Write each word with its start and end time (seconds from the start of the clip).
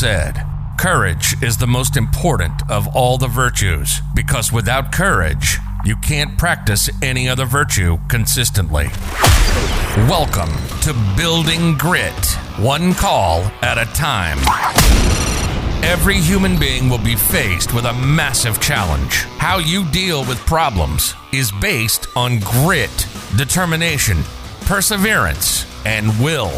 said, 0.00 0.42
Courage 0.78 1.34
is 1.42 1.58
the 1.58 1.66
most 1.66 1.94
important 1.94 2.62
of 2.70 2.88
all 2.96 3.18
the 3.18 3.28
virtues 3.28 4.00
because 4.14 4.50
without 4.50 4.90
courage, 4.90 5.58
you 5.84 5.94
can't 5.96 6.38
practice 6.38 6.88
any 7.02 7.28
other 7.28 7.44
virtue 7.44 7.98
consistently. 8.08 8.86
Welcome 10.08 10.54
to 10.84 10.94
Building 11.18 11.76
Grit, 11.76 12.24
one 12.56 12.94
call 12.94 13.42
at 13.60 13.76
a 13.76 13.84
time. 13.92 14.38
Every 15.84 16.16
human 16.16 16.58
being 16.58 16.88
will 16.88 17.04
be 17.04 17.14
faced 17.14 17.74
with 17.74 17.84
a 17.84 17.92
massive 17.92 18.58
challenge. 18.58 19.24
How 19.36 19.58
you 19.58 19.84
deal 19.90 20.24
with 20.24 20.38
problems 20.46 21.12
is 21.30 21.52
based 21.60 22.08
on 22.16 22.38
grit, 22.38 23.06
determination, 23.36 24.22
perseverance, 24.64 25.66
and 25.84 26.08
will. 26.24 26.52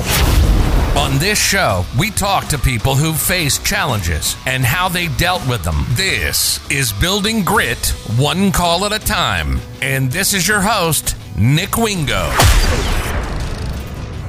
On 0.95 1.19
this 1.19 1.42
show, 1.42 1.87
we 1.98 2.10
talk 2.10 2.48
to 2.48 2.59
people 2.59 2.95
who 2.95 3.14
faced 3.14 3.64
challenges 3.64 4.37
and 4.45 4.62
how 4.62 4.91
they 4.91 5.09
dealt 5.09 5.46
with 5.48 5.64
them. 5.64 5.87
This 5.92 6.60
is 6.70 6.92
Building 6.92 7.42
Grit, 7.45 7.95
one 8.19 8.52
call 8.52 8.84
at 8.84 8.92
a 8.92 8.98
time. 8.98 9.59
And 9.80 10.12
this 10.12 10.34
is 10.34 10.47
your 10.47 10.60
host, 10.60 11.16
Nick 11.34 11.78
Wingo. 11.78 12.28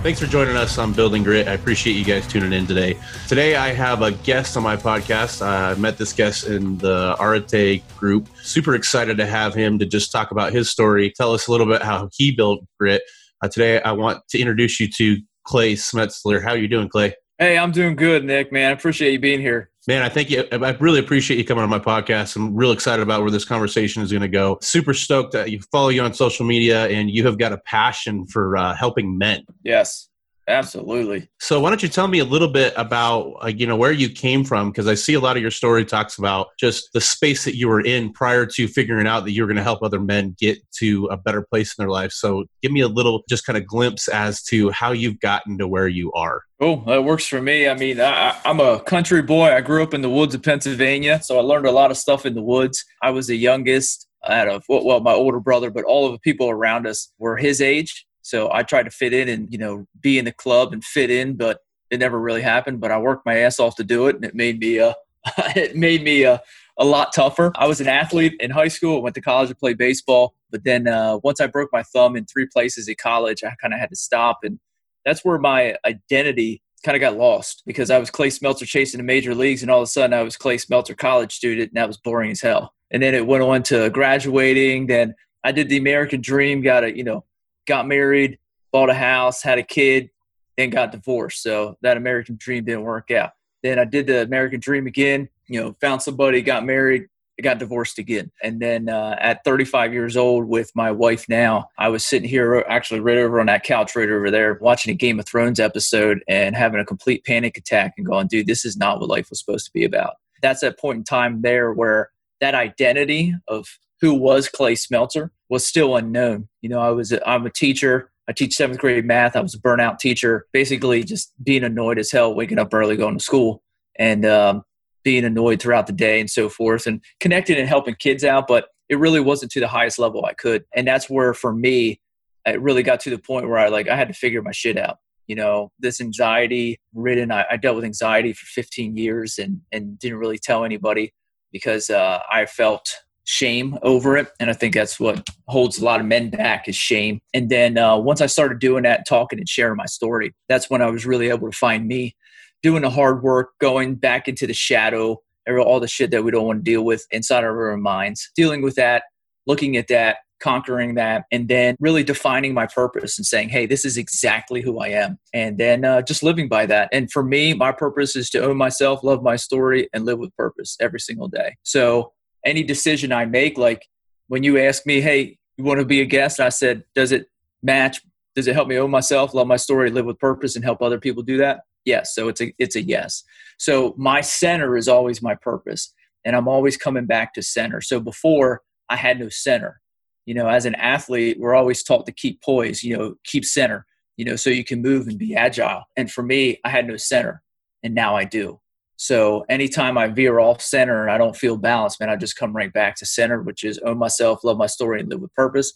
Thanks 0.03 0.21
for 0.21 0.25
joining 0.25 0.55
us 0.55 0.77
on 0.77 0.93
Building 0.93 1.21
Grit. 1.21 1.49
I 1.49 1.51
appreciate 1.51 1.97
you 1.97 2.05
guys 2.05 2.25
tuning 2.25 2.53
in 2.53 2.65
today. 2.65 2.97
Today, 3.27 3.57
I 3.57 3.73
have 3.73 4.01
a 4.01 4.13
guest 4.13 4.55
on 4.55 4.63
my 4.63 4.77
podcast. 4.77 5.45
I 5.45 5.75
met 5.75 5.97
this 5.97 6.13
guest 6.13 6.47
in 6.47 6.77
the 6.77 7.17
Arate 7.19 7.83
group. 7.97 8.29
Super 8.41 8.73
excited 8.73 9.17
to 9.17 9.25
have 9.25 9.53
him 9.53 9.79
to 9.79 9.85
just 9.85 10.13
talk 10.13 10.31
about 10.31 10.53
his 10.53 10.69
story, 10.69 11.11
tell 11.11 11.33
us 11.33 11.47
a 11.47 11.51
little 11.51 11.67
bit 11.67 11.81
how 11.81 12.07
he 12.13 12.31
built 12.31 12.65
Grit. 12.79 13.01
Uh, 13.41 13.49
today, 13.49 13.81
I 13.81 13.91
want 13.91 14.25
to 14.29 14.39
introduce 14.39 14.79
you 14.79 14.87
to 14.89 15.17
Clay 15.43 15.73
Smeltzer. 15.73 16.41
How 16.43 16.51
are 16.51 16.57
you 16.57 16.67
doing, 16.67 16.89
Clay? 16.89 17.15
Hey, 17.39 17.57
I'm 17.57 17.71
doing 17.71 17.95
good, 17.95 18.23
Nick. 18.23 18.51
Man, 18.51 18.69
I 18.69 18.73
appreciate 18.73 19.11
you 19.11 19.19
being 19.19 19.41
here. 19.41 19.71
Man, 19.87 20.01
I 20.01 20.07
think 20.07 20.29
you, 20.29 20.45
I 20.51 20.71
really 20.79 20.99
appreciate 20.99 21.37
you 21.37 21.43
coming 21.43 21.63
on 21.63 21.69
my 21.69 21.79
podcast. 21.79 22.35
I'm 22.37 22.55
real 22.55 22.71
excited 22.71 23.03
about 23.03 23.21
where 23.21 23.31
this 23.31 23.43
conversation 23.43 24.01
is 24.01 24.11
going 24.11 24.21
to 24.21 24.29
go. 24.29 24.57
Super 24.61 24.93
stoked 24.93 25.33
that 25.33 25.51
you 25.51 25.59
follow 25.71 25.89
you 25.89 26.01
on 26.03 26.13
social 26.13 26.45
media 26.45 26.87
and 26.87 27.09
you 27.09 27.25
have 27.25 27.37
got 27.37 27.51
a 27.51 27.57
passion 27.57 28.25
for 28.27 28.55
uh, 28.55 28.75
helping 28.75 29.17
men. 29.17 29.43
Yes. 29.63 30.07
Absolutely. 30.47 31.29
So 31.39 31.59
why 31.59 31.69
don't 31.69 31.81
you 31.81 31.87
tell 31.87 32.07
me 32.07 32.19
a 32.19 32.25
little 32.25 32.49
bit 32.49 32.73
about 32.75 33.35
uh, 33.41 33.47
you 33.47 33.65
know 33.65 33.77
where 33.77 33.91
you 33.93 34.09
came 34.09 34.43
from 34.43 34.71
because 34.71 34.87
I 34.87 34.93
see 34.93 35.13
a 35.13 35.19
lot 35.19 35.37
of 35.37 35.41
your 35.41 35.51
story 35.51 35.85
talks 35.85 36.17
about 36.17 36.47
just 36.59 36.91
the 36.93 36.99
space 36.99 37.45
that 37.45 37.55
you 37.55 37.69
were 37.69 37.79
in 37.79 38.11
prior 38.11 38.45
to 38.47 38.67
figuring 38.67 39.07
out 39.07 39.23
that 39.23 39.31
you 39.31 39.41
were 39.41 39.47
going 39.47 39.57
to 39.57 39.63
help 39.63 39.81
other 39.81 40.01
men 40.01 40.35
get 40.37 40.59
to 40.79 41.05
a 41.07 41.17
better 41.17 41.41
place 41.41 41.73
in 41.77 41.81
their 41.81 41.89
life. 41.89 42.11
So 42.11 42.43
give 42.61 42.71
me 42.73 42.81
a 42.81 42.89
little 42.89 43.23
just 43.29 43.45
kind 43.45 43.57
of 43.57 43.65
glimpse 43.65 44.09
as 44.09 44.43
to 44.43 44.69
how 44.71 44.91
you've 44.91 45.19
gotten 45.21 45.57
to 45.59 45.67
where 45.67 45.87
you 45.87 46.11
are. 46.11 46.41
Oh, 46.59 46.83
that 46.87 47.03
works 47.03 47.27
for 47.27 47.41
me. 47.41 47.67
I 47.69 47.75
mean, 47.75 48.01
I, 48.01 48.37
I'm 48.43 48.59
a 48.59 48.81
country 48.81 49.21
boy. 49.21 49.53
I 49.53 49.61
grew 49.61 49.81
up 49.81 49.93
in 49.93 50.01
the 50.01 50.09
woods 50.09 50.35
of 50.35 50.43
Pennsylvania, 50.43 51.21
so 51.23 51.37
I 51.37 51.41
learned 51.41 51.67
a 51.67 51.71
lot 51.71 51.91
of 51.91 51.97
stuff 51.97 52.25
in 52.25 52.33
the 52.33 52.43
woods. 52.43 52.83
I 53.01 53.11
was 53.11 53.27
the 53.27 53.37
youngest 53.37 54.07
out 54.27 54.47
of 54.47 54.63
well, 54.69 54.99
my 55.01 55.13
older 55.13 55.39
brother, 55.39 55.69
but 55.69 55.83
all 55.83 56.05
of 56.05 56.13
the 56.13 56.19
people 56.19 56.49
around 56.49 56.87
us 56.87 57.11
were 57.17 57.37
his 57.37 57.61
age. 57.61 58.05
So 58.23 58.51
I 58.51 58.63
tried 58.63 58.83
to 58.83 58.91
fit 58.91 59.13
in 59.13 59.29
and, 59.29 59.51
you 59.51 59.59
know, 59.59 59.85
be 60.01 60.17
in 60.17 60.25
the 60.25 60.31
club 60.31 60.73
and 60.73 60.83
fit 60.83 61.11
in, 61.11 61.35
but 61.35 61.59
it 61.91 61.99
never 61.99 62.19
really 62.19 62.41
happened. 62.41 62.79
But 62.79 62.91
I 62.91 62.97
worked 62.97 63.25
my 63.25 63.37
ass 63.39 63.59
off 63.59 63.75
to 63.75 63.83
do 63.83 64.07
it 64.07 64.15
and 64.15 64.25
it 64.25 64.33
made 64.33 64.59
me, 64.59 64.79
uh, 64.79 64.93
it 65.55 65.75
made 65.75 66.03
me, 66.03 66.25
uh, 66.25 66.39
a 66.77 66.85
lot 66.85 67.13
tougher. 67.13 67.51
I 67.55 67.67
was 67.67 67.81
an 67.81 67.87
athlete 67.87 68.35
in 68.39 68.51
high 68.51 68.67
school. 68.67 68.97
I 68.97 69.01
went 69.01 69.15
to 69.15 69.21
college 69.21 69.49
to 69.49 69.55
play 69.55 69.73
baseball. 69.73 70.35
But 70.51 70.63
then 70.63 70.87
uh, 70.87 71.19
once 71.23 71.39
I 71.39 71.47
broke 71.47 71.69
my 71.71 71.83
thumb 71.83 72.15
in 72.15 72.25
three 72.25 72.47
places 72.47 72.89
at 72.89 72.97
college, 72.97 73.43
I 73.43 73.53
kind 73.61 73.73
of 73.73 73.79
had 73.79 73.89
to 73.89 73.95
stop. 73.95 74.39
And 74.43 74.59
that's 75.05 75.23
where 75.23 75.37
my 75.37 75.75
identity 75.85 76.61
kind 76.83 76.95
of 76.95 77.01
got 77.01 77.17
lost 77.17 77.63
because 77.65 77.89
I 77.89 77.97
was 77.97 78.09
Clay 78.09 78.29
Smeltzer 78.29 78.65
chasing 78.65 78.97
the 78.97 79.03
major 79.03 79.35
leagues. 79.35 79.61
And 79.61 79.71
all 79.71 79.79
of 79.79 79.83
a 79.83 79.87
sudden 79.87 80.13
I 80.13 80.23
was 80.23 80.35
Clay 80.35 80.57
Smeltzer 80.57 80.97
college 80.97 81.35
student. 81.35 81.69
And 81.69 81.77
that 81.77 81.87
was 81.87 81.97
boring 81.97 82.31
as 82.31 82.41
hell. 82.41 82.73
And 82.91 83.01
then 83.01 83.13
it 83.13 83.25
went 83.25 83.43
on 83.43 83.63
to 83.63 83.89
graduating. 83.89 84.87
Then 84.87 85.15
I 85.43 85.51
did 85.51 85.69
the 85.69 85.77
American 85.77 86.21
dream, 86.21 86.61
got 86.61 86.83
a, 86.83 86.95
you 86.95 87.03
know, 87.03 87.23
got 87.65 87.87
married, 87.87 88.39
bought 88.71 88.89
a 88.89 88.93
house, 88.93 89.41
had 89.41 89.57
a 89.57 89.63
kid, 89.63 90.09
then 90.57 90.69
got 90.69 90.91
divorced. 90.91 91.41
So 91.41 91.77
that 91.81 91.97
American 91.97 92.35
dream 92.37 92.65
didn't 92.65 92.83
work 92.83 93.11
out. 93.11 93.31
Then 93.61 93.79
I 93.79 93.85
did 93.85 94.07
the 94.07 94.21
American 94.21 94.59
dream 94.59 94.87
again, 94.87 95.29
you 95.47 95.61
know, 95.61 95.73
found 95.79 96.01
somebody, 96.01 96.41
got 96.41 96.65
married, 96.65 97.07
got 97.41 97.59
divorced 97.59 97.97
again. 97.97 98.31
And 98.43 98.59
then 98.59 98.89
uh, 98.89 99.15
at 99.19 99.43
35 99.43 99.93
years 99.93 100.15
old 100.17 100.45
with 100.45 100.71
my 100.75 100.91
wife 100.91 101.27
now, 101.27 101.69
I 101.77 101.89
was 101.89 102.05
sitting 102.05 102.29
here 102.29 102.63
actually 102.67 102.99
right 102.99 103.17
over 103.17 103.39
on 103.39 103.47
that 103.47 103.63
couch 103.63 103.95
right 103.95 104.09
over 104.09 104.29
there 104.29 104.57
watching 104.61 104.91
a 104.91 104.95
Game 104.95 105.19
of 105.19 105.25
Thrones 105.25 105.59
episode 105.59 106.23
and 106.27 106.55
having 106.55 106.79
a 106.79 106.85
complete 106.85 107.25
panic 107.25 107.57
attack 107.57 107.93
and 107.97 108.05
going, 108.05 108.27
dude, 108.27 108.47
this 108.47 108.65
is 108.65 108.77
not 108.77 108.99
what 108.99 109.09
life 109.09 109.29
was 109.29 109.39
supposed 109.39 109.65
to 109.65 109.73
be 109.73 109.83
about. 109.83 110.15
That's 110.41 110.61
that 110.61 110.77
point 110.77 110.97
in 110.97 111.03
time 111.03 111.41
there 111.41 111.71
where 111.71 112.09
that 112.41 112.53
identity 112.53 113.33
of 113.47 113.79
who 114.01 114.13
was 114.13 114.49
Clay 114.49 114.75
Smeltzer 114.75 115.29
was 115.53 115.67
still 115.67 115.95
unknown. 115.95 116.49
You 116.63 116.69
know, 116.69 116.79
I 116.79 116.89
was 116.89 117.11
a, 117.11 117.29
I'm 117.29 117.45
a 117.45 117.51
teacher. 117.51 118.11
I 118.27 118.31
teach 118.31 118.55
seventh 118.55 118.79
grade 118.79 119.05
math. 119.05 119.35
I 119.35 119.41
was 119.41 119.53
a 119.53 119.59
burnout 119.59 119.99
teacher, 119.99 120.47
basically 120.51 121.03
just 121.03 121.31
being 121.43 121.63
annoyed 121.63 121.99
as 121.99 122.11
hell, 122.11 122.33
waking 122.33 122.57
up 122.57 122.73
early, 122.73 122.97
going 122.97 123.19
to 123.19 123.23
school, 123.23 123.61
and 123.99 124.25
um, 124.25 124.63
being 125.03 125.23
annoyed 125.23 125.61
throughout 125.61 125.85
the 125.85 125.93
day 125.93 126.19
and 126.19 126.29
so 126.29 126.49
forth, 126.49 126.87
and 126.87 127.03
connecting 127.19 127.57
and 127.57 127.69
helping 127.69 127.93
kids 127.93 128.23
out. 128.23 128.47
But 128.47 128.65
it 128.89 128.97
really 128.97 129.19
wasn't 129.19 129.51
to 129.51 129.59
the 129.59 129.67
highest 129.67 129.99
level 129.99 130.25
I 130.25 130.33
could, 130.33 130.63
and 130.75 130.87
that's 130.87 131.07
where 131.07 131.35
for 131.35 131.53
me, 131.53 132.01
it 132.47 132.59
really 132.59 132.81
got 132.81 132.99
to 133.01 133.11
the 133.11 133.19
point 133.19 133.47
where 133.47 133.59
I 133.59 133.67
like 133.67 133.87
I 133.87 133.95
had 133.95 134.07
to 134.07 134.13
figure 134.15 134.41
my 134.41 134.51
shit 134.51 134.77
out. 134.77 134.97
You 135.27 135.35
know, 135.35 135.71
this 135.77 136.01
anxiety 136.01 136.79
ridden. 136.95 137.31
I, 137.31 137.45
I 137.51 137.57
dealt 137.57 137.75
with 137.75 137.85
anxiety 137.85 138.33
for 138.33 138.47
15 138.47 138.97
years 138.97 139.37
and 139.37 139.61
and 139.71 139.99
didn't 139.99 140.17
really 140.17 140.39
tell 140.39 140.65
anybody 140.65 141.13
because 141.51 141.91
uh, 141.91 142.21
I 142.31 142.47
felt 142.47 143.02
shame 143.25 143.77
over 143.81 144.17
it. 144.17 144.27
And 144.39 144.49
i 144.49 144.53
think 144.53 144.73
that's 144.73 144.99
what 144.99 145.27
holds 145.47 145.79
a 145.79 145.85
lot 145.85 145.99
of 145.99 146.05
men 146.05 146.29
back 146.29 146.67
is 146.67 146.75
shame. 146.75 147.21
And 147.33 147.49
then 147.49 147.77
uh, 147.77 147.97
once 147.97 148.21
i 148.21 148.25
started 148.25 148.59
doing 148.59 148.83
that 148.83 149.05
talking 149.07 149.39
and 149.39 149.47
sharing 149.47 149.77
my 149.77 149.85
story 149.85 150.33
that's 150.49 150.69
when 150.69 150.81
i 150.81 150.89
was 150.89 151.05
really 151.05 151.29
able 151.29 151.49
to 151.49 151.57
find 151.57 151.87
me 151.87 152.15
doing 152.61 152.81
the 152.81 152.89
hard 152.89 153.23
work 153.23 153.51
going 153.59 153.95
back 153.95 154.27
into 154.27 154.47
the 154.47 154.53
shadow 154.53 155.19
all 155.59 155.79
the 155.81 155.87
shit 155.87 156.09
that 156.11 156.23
we 156.23 156.31
don't 156.31 156.45
want 156.45 156.59
to 156.59 156.71
deal 156.71 156.85
with 156.85 157.05
inside 157.11 157.43
our 157.43 157.71
own 157.71 157.81
minds 157.81 158.31
dealing 158.35 158.61
with 158.61 158.75
that 158.75 159.03
looking 159.45 159.75
at 159.75 159.87
that 159.89 160.17
conquering 160.41 160.95
that 160.95 161.23
and 161.31 161.47
then 161.47 161.75
really 161.79 162.03
defining 162.03 162.53
my 162.53 162.65
purpose 162.65 163.17
and 163.17 163.25
saying 163.25 163.47
hey 163.49 163.65
this 163.65 163.85
is 163.85 163.97
exactly 163.97 164.61
who 164.61 164.79
i 164.79 164.87
am. 164.87 165.17
And 165.33 165.57
then 165.57 165.85
uh, 165.85 166.01
just 166.01 166.21
living 166.21 166.49
by 166.49 166.65
that. 166.65 166.89
And 166.91 167.09
for 167.11 167.23
me 167.23 167.53
my 167.53 167.71
purpose 167.71 168.15
is 168.15 168.29
to 168.31 168.43
own 168.43 168.57
myself 168.57 169.03
love 169.03 169.23
my 169.23 169.37
story 169.37 169.89
and 169.93 170.05
live 170.05 170.19
with 170.19 170.35
purpose 170.35 170.75
every 170.81 170.99
single 170.99 171.29
day. 171.29 171.55
So 171.63 172.11
any 172.45 172.63
decision 172.63 173.11
I 173.11 173.25
make, 173.25 173.57
like 173.57 173.87
when 174.27 174.43
you 174.43 174.57
ask 174.59 174.85
me, 174.85 175.01
hey, 175.01 175.37
you 175.57 175.63
want 175.63 175.79
to 175.79 175.85
be 175.85 176.01
a 176.01 176.05
guest? 176.05 176.39
I 176.39 176.49
said, 176.49 176.83
does 176.95 177.11
it 177.11 177.27
match? 177.61 178.01
Does 178.35 178.47
it 178.47 178.55
help 178.55 178.67
me 178.67 178.77
own 178.77 178.89
myself, 178.89 179.33
love 179.33 179.47
my 179.47 179.57
story, 179.57 179.91
live 179.91 180.05
with 180.05 180.19
purpose, 180.19 180.55
and 180.55 180.65
help 180.65 180.81
other 180.81 180.99
people 180.99 181.21
do 181.23 181.37
that? 181.37 181.61
Yes. 181.85 182.15
So 182.15 182.27
it's 182.29 182.41
a 182.41 182.53
it's 182.57 182.75
a 182.75 182.81
yes. 182.81 183.23
So 183.59 183.93
my 183.97 184.21
center 184.21 184.75
is 184.75 184.87
always 184.87 185.21
my 185.21 185.35
purpose, 185.35 185.93
and 186.25 186.35
I'm 186.35 186.47
always 186.47 186.77
coming 186.77 187.05
back 187.05 187.33
to 187.33 187.41
center. 187.41 187.81
So 187.81 187.99
before 187.99 188.61
I 188.89 188.95
had 188.95 189.19
no 189.19 189.29
center. 189.29 189.79
You 190.25 190.33
know, 190.33 190.47
as 190.47 190.65
an 190.65 190.75
athlete, 190.75 191.37
we're 191.39 191.55
always 191.55 191.83
taught 191.83 192.05
to 192.05 192.11
keep 192.11 192.41
poise. 192.41 192.83
You 192.83 192.97
know, 192.97 193.15
keep 193.25 193.43
center. 193.43 193.85
You 194.17 194.25
know, 194.25 194.35
so 194.35 194.49
you 194.49 194.63
can 194.63 194.81
move 194.81 195.07
and 195.07 195.17
be 195.17 195.35
agile. 195.35 195.83
And 195.97 196.11
for 196.11 196.23
me, 196.23 196.59
I 196.63 196.69
had 196.69 196.87
no 196.87 196.97
center, 196.97 197.41
and 197.81 197.95
now 197.95 198.15
I 198.15 198.23
do. 198.25 198.59
So 198.95 199.45
anytime 199.49 199.97
I 199.97 200.07
veer 200.07 200.39
off 200.39 200.61
center 200.61 201.01
and 201.01 201.11
I 201.11 201.17
don't 201.17 201.35
feel 201.35 201.57
balanced, 201.57 201.99
man, 201.99 202.09
I 202.09 202.15
just 202.15 202.35
come 202.35 202.55
right 202.55 202.71
back 202.71 202.95
to 202.97 203.05
center, 203.05 203.41
which 203.41 203.63
is 203.63 203.79
own 203.79 203.97
myself, 203.97 204.43
love 204.43 204.57
my 204.57 204.67
story, 204.67 204.99
and 204.99 205.09
live 205.09 205.21
with 205.21 205.33
purpose, 205.33 205.73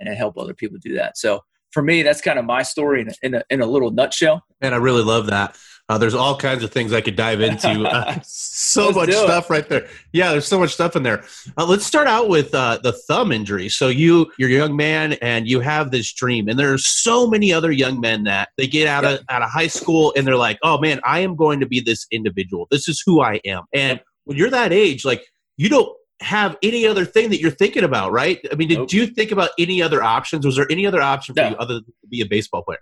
and 0.00 0.08
help 0.14 0.36
other 0.36 0.54
people 0.54 0.78
do 0.80 0.94
that. 0.94 1.16
So 1.16 1.40
for 1.70 1.82
me, 1.82 2.02
that's 2.02 2.20
kind 2.20 2.38
of 2.38 2.44
my 2.44 2.62
story 2.62 3.02
in 3.02 3.08
a, 3.08 3.12
in 3.22 3.34
a, 3.34 3.42
in 3.50 3.60
a 3.60 3.66
little 3.66 3.90
nutshell. 3.90 4.44
And 4.60 4.74
I 4.74 4.78
really 4.78 5.02
love 5.02 5.26
that. 5.26 5.56
Uh, 5.88 5.96
there's 5.96 6.14
all 6.14 6.36
kinds 6.36 6.64
of 6.64 6.72
things 6.72 6.92
I 6.92 7.00
could 7.00 7.16
dive 7.16 7.40
into. 7.40 7.86
Uh, 7.96 8.18
so 8.24 8.90
much 8.90 9.10
stuff 9.12 9.48
right 9.48 9.68
there. 9.68 9.88
Yeah, 10.12 10.32
there's 10.32 10.46
so 10.46 10.58
much 10.58 10.72
stuff 10.72 10.96
in 10.96 11.02
there. 11.02 11.24
Uh, 11.56 11.64
let's 11.64 11.86
start 11.86 12.06
out 12.08 12.28
with 12.28 12.54
uh, 12.54 12.78
the 12.82 12.92
thumb 12.92 13.32
injury. 13.32 13.68
So 13.68 13.88
you, 13.88 14.30
you're 14.38 14.50
a 14.50 14.52
young 14.52 14.76
man, 14.76 15.14
and 15.14 15.48
you 15.48 15.60
have 15.60 15.90
this 15.90 16.12
dream, 16.12 16.48
and 16.48 16.58
there's 16.58 16.86
so 16.86 17.28
many 17.28 17.52
other 17.52 17.70
young 17.70 18.00
men 18.00 18.24
that 18.24 18.50
they 18.56 18.66
get 18.66 18.88
out 18.88 19.04
of 19.04 19.20
out 19.30 19.42
of 19.42 19.50
high 19.50 19.68
school, 19.68 20.12
and 20.16 20.26
they're 20.26 20.36
like, 20.36 20.58
"Oh 20.62 20.78
man, 20.78 21.00
I 21.04 21.20
am 21.20 21.36
going 21.36 21.60
to 21.60 21.66
be 21.66 21.80
this 21.80 22.06
individual. 22.10 22.66
This 22.70 22.88
is 22.88 23.02
who 23.06 23.22
I 23.22 23.40
am." 23.44 23.64
And 23.72 24.00
when 24.24 24.36
you're 24.36 24.50
that 24.50 24.72
age, 24.72 25.04
like 25.04 25.24
you 25.56 25.68
don't 25.68 25.96
have 26.20 26.56
any 26.62 26.86
other 26.86 27.04
thing 27.04 27.30
that 27.30 27.40
you're 27.40 27.50
thinking 27.50 27.84
about, 27.84 28.12
right? 28.12 28.40
I 28.50 28.56
mean, 28.56 28.68
did 28.68 28.78
nope. 28.78 28.92
you 28.92 29.06
think 29.06 29.32
about 29.32 29.50
any 29.58 29.80
other 29.80 30.02
options? 30.02 30.44
Was 30.44 30.56
there 30.56 30.70
any 30.70 30.86
other 30.86 31.00
option 31.00 31.34
for 31.34 31.42
no. 31.42 31.50
you 31.50 31.56
other 31.56 31.74
than 31.74 31.84
to 31.84 32.08
be 32.08 32.20
a 32.20 32.26
baseball 32.26 32.62
player? 32.62 32.80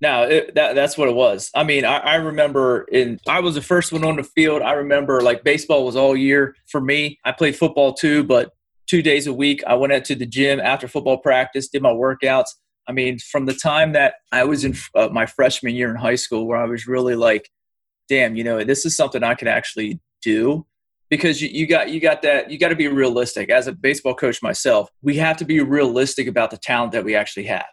No, 0.00 0.22
it, 0.22 0.54
that, 0.54 0.74
that's 0.74 0.96
what 0.96 1.08
it 1.08 1.14
was. 1.14 1.50
I 1.54 1.64
mean, 1.64 1.84
I, 1.84 1.98
I, 1.98 2.14
remember 2.16 2.82
in 2.92 3.18
I 3.26 3.40
was 3.40 3.56
the 3.56 3.62
first 3.62 3.92
one 3.92 4.04
on 4.04 4.16
the 4.16 4.22
field. 4.22 4.62
I 4.62 4.72
remember 4.72 5.20
like 5.22 5.42
baseball 5.42 5.84
was 5.84 5.96
all 5.96 6.16
year 6.16 6.54
for 6.66 6.80
me. 6.80 7.18
I 7.24 7.32
played 7.32 7.56
football 7.56 7.94
too, 7.94 8.22
but 8.22 8.52
two 8.86 9.02
days 9.02 9.26
a 9.26 9.32
week 9.32 9.62
I 9.66 9.74
went 9.74 9.92
out 9.92 10.04
to 10.06 10.14
the 10.14 10.26
gym 10.26 10.60
after 10.60 10.86
football 10.86 11.18
practice, 11.18 11.68
did 11.68 11.82
my 11.82 11.90
workouts. 11.90 12.50
I 12.86 12.92
mean, 12.92 13.18
from 13.18 13.46
the 13.46 13.54
time 13.54 13.92
that 13.92 14.14
I 14.30 14.44
was 14.44 14.64
in 14.64 14.76
uh, 14.94 15.08
my 15.08 15.26
freshman 15.26 15.74
year 15.74 15.90
in 15.90 15.96
high 15.96 16.14
school, 16.14 16.46
where 16.46 16.58
I 16.58 16.66
was 16.66 16.86
really 16.86 17.16
like 17.16 17.50
damn, 18.08 18.36
you 18.36 18.44
know, 18.44 18.64
this 18.64 18.86
is 18.86 18.96
something 18.96 19.22
I 19.22 19.34
can 19.34 19.48
actually 19.48 20.00
do 20.22 20.64
because 21.10 21.40
you, 21.40 21.48
you 21.48 21.66
got 21.66 21.90
you 21.90 22.00
got 22.00 22.22
that 22.22 22.50
you 22.50 22.58
got 22.58 22.68
to 22.68 22.76
be 22.76 22.88
realistic 22.88 23.50
as 23.50 23.66
a 23.66 23.72
baseball 23.72 24.14
coach 24.14 24.42
myself 24.42 24.90
we 25.02 25.16
have 25.16 25.36
to 25.36 25.44
be 25.44 25.60
realistic 25.60 26.26
about 26.26 26.50
the 26.50 26.56
talent 26.56 26.92
that 26.92 27.04
we 27.04 27.14
actually 27.14 27.44
have 27.44 27.66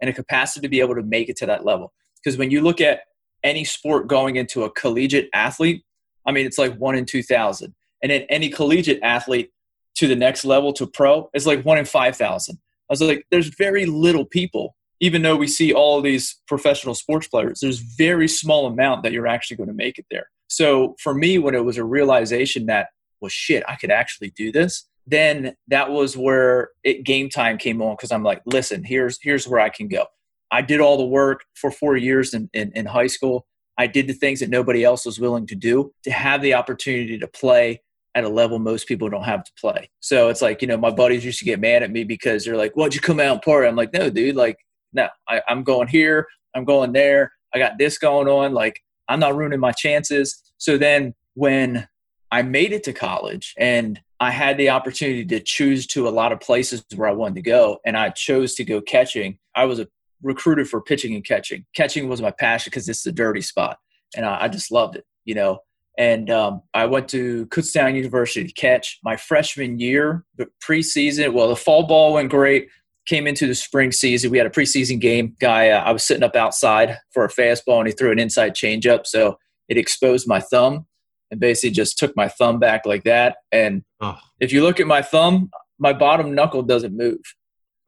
and 0.00 0.10
a 0.10 0.12
capacity 0.12 0.60
to 0.60 0.68
be 0.68 0.80
able 0.80 0.94
to 0.94 1.02
make 1.02 1.28
it 1.28 1.36
to 1.36 1.46
that 1.46 1.64
level. 1.64 1.92
Because 2.22 2.38
when 2.38 2.50
you 2.50 2.60
look 2.60 2.80
at 2.80 3.00
any 3.44 3.64
sport 3.64 4.08
going 4.08 4.36
into 4.36 4.64
a 4.64 4.70
collegiate 4.72 5.28
athlete 5.32 5.84
i 6.26 6.32
mean 6.32 6.44
it's 6.44 6.58
like 6.58 6.74
one 6.76 6.96
in 6.96 7.04
2000 7.04 7.72
and 8.02 8.10
then 8.10 8.22
any 8.28 8.48
collegiate 8.48 8.98
athlete 9.00 9.52
to 9.94 10.08
the 10.08 10.16
next 10.16 10.44
level 10.44 10.72
to 10.72 10.88
pro 10.88 11.30
is 11.34 11.46
like 11.46 11.64
one 11.64 11.78
in 11.78 11.84
5000 11.84 12.56
i 12.56 12.58
was 12.92 13.00
like 13.00 13.24
there's 13.30 13.54
very 13.56 13.86
little 13.86 14.24
people 14.24 14.74
even 15.00 15.22
though 15.22 15.36
we 15.36 15.46
see 15.46 15.72
all 15.72 16.00
these 16.00 16.40
professional 16.46 16.94
sports 16.94 17.28
players 17.28 17.60
there's 17.60 17.78
very 17.78 18.28
small 18.28 18.66
amount 18.66 19.02
that 19.02 19.12
you're 19.12 19.26
actually 19.26 19.56
going 19.56 19.68
to 19.68 19.74
make 19.74 19.98
it 19.98 20.06
there. 20.10 20.28
So 20.48 20.96
for 21.00 21.14
me, 21.14 21.38
when 21.38 21.54
it 21.54 21.64
was 21.64 21.76
a 21.76 21.84
realization 21.84 22.66
that, 22.66 22.88
well, 23.20 23.28
shit, 23.28 23.62
I 23.68 23.76
could 23.76 23.90
actually 23.90 24.30
do 24.30 24.50
this, 24.50 24.86
then 25.10 25.54
that 25.68 25.90
was 25.90 26.16
where 26.16 26.70
it 26.84 27.04
game 27.04 27.28
time 27.28 27.58
came 27.58 27.80
on 27.80 27.94
because 27.96 28.12
I'm 28.12 28.22
like, 28.22 28.42
listen, 28.46 28.84
here's 28.84 29.18
here's 29.22 29.48
where 29.48 29.60
I 29.60 29.68
can 29.68 29.88
go. 29.88 30.06
I 30.50 30.62
did 30.62 30.80
all 30.80 30.96
the 30.96 31.04
work 31.04 31.44
for 31.54 31.70
four 31.70 31.96
years 31.96 32.34
in, 32.34 32.48
in, 32.52 32.72
in 32.74 32.86
high 32.86 33.06
school. 33.06 33.46
I 33.76 33.86
did 33.86 34.06
the 34.06 34.14
things 34.14 34.40
that 34.40 34.50
nobody 34.50 34.82
else 34.82 35.06
was 35.06 35.20
willing 35.20 35.46
to 35.46 35.54
do 35.54 35.92
to 36.04 36.10
have 36.10 36.42
the 36.42 36.54
opportunity 36.54 37.18
to 37.18 37.28
play 37.28 37.80
at 38.14 38.24
a 38.24 38.28
level 38.28 38.58
most 38.58 38.88
people 38.88 39.08
don't 39.08 39.24
have 39.24 39.44
to 39.44 39.52
play. 39.60 39.90
So 40.00 40.28
it's 40.28 40.42
like, 40.42 40.62
you 40.62 40.68
know, 40.68 40.76
my 40.76 40.90
buddies 40.90 41.24
used 41.24 41.38
to 41.40 41.44
get 41.44 41.60
mad 41.60 41.82
at 41.82 41.90
me 41.90 42.02
because 42.02 42.44
they're 42.44 42.56
like, 42.56 42.72
why'd 42.74 42.94
you 42.94 43.00
come 43.00 43.20
out 43.20 43.34
and 43.34 43.42
party? 43.42 43.68
I'm 43.68 43.76
like, 43.76 43.92
no, 43.92 44.10
dude, 44.10 44.34
like, 44.34 44.56
no, 44.92 45.08
I, 45.28 45.42
I'm 45.46 45.62
going 45.62 45.88
here, 45.88 46.26
I'm 46.54 46.64
going 46.64 46.92
there, 46.92 47.32
I 47.54 47.58
got 47.58 47.78
this 47.78 47.98
going 47.98 48.26
on. 48.26 48.52
Like, 48.52 48.80
I'm 49.08 49.20
not 49.20 49.36
ruining 49.36 49.60
my 49.60 49.72
chances. 49.72 50.42
So 50.58 50.76
then 50.76 51.14
when 51.34 51.86
I 52.30 52.42
made 52.42 52.72
it 52.72 52.84
to 52.84 52.92
college 52.92 53.54
and 53.58 54.00
I 54.20 54.30
had 54.30 54.56
the 54.56 54.70
opportunity 54.70 55.24
to 55.26 55.40
choose 55.40 55.86
to 55.88 56.08
a 56.08 56.10
lot 56.10 56.32
of 56.32 56.40
places 56.40 56.84
where 56.96 57.08
I 57.08 57.12
wanted 57.12 57.36
to 57.36 57.42
go, 57.42 57.78
and 57.86 57.96
I 57.96 58.10
chose 58.10 58.54
to 58.56 58.64
go 58.64 58.80
catching. 58.80 59.38
I 59.54 59.64
was 59.64 59.78
a 59.78 59.88
recruited 60.22 60.68
for 60.68 60.80
pitching 60.80 61.14
and 61.14 61.24
catching. 61.24 61.64
Catching 61.76 62.08
was 62.08 62.20
my 62.20 62.32
passion 62.32 62.70
because 62.70 62.88
it's 62.88 63.06
a 63.06 63.12
dirty 63.12 63.42
spot, 63.42 63.78
and 64.16 64.26
I, 64.26 64.44
I, 64.44 64.48
just 64.48 64.72
loved 64.72 64.96
it, 64.96 65.04
you 65.24 65.34
know. 65.34 65.60
And 65.96 66.30
um, 66.30 66.62
I 66.74 66.86
went 66.86 67.08
to 67.10 67.46
Kutztown 67.46 67.94
University 67.94 68.46
to 68.46 68.52
catch 68.54 68.98
my 69.04 69.16
freshman 69.16 69.78
year, 69.78 70.24
the 70.36 70.48
preseason. 70.62 71.32
Well, 71.32 71.48
the 71.48 71.56
fall 71.56 71.86
ball 71.86 72.14
went 72.14 72.30
great. 72.30 72.68
Came 73.06 73.26
into 73.26 73.46
the 73.46 73.54
spring 73.54 73.90
season. 73.92 74.30
We 74.30 74.38
had 74.38 74.46
a 74.46 74.50
preseason 74.50 75.00
game. 75.00 75.34
Guy, 75.40 75.70
uh, 75.70 75.82
I 75.82 75.92
was 75.92 76.04
sitting 76.04 76.22
up 76.24 76.36
outside 76.36 76.98
for 77.12 77.24
a 77.24 77.28
fastball, 77.28 77.78
and 77.78 77.86
he 77.86 77.92
threw 77.92 78.10
an 78.10 78.18
inside 78.18 78.54
changeup. 78.54 79.06
So 79.06 79.38
it 79.68 79.78
exposed 79.78 80.26
my 80.26 80.40
thumb 80.40 80.87
and 81.30 81.40
basically 81.40 81.70
just 81.70 81.98
took 81.98 82.16
my 82.16 82.28
thumb 82.28 82.58
back 82.58 82.86
like 82.86 83.04
that. 83.04 83.36
And 83.52 83.82
oh. 84.00 84.18
if 84.40 84.52
you 84.52 84.62
look 84.62 84.80
at 84.80 84.86
my 84.86 85.02
thumb, 85.02 85.50
my 85.78 85.92
bottom 85.92 86.34
knuckle 86.34 86.62
doesn't 86.62 86.96
move. 86.96 87.20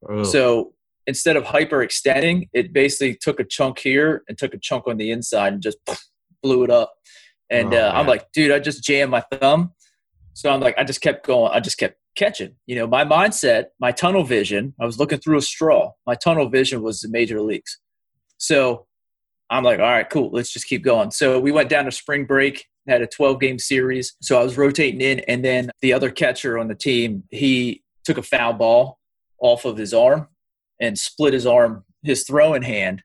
Oh. 0.08 0.22
So 0.22 0.74
instead 1.06 1.36
of 1.36 1.44
hyperextending, 1.44 2.48
it 2.52 2.72
basically 2.72 3.16
took 3.20 3.40
a 3.40 3.44
chunk 3.44 3.78
here 3.78 4.22
and 4.28 4.36
took 4.36 4.54
a 4.54 4.58
chunk 4.58 4.86
on 4.86 4.96
the 4.96 5.10
inside 5.10 5.52
and 5.52 5.62
just 5.62 5.78
blew 6.42 6.64
it 6.64 6.70
up. 6.70 6.92
And 7.50 7.74
oh, 7.74 7.88
uh, 7.88 7.92
I'm 7.94 8.06
like, 8.06 8.30
dude, 8.32 8.52
I 8.52 8.60
just 8.60 8.84
jammed 8.84 9.10
my 9.10 9.22
thumb. 9.32 9.72
So 10.34 10.50
I'm 10.50 10.60
like, 10.60 10.78
I 10.78 10.84
just 10.84 11.00
kept 11.00 11.26
going. 11.26 11.50
I 11.52 11.60
just 11.60 11.78
kept 11.78 11.96
catching. 12.14 12.54
You 12.66 12.76
know, 12.76 12.86
my 12.86 13.04
mindset, 13.04 13.66
my 13.80 13.92
tunnel 13.92 14.22
vision, 14.22 14.74
I 14.80 14.86
was 14.86 14.98
looking 14.98 15.18
through 15.18 15.38
a 15.38 15.42
straw. 15.42 15.92
My 16.06 16.14
tunnel 16.14 16.48
vision 16.48 16.82
was 16.82 17.00
the 17.00 17.08
major 17.08 17.42
leagues. 17.42 17.78
So 18.38 18.86
I'm 19.50 19.64
like, 19.64 19.80
all 19.80 19.86
right, 19.86 20.08
cool, 20.08 20.30
let's 20.32 20.52
just 20.52 20.66
keep 20.66 20.84
going. 20.84 21.10
So 21.10 21.40
we 21.40 21.50
went 21.50 21.68
down 21.68 21.84
to 21.86 21.92
spring 21.92 22.24
break, 22.24 22.66
had 22.86 23.02
a 23.02 23.06
12 23.06 23.40
game 23.40 23.58
series. 23.58 24.14
So 24.22 24.40
I 24.40 24.44
was 24.44 24.56
rotating 24.56 25.00
in, 25.00 25.20
and 25.20 25.44
then 25.44 25.70
the 25.82 25.92
other 25.92 26.10
catcher 26.10 26.58
on 26.58 26.68
the 26.68 26.74
team, 26.74 27.24
he 27.30 27.82
took 28.04 28.18
a 28.18 28.22
foul 28.22 28.52
ball 28.52 28.98
off 29.40 29.64
of 29.64 29.76
his 29.76 29.92
arm 29.92 30.28
and 30.80 30.96
split 30.96 31.34
his 31.34 31.46
arm, 31.46 31.84
his 32.02 32.24
throwing 32.24 32.62
hand, 32.62 33.02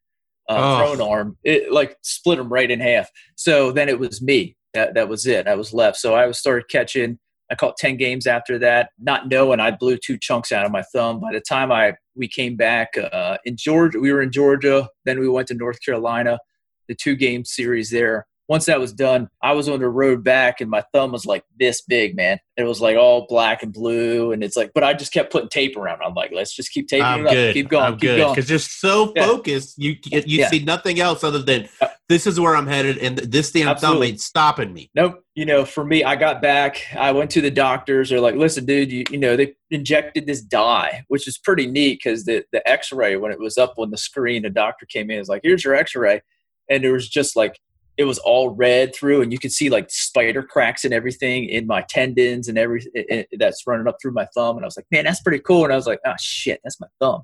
uh, 0.49 0.55
oh. 0.57 0.77
throwing 0.77 1.01
arm, 1.01 1.37
it 1.43 1.71
like 1.71 1.97
split 2.03 2.39
him 2.39 2.51
right 2.51 2.69
in 2.69 2.79
half. 2.79 3.09
So 3.35 3.71
then 3.71 3.89
it 3.89 3.99
was 3.99 4.21
me. 4.21 4.55
That, 4.73 4.93
that 4.93 5.09
was 5.09 5.25
it. 5.25 5.47
I 5.47 5.55
was 5.55 5.73
left. 5.73 5.97
So 5.97 6.13
I 6.13 6.27
was 6.27 6.37
started 6.37 6.69
catching 6.69 7.17
I 7.51 7.55
caught 7.55 7.77
10 7.77 7.97
games 7.97 8.27
after 8.27 8.57
that, 8.59 8.89
not 8.99 9.29
knowing 9.29 9.59
I 9.59 9.71
blew 9.71 9.97
two 9.97 10.17
chunks 10.17 10.51
out 10.51 10.65
of 10.65 10.71
my 10.71 10.81
thumb. 10.81 11.19
By 11.19 11.33
the 11.33 11.41
time 11.41 11.71
I 11.71 11.93
we 12.15 12.27
came 12.27 12.55
back 12.55 12.93
uh, 12.97 13.37
in 13.45 13.57
Georgia, 13.57 13.99
we 13.99 14.11
were 14.11 14.21
in 14.21 14.31
Georgia, 14.31 14.89
then 15.05 15.19
we 15.19 15.27
went 15.27 15.47
to 15.49 15.53
North 15.53 15.79
Carolina, 15.83 16.39
the 16.87 16.95
two 16.95 17.15
game 17.15 17.45
series 17.45 17.89
there 17.89 18.25
once 18.47 18.65
that 18.65 18.79
was 18.79 18.93
done, 18.93 19.27
I 19.41 19.53
was 19.53 19.67
on 19.67 19.79
the 19.79 19.89
road 19.89 20.23
back 20.23 20.61
and 20.61 20.69
my 20.69 20.83
thumb 20.93 21.11
was 21.11 21.25
like 21.25 21.43
this 21.59 21.81
big, 21.81 22.15
man. 22.15 22.39
It 22.57 22.63
was 22.63 22.79
like 22.79 22.95
all 22.95 23.25
black 23.27 23.63
and 23.63 23.73
blue. 23.73 24.31
And 24.31 24.43
it's 24.43 24.55
like, 24.55 24.71
but 24.73 24.83
I 24.83 24.93
just 24.93 25.11
kept 25.11 25.31
putting 25.31 25.49
tape 25.49 25.75
around. 25.75 26.01
I'm 26.03 26.13
like, 26.13 26.31
let's 26.31 26.55
just 26.55 26.71
keep 26.71 26.87
taping 26.87 27.05
I'm 27.05 27.25
it 27.25 27.31
good. 27.31 27.53
Keep 27.53 27.69
going. 27.69 27.83
I'm 27.83 27.93
keep 27.93 28.01
good. 28.01 28.17
going. 28.17 28.35
Because 28.35 28.49
you're 28.49 28.59
so 28.59 29.11
yeah. 29.15 29.25
focused. 29.25 29.77
You 29.77 29.95
you 30.05 30.21
yeah. 30.25 30.49
see 30.49 30.59
nothing 30.59 30.99
else 30.99 31.23
other 31.23 31.41
than 31.41 31.67
this 32.07 32.27
is 32.27 32.39
where 32.39 32.55
I'm 32.55 32.67
headed. 32.67 32.99
And 32.99 33.17
this 33.17 33.51
damn 33.51 33.67
Absolutely. 33.67 34.07
thumb 34.07 34.11
ain't 34.11 34.21
stopping 34.21 34.73
me. 34.73 34.91
Nope. 34.93 35.23
You 35.33 35.45
know, 35.45 35.65
for 35.65 35.83
me, 35.83 36.03
I 36.03 36.15
got 36.15 36.41
back. 36.41 36.81
I 36.95 37.11
went 37.11 37.31
to 37.31 37.41
the 37.41 37.51
doctors. 37.51 38.09
They're 38.09 38.21
like, 38.21 38.35
listen, 38.35 38.65
dude, 38.65 38.91
you, 38.91 39.03
you 39.09 39.17
know, 39.17 39.35
they 39.35 39.55
injected 39.71 40.27
this 40.27 40.41
dye, 40.41 41.03
which 41.07 41.27
is 41.27 41.37
pretty 41.37 41.67
neat 41.67 41.99
because 42.03 42.25
the, 42.25 42.45
the 42.53 42.65
x 42.69 42.91
ray, 42.93 43.17
when 43.17 43.31
it 43.31 43.39
was 43.39 43.57
up 43.57 43.73
on 43.77 43.89
the 43.89 43.97
screen, 43.97 44.43
the 44.43 44.49
doctor 44.49 44.85
came 44.85 45.09
in, 45.09 45.19
is 45.19 45.27
like, 45.27 45.41
here's 45.43 45.63
your 45.63 45.75
x 45.75 45.95
ray. 45.95 46.21
And 46.69 46.83
there 46.83 46.93
was 46.93 47.09
just 47.09 47.35
like 47.35 47.59
it 47.97 48.03
was 48.03 48.17
all 48.19 48.49
red 48.49 48.93
through 48.93 49.21
and 49.21 49.31
you 49.31 49.39
could 49.39 49.51
see 49.51 49.69
like 49.69 49.89
spider 49.89 50.43
cracks 50.43 50.83
and 50.83 50.93
everything 50.93 51.45
in 51.45 51.65
my 51.65 51.81
tendons 51.89 52.47
and 52.47 52.57
everything 52.57 53.25
that's 53.37 53.65
running 53.65 53.87
up 53.87 53.97
through 54.01 54.11
my 54.11 54.25
thumb 54.35 54.57
and 54.57 54.65
i 54.65 54.67
was 54.67 54.77
like 54.77 54.85
man 54.91 55.05
that's 55.05 55.21
pretty 55.21 55.39
cool 55.39 55.63
and 55.63 55.73
i 55.73 55.75
was 55.75 55.87
like 55.87 55.99
oh 56.05 56.13
shit 56.19 56.59
that's 56.63 56.79
my 56.79 56.87
thumb 56.99 57.23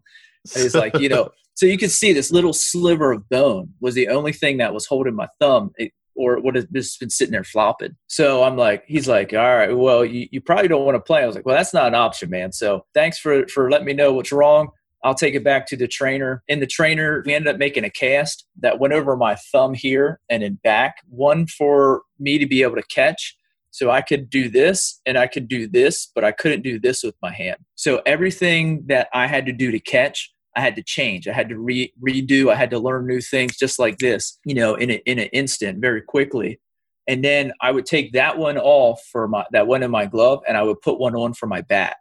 and 0.55 0.65
it's 0.65 0.75
like 0.75 0.97
you 0.99 1.09
know 1.09 1.29
so 1.55 1.65
you 1.65 1.77
could 1.77 1.91
see 1.91 2.13
this 2.13 2.31
little 2.31 2.53
sliver 2.53 3.11
of 3.11 3.27
bone 3.29 3.73
was 3.79 3.95
the 3.95 4.07
only 4.07 4.33
thing 4.33 4.57
that 4.57 4.73
was 4.73 4.85
holding 4.85 5.15
my 5.15 5.27
thumb 5.39 5.71
it, 5.77 5.91
or 6.15 6.39
what 6.39 6.55
has 6.55 6.65
just 6.73 6.99
been 6.99 7.09
sitting 7.09 7.31
there 7.31 7.43
flopping. 7.43 7.95
So 8.07 8.43
I'm 8.43 8.57
like, 8.57 8.83
he's 8.87 9.07
like, 9.07 9.33
all 9.33 9.39
right, 9.39 9.75
well, 9.75 10.05
you, 10.05 10.27
you 10.31 10.41
probably 10.41 10.67
don't 10.67 10.85
want 10.85 10.95
to 10.95 10.99
play. 10.99 11.23
I 11.23 11.25
was 11.25 11.35
like, 11.35 11.45
well, 11.45 11.55
that's 11.55 11.73
not 11.73 11.87
an 11.87 11.95
option, 11.95 12.29
man. 12.29 12.51
So 12.51 12.85
thanks 12.93 13.17
for 13.17 13.47
for 13.47 13.71
letting 13.71 13.87
me 13.87 13.93
know 13.93 14.13
what's 14.13 14.31
wrong. 14.31 14.69
I'll 15.03 15.15
take 15.15 15.33
it 15.33 15.43
back 15.43 15.65
to 15.67 15.77
the 15.77 15.87
trainer. 15.87 16.43
In 16.47 16.59
the 16.59 16.67
trainer, 16.67 17.23
we 17.25 17.33
ended 17.33 17.53
up 17.53 17.59
making 17.59 17.83
a 17.83 17.89
cast 17.89 18.45
that 18.59 18.79
went 18.79 18.93
over 18.93 19.17
my 19.17 19.35
thumb 19.51 19.73
here 19.73 20.19
and 20.29 20.43
in 20.43 20.55
back, 20.63 20.97
one 21.09 21.47
for 21.47 22.03
me 22.19 22.37
to 22.37 22.45
be 22.45 22.61
able 22.61 22.75
to 22.75 22.83
catch. 22.83 23.35
So 23.71 23.89
I 23.89 24.01
could 24.01 24.29
do 24.29 24.49
this 24.49 24.99
and 25.05 25.17
I 25.17 25.27
could 25.27 25.47
do 25.47 25.67
this, 25.67 26.11
but 26.13 26.23
I 26.23 26.31
couldn't 26.31 26.61
do 26.61 26.79
this 26.79 27.03
with 27.03 27.15
my 27.21 27.31
hand. 27.31 27.57
So 27.75 28.01
everything 28.05 28.83
that 28.87 29.07
I 29.13 29.27
had 29.27 29.45
to 29.45 29.53
do 29.53 29.71
to 29.71 29.79
catch, 29.79 30.31
I 30.55 30.61
had 30.61 30.75
to 30.75 30.83
change. 30.83 31.27
I 31.27 31.33
had 31.33 31.49
to 31.49 31.57
re- 31.57 31.93
redo. 32.05 32.51
I 32.51 32.55
had 32.55 32.69
to 32.71 32.79
learn 32.79 33.07
new 33.07 33.21
things 33.21 33.57
just 33.57 33.79
like 33.79 33.97
this, 33.97 34.37
you 34.45 34.53
know, 34.53 34.75
in, 34.75 34.91
a, 34.91 35.01
in 35.05 35.19
an 35.19 35.29
instant, 35.31 35.79
very 35.79 36.01
quickly. 36.01 36.59
And 37.07 37.23
then 37.23 37.53
I 37.61 37.71
would 37.71 37.85
take 37.85 38.13
that 38.13 38.37
one 38.37 38.57
off 38.57 39.01
for 39.11 39.27
my 39.27 39.45
that 39.51 39.65
one 39.67 39.81
in 39.81 39.89
my 39.89 40.05
glove, 40.05 40.43
and 40.47 40.55
I 40.55 40.61
would 40.63 40.81
put 40.81 40.99
one 40.99 41.15
on 41.15 41.33
for 41.33 41.47
my 41.47 41.61
bat. 41.61 41.97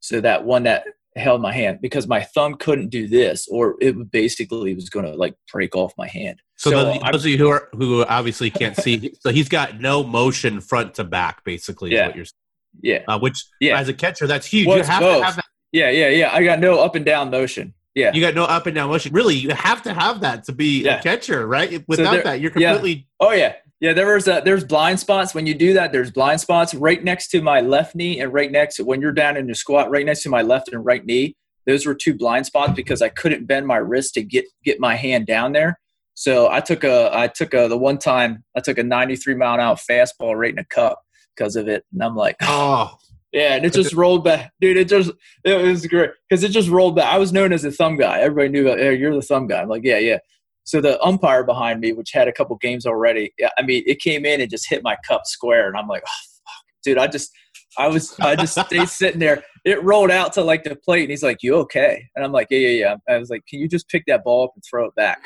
So 0.00 0.20
that 0.20 0.44
one 0.44 0.62
that 0.64 0.84
held 1.16 1.40
my 1.40 1.52
hand 1.52 1.78
because 1.80 2.08
my 2.08 2.22
thumb 2.22 2.54
couldn't 2.54 2.88
do 2.88 3.06
this 3.06 3.46
or 3.48 3.76
it 3.80 4.10
basically 4.10 4.74
was 4.74 4.88
going 4.88 5.06
to 5.06 5.14
like 5.14 5.34
break 5.52 5.76
off 5.76 5.92
my 5.96 6.08
hand. 6.08 6.40
So, 6.56 6.70
so 6.70 6.84
those, 6.84 7.02
those 7.12 7.24
of 7.24 7.30
you 7.30 7.38
who 7.38 7.48
are 7.48 7.68
who 7.72 8.04
obviously 8.04 8.50
can't 8.50 8.76
see, 8.76 9.12
so 9.20 9.30
he's 9.30 9.48
got 9.48 9.80
no 9.80 10.02
motion 10.02 10.60
front 10.60 10.94
to 10.94 11.04
back, 11.04 11.44
basically. 11.44 11.92
Yeah. 11.92 12.06
what 12.06 12.16
you're 12.16 12.24
saying. 12.24 12.34
Yeah. 12.82 13.02
Uh, 13.06 13.18
which, 13.18 13.44
yeah. 13.60 13.78
as 13.78 13.88
a 13.88 13.94
catcher, 13.94 14.26
that's 14.26 14.46
huge. 14.46 14.66
Well, 14.66 14.78
you 14.78 14.84
have 14.84 15.00
both. 15.00 15.20
to 15.20 15.24
have 15.24 15.36
that. 15.36 15.44
Yeah, 15.72 15.90
yeah, 15.90 16.08
yeah. 16.08 16.30
I 16.32 16.44
got 16.44 16.60
no 16.60 16.80
up 16.80 16.94
and 16.94 17.04
down 17.04 17.30
motion. 17.30 17.74
Yeah. 17.94 18.12
You 18.12 18.20
got 18.20 18.34
no 18.34 18.44
up 18.44 18.66
and 18.66 18.74
down 18.74 18.88
motion. 18.88 19.12
Really, 19.12 19.36
you 19.36 19.50
have 19.50 19.82
to 19.82 19.94
have 19.94 20.20
that 20.20 20.44
to 20.44 20.52
be 20.52 20.82
yeah. 20.82 20.98
a 20.98 21.02
catcher, 21.02 21.46
right? 21.46 21.84
Without 21.86 22.16
so 22.16 22.22
that, 22.22 22.40
you're 22.40 22.50
completely. 22.50 22.92
Yeah. 22.92 23.26
Oh 23.26 23.32
yeah, 23.32 23.54
yeah, 23.84 23.92
there 23.92 24.14
was 24.14 24.26
a, 24.28 24.42
there's 24.44 24.64
blind 24.64 24.98
spots 25.00 25.34
when 25.34 25.46
you 25.46 25.54
do 25.54 25.74
that. 25.74 25.92
There's 25.92 26.10
blind 26.10 26.40
spots 26.40 26.74
right 26.74 27.02
next 27.02 27.28
to 27.28 27.42
my 27.42 27.60
left 27.60 27.94
knee 27.94 28.20
and 28.20 28.32
right 28.32 28.50
next 28.50 28.76
to 28.76 28.84
when 28.84 29.00
you're 29.00 29.12
down 29.12 29.36
in 29.36 29.46
your 29.46 29.54
squat, 29.54 29.90
right 29.90 30.04
next 30.04 30.22
to 30.22 30.28
my 30.28 30.42
left 30.42 30.72
and 30.72 30.84
right 30.84 31.04
knee 31.04 31.36
those 31.66 31.86
were 31.86 31.94
two 31.94 32.14
blind 32.14 32.46
spots 32.46 32.72
because 32.74 33.02
I 33.02 33.08
couldn't 33.08 33.46
bend 33.46 33.66
my 33.66 33.76
wrist 33.76 34.14
to 34.14 34.22
get 34.22 34.46
get 34.64 34.80
my 34.80 34.96
hand 34.96 35.26
down 35.26 35.52
there. 35.52 35.78
So 36.14 36.50
I 36.50 36.60
took 36.60 36.84
a 36.84 37.10
I 37.12 37.28
took 37.28 37.54
a 37.54 37.68
the 37.68 37.78
one 37.78 37.98
time 37.98 38.44
I 38.56 38.60
took 38.60 38.78
a 38.78 38.82
93 38.82 39.34
mile 39.34 39.54
an 39.54 39.60
hour 39.60 39.76
fastball 39.76 40.36
right 40.36 40.52
in 40.52 40.58
a 40.58 40.64
cup 40.64 41.00
because 41.34 41.56
of 41.56 41.68
it, 41.68 41.84
and 41.92 42.02
I'm 42.02 42.16
like, 42.16 42.36
oh. 42.42 42.96
Yeah, 43.32 43.56
and 43.56 43.64
it 43.66 43.72
just 43.72 43.94
rolled 43.94 44.22
back, 44.22 44.52
dude. 44.60 44.76
It 44.76 44.88
just 44.88 45.10
it 45.42 45.60
was 45.60 45.84
great 45.88 46.10
because 46.28 46.44
it 46.44 46.50
just 46.50 46.68
rolled 46.68 46.94
back. 46.94 47.12
I 47.12 47.18
was 47.18 47.32
known 47.32 47.52
as 47.52 47.62
the 47.62 47.72
thumb 47.72 47.96
guy. 47.96 48.20
Everybody 48.20 48.48
knew, 48.48 48.64
hey, 48.66 48.94
you're 48.94 49.12
the 49.12 49.22
thumb 49.22 49.48
guy. 49.48 49.60
I'm 49.60 49.68
like, 49.68 49.82
yeah, 49.82 49.98
yeah. 49.98 50.18
So 50.64 50.80
the 50.80 51.02
umpire 51.02 51.44
behind 51.44 51.80
me, 51.80 51.92
which 51.92 52.10
had 52.12 52.26
a 52.26 52.32
couple 52.32 52.56
games 52.56 52.86
already, 52.86 53.32
I 53.58 53.62
mean, 53.62 53.82
it 53.86 54.00
came 54.00 54.24
in 54.24 54.40
and 54.40 54.50
just 54.50 54.68
hit 54.68 54.82
my 54.82 54.96
cup 55.06 55.22
square, 55.26 55.68
and 55.68 55.76
I'm 55.76 55.88
like, 55.88 56.02
oh, 56.06 56.22
fuck. 56.46 56.64
dude, 56.82 56.98
I 56.98 57.06
just 57.06 57.30
I 57.78 57.88
was 57.88 58.18
I 58.20 58.36
just 58.36 58.58
stayed 58.66 58.88
sitting 58.88 59.20
there. 59.20 59.44
It 59.64 59.82
rolled 59.82 60.10
out 60.10 60.32
to 60.34 60.42
like 60.42 60.64
the 60.64 60.76
plate, 60.76 61.02
and 61.02 61.10
he's 61.10 61.22
like, 61.22 61.38
"You 61.42 61.56
okay?" 61.56 62.06
And 62.14 62.24
I'm 62.24 62.32
like, 62.32 62.48
"Yeah, 62.50 62.58
yeah, 62.58 62.68
yeah." 62.68 63.14
I 63.14 63.18
was 63.18 63.30
like, 63.30 63.42
"Can 63.46 63.60
you 63.60 63.68
just 63.68 63.88
pick 63.88 64.04
that 64.06 64.24
ball 64.24 64.44
up 64.44 64.52
and 64.54 64.62
throw 64.68 64.86
it 64.86 64.94
back?" 64.94 65.24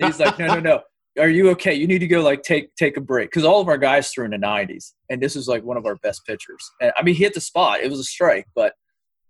And 0.00 0.08
he's 0.08 0.20
like, 0.20 0.38
"No, 0.38 0.46
no, 0.46 0.60
no." 0.60 0.80
are 1.18 1.28
you 1.28 1.50
okay? 1.50 1.74
You 1.74 1.86
need 1.86 1.98
to 1.98 2.06
go 2.06 2.22
like 2.22 2.42
take 2.42 2.74
take 2.76 2.96
a 2.96 3.00
break 3.00 3.30
because 3.30 3.44
all 3.44 3.60
of 3.60 3.68
our 3.68 3.78
guys 3.78 4.10
threw 4.10 4.24
in 4.24 4.30
the 4.30 4.36
90s, 4.38 4.92
and 5.10 5.22
this 5.22 5.34
was 5.34 5.48
like 5.48 5.64
one 5.64 5.76
of 5.76 5.86
our 5.86 5.96
best 5.96 6.24
pitchers. 6.26 6.70
And, 6.80 6.92
I 6.96 7.02
mean, 7.02 7.14
he 7.14 7.24
hit 7.24 7.34
the 7.34 7.40
spot. 7.40 7.80
It 7.80 7.90
was 7.90 7.98
a 7.98 8.04
strike, 8.04 8.46
but 8.54 8.74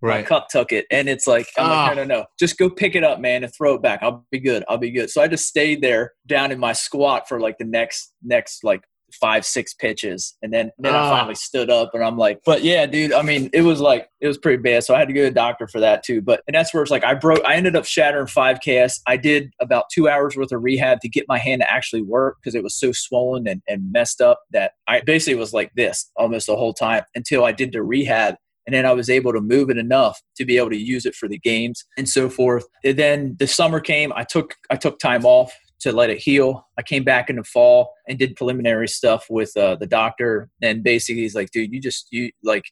right. 0.01 0.21
my 0.21 0.23
cup 0.23 0.49
took 0.49 0.73
it, 0.73 0.87
and 0.91 1.09
it's 1.09 1.27
like, 1.27 1.49
I'm 1.57 1.69
like, 1.69 1.97
no, 1.97 2.03
ah. 2.03 2.05
no, 2.05 2.19
no, 2.19 2.27
just 2.39 2.59
go 2.59 2.71
pick 2.71 2.95
it 2.95 3.05
up, 3.05 3.21
man, 3.21 3.45
and 3.45 3.53
throw 3.55 3.75
it 3.75 3.83
back. 3.83 4.01
I'll 4.03 4.27
be 4.31 4.41
good. 4.41 4.65
I'll 4.69 4.79
be 4.79 4.91
good. 4.91 5.11
So 5.11 5.23
I 5.23 5.29
just 5.29 5.47
stayed 5.47 5.83
there 5.83 6.13
down 6.27 6.53
in 6.53 6.59
my 6.59 6.73
squat 6.73 7.29
for 7.29 7.41
like 7.41 7.59
the 7.59 7.65
next 7.65 8.13
next 8.23 8.65
like 8.65 8.83
five 9.13 9.45
six 9.45 9.73
pitches 9.75 10.37
and 10.43 10.53
then 10.53 10.71
then 10.79 10.95
I 10.95 10.99
ah. 10.99 11.11
finally 11.11 11.35
stood 11.35 11.71
up 11.71 11.91
and 11.95 12.05
I'm 12.05 12.19
like 12.19 12.41
but 12.45 12.63
yeah 12.63 12.85
dude 12.87 13.13
I 13.13 13.23
mean 13.23 13.49
it 13.53 13.63
was 13.63 13.81
like 13.81 14.09
it 14.21 14.27
was 14.27 14.37
pretty 14.37 14.63
bad 14.63 14.85
so 14.85 14.95
I 14.95 14.99
had 14.99 15.09
to 15.09 15.15
go 15.15 15.23
to 15.23 15.31
the 15.31 15.35
doctor 15.35 15.67
for 15.67 15.81
that 15.81 16.05
too 16.05 16.21
but 16.21 16.43
and 16.47 16.55
that's 16.55 16.75
where 16.75 16.83
it's 16.83 16.91
like 16.91 17.05
I 17.05 17.15
broke 17.15 17.43
I 17.45 17.55
ended 17.55 17.75
up 17.75 17.87
shattering 17.87 18.27
five 18.27 18.61
casts 18.63 19.01
I 19.07 19.17
did 19.17 19.51
about 19.61 19.85
two 19.93 20.09
hours 20.09 20.37
worth 20.37 20.53
of 20.53 20.63
rehab 20.63 21.01
to 21.01 21.09
get 21.09 21.25
my 21.27 21.39
hand 21.39 21.63
to 21.63 21.71
actually 21.71 22.03
work 22.03 22.37
because 22.39 22.55
it 22.55 22.63
was 22.63 22.79
so 22.79 22.93
swollen 22.93 23.49
and, 23.49 23.63
and 23.67 23.91
messed 23.91 24.21
up 24.21 24.41
that 24.53 24.73
I 24.87 25.01
basically 25.01 25.39
was 25.39 25.53
like 25.53 25.73
this 25.75 26.11
almost 26.17 26.47
the 26.47 26.57
whole 26.57 26.75
time 26.75 27.05
until 27.15 27.45
I 27.45 27.53
did 27.53 27.73
the 27.73 27.83
rehab 27.83 28.37
and 28.69 28.75
then 28.75 28.85
I 28.85 28.93
was 28.93 29.09
able 29.09 29.33
to 29.33 29.41
move 29.41 29.71
it 29.71 29.79
enough 29.79 30.21
to 30.37 30.45
be 30.45 30.59
able 30.59 30.69
to 30.69 30.77
use 30.77 31.07
it 31.07 31.15
for 31.15 31.27
the 31.27 31.39
games 31.39 31.87
and 31.97 32.07
so 32.07 32.29
forth. 32.29 32.67
And 32.85 32.99
then 32.99 33.35
the 33.39 33.47
summer 33.47 33.81
came, 33.81 34.13
I 34.15 34.25
took 34.25 34.57
I 34.69 34.77
took 34.77 34.99
time 34.99 35.25
off 35.25 35.51
to 35.81 35.91
let 35.91 36.11
it 36.11 36.19
heal. 36.19 36.67
I 36.79 36.83
came 36.83 37.03
back 37.03 37.31
in 37.31 37.37
the 37.37 37.45
fall 37.45 37.95
and 38.07 38.19
did 38.19 38.37
preliminary 38.37 38.87
stuff 38.87 39.25
with 39.31 39.57
uh, 39.57 39.77
the 39.77 39.87
doctor, 39.87 40.51
and 40.61 40.85
basically 40.85 41.23
he's 41.23 41.35
like, 41.35 41.51
"Dude, 41.51 41.73
you 41.73 41.81
just 41.81 42.09
you 42.11 42.31
like." 42.45 42.65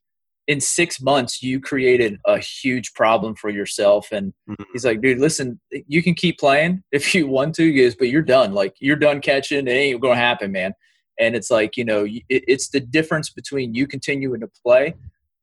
In 0.49 0.61
six 0.61 1.01
months, 1.01 1.43
you 1.43 1.59
created 1.59 2.21
a 2.25 2.39
huge 2.39 2.95
problem 2.95 3.35
for 3.35 3.51
yourself. 3.51 4.13
And 4.13 4.33
mm-hmm. 4.49 4.63
he's 4.73 4.85
like, 4.85 5.01
dude, 5.01 5.19
listen, 5.19 5.59
you 5.89 6.05
can 6.05 6.15
keep 6.15 6.39
playing 6.39 6.85
if 6.93 7.17
you 7.17 7.27
want 7.27 7.57
to, 7.57 7.73
guys, 7.73 7.97
but 7.97 8.11
you're 8.11 8.23
done. 8.23 8.53
Like, 8.53 8.77
you're 8.79 8.95
done 8.95 9.21
catching. 9.21 9.67
It 9.67 9.73
ain't 9.73 10.01
going 10.01 10.15
to 10.15 10.23
happen, 10.23 10.53
man. 10.53 10.73
And 11.19 11.35
it's 11.35 11.51
like, 11.51 11.77
you 11.77 11.85
know, 11.85 12.05
it, 12.05 12.23
it's 12.29 12.69
the 12.69 12.79
difference 12.79 13.29
between 13.29 13.75
you 13.75 13.89
continuing 13.89 14.39
to 14.39 14.49
play 14.65 14.95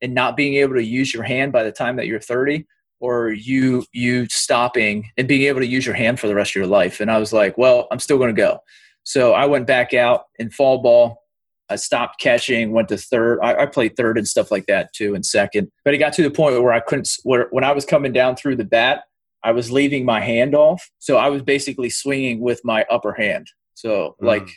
and 0.04 0.14
not 0.14 0.36
being 0.36 0.56
able 0.56 0.76
to 0.76 0.84
use 0.84 1.14
your 1.14 1.24
hand 1.24 1.52
by 1.54 1.64
the 1.64 1.72
time 1.72 1.96
that 1.96 2.06
you're 2.06 2.20
30 2.20 2.68
or 3.00 3.32
you 3.32 3.86
you 3.94 4.28
stopping 4.28 5.10
and 5.18 5.28
being 5.28 5.44
able 5.44 5.62
to 5.62 5.66
use 5.66 5.86
your 5.86 5.96
hand 5.96 6.20
for 6.20 6.28
the 6.28 6.36
rest 6.36 6.52
of 6.52 6.56
your 6.56 6.68
life. 6.68 7.00
And 7.00 7.10
i 7.10 7.18
was 7.18 7.34
like 7.34 7.58
well 7.58 7.88
i'm 7.90 8.00
still 8.00 8.18
going 8.18 8.36
to 8.36 8.40
go. 8.40 8.60
So 9.04 9.34
i 9.34 9.46
went 9.46 9.66
back 9.66 9.94
out 9.94 10.26
in 10.38 10.52
fall 10.52 10.84
ball. 10.84 11.24
I 11.70 11.78
stopped 11.78 12.20
catching 12.20 12.74
went 12.74 12.90
to 12.90 12.98
third. 12.98 13.40
I, 13.42 13.64
I, 13.64 13.66
played 13.66 13.96
third 13.96 14.18
and 14.18 14.28
stuff 14.28 14.52
like 14.52 14.66
that 14.68 14.94
too 14.94 15.16
and 15.16 15.26
second. 15.26 15.72
But 15.86 15.94
it 15.94 15.98
got 15.98 16.14
to 16.14 16.24
the 16.24 16.30
point 16.30 16.62
where 16.62 16.74
i 16.74 16.82
couldn't 16.82 17.10
where 17.24 17.48
when 17.50 17.64
i 17.64 17.72
was 17.72 17.86
coming 17.86 18.12
down 18.12 18.36
through 18.36 18.58
the 18.58 18.66
bat 18.66 19.04
i 19.44 19.52
was 19.52 19.72
leaving 19.72 20.06
my 20.06 20.20
hand 20.20 20.54
off. 20.54 20.92
So 21.00 21.18
i 21.18 21.30
was 21.30 21.42
basically 21.42 21.90
swinging 21.90 22.42
with 22.42 22.62
my 22.64 22.86
upper 22.92 23.14
hand. 23.14 23.48
So 23.74 24.16
mm. 24.22 24.28
like 24.28 24.50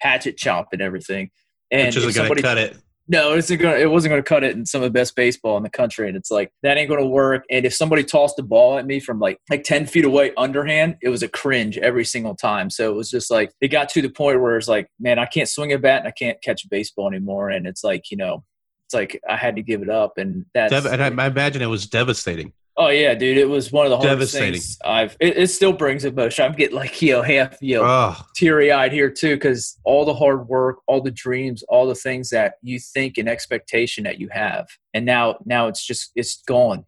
hatchet 0.00 0.38
chop 0.38 0.68
and 0.72 0.80
everything. 0.80 1.30
And 1.70 1.86
Which 1.86 1.96
isn't 1.96 2.14
going 2.14 2.36
to 2.36 2.42
cut 2.42 2.58
it 2.58 2.76
no, 3.06 3.34
it's 3.34 3.50
gonna, 3.50 3.76
it 3.76 3.90
wasn't 3.90 4.10
going 4.10 4.22
to 4.22 4.28
cut 4.28 4.44
it 4.44 4.56
in 4.56 4.64
some 4.64 4.82
of 4.82 4.86
the 4.86 4.98
best 4.98 5.14
baseball 5.14 5.56
in 5.56 5.62
the 5.62 5.70
country. 5.70 6.08
And 6.08 6.16
it's 6.16 6.30
like, 6.30 6.50
that 6.62 6.78
ain't 6.78 6.88
going 6.88 7.00
to 7.00 7.06
work. 7.06 7.44
And 7.50 7.66
if 7.66 7.74
somebody 7.74 8.02
tossed 8.02 8.36
the 8.36 8.42
ball 8.42 8.78
at 8.78 8.86
me 8.86 8.98
from 8.98 9.18
like, 9.18 9.38
like 9.50 9.64
10 9.64 9.86
feet 9.86 10.04
away 10.04 10.32
underhand, 10.36 10.96
it 11.02 11.10
was 11.10 11.22
a 11.22 11.28
cringe 11.28 11.76
every 11.78 12.04
single 12.04 12.34
time. 12.34 12.70
So 12.70 12.90
it 12.90 12.94
was 12.94 13.10
just 13.10 13.30
like, 13.30 13.52
it 13.60 13.68
got 13.68 13.90
to 13.90 14.02
the 14.02 14.08
point 14.08 14.40
where 14.40 14.56
it's 14.56 14.68
like, 14.68 14.88
man, 14.98 15.18
I 15.18 15.26
can't 15.26 15.48
swing 15.48 15.72
a 15.72 15.78
bat 15.78 16.00
and 16.00 16.08
I 16.08 16.12
can't 16.12 16.40
catch 16.42 16.68
baseball 16.70 17.08
anymore. 17.08 17.50
And 17.50 17.66
it's 17.66 17.84
like, 17.84 18.10
you 18.10 18.16
know, 18.16 18.42
it's 18.86 18.94
like 18.94 19.20
I 19.28 19.36
had 19.36 19.56
to 19.56 19.62
give 19.62 19.82
it 19.82 19.90
up. 19.90 20.16
And 20.16 20.46
that's, 20.54 20.72
and 20.72 21.02
I, 21.02 21.06
I 21.24 21.26
imagine 21.26 21.60
it 21.60 21.66
was 21.66 21.86
devastating. 21.86 22.52
Oh 22.76 22.88
yeah, 22.88 23.14
dude! 23.14 23.38
It 23.38 23.48
was 23.48 23.70
one 23.70 23.86
of 23.86 23.90
the 23.90 23.98
hardest 23.98 24.34
things 24.34 24.78
I've. 24.84 25.16
It, 25.20 25.36
it, 25.36 25.46
still 25.48 25.72
brings 25.72 26.04
emotion. 26.04 26.44
I'm 26.44 26.52
getting 26.52 26.74
like 26.74 27.00
you 27.00 27.12
know 27.12 27.22
half 27.22 27.56
you 27.60 27.76
know 27.76 27.84
oh. 27.84 28.20
teary 28.34 28.72
eyed 28.72 28.92
here 28.92 29.10
too 29.10 29.36
because 29.36 29.78
all 29.84 30.04
the 30.04 30.14
hard 30.14 30.48
work, 30.48 30.78
all 30.88 31.00
the 31.00 31.12
dreams, 31.12 31.62
all 31.68 31.86
the 31.86 31.94
things 31.94 32.30
that 32.30 32.54
you 32.62 32.80
think 32.80 33.16
and 33.16 33.28
expectation 33.28 34.02
that 34.04 34.18
you 34.18 34.28
have, 34.32 34.66
and 34.92 35.06
now 35.06 35.36
now 35.44 35.68
it's 35.68 35.86
just 35.86 36.10
it's 36.16 36.42
gone 36.42 36.84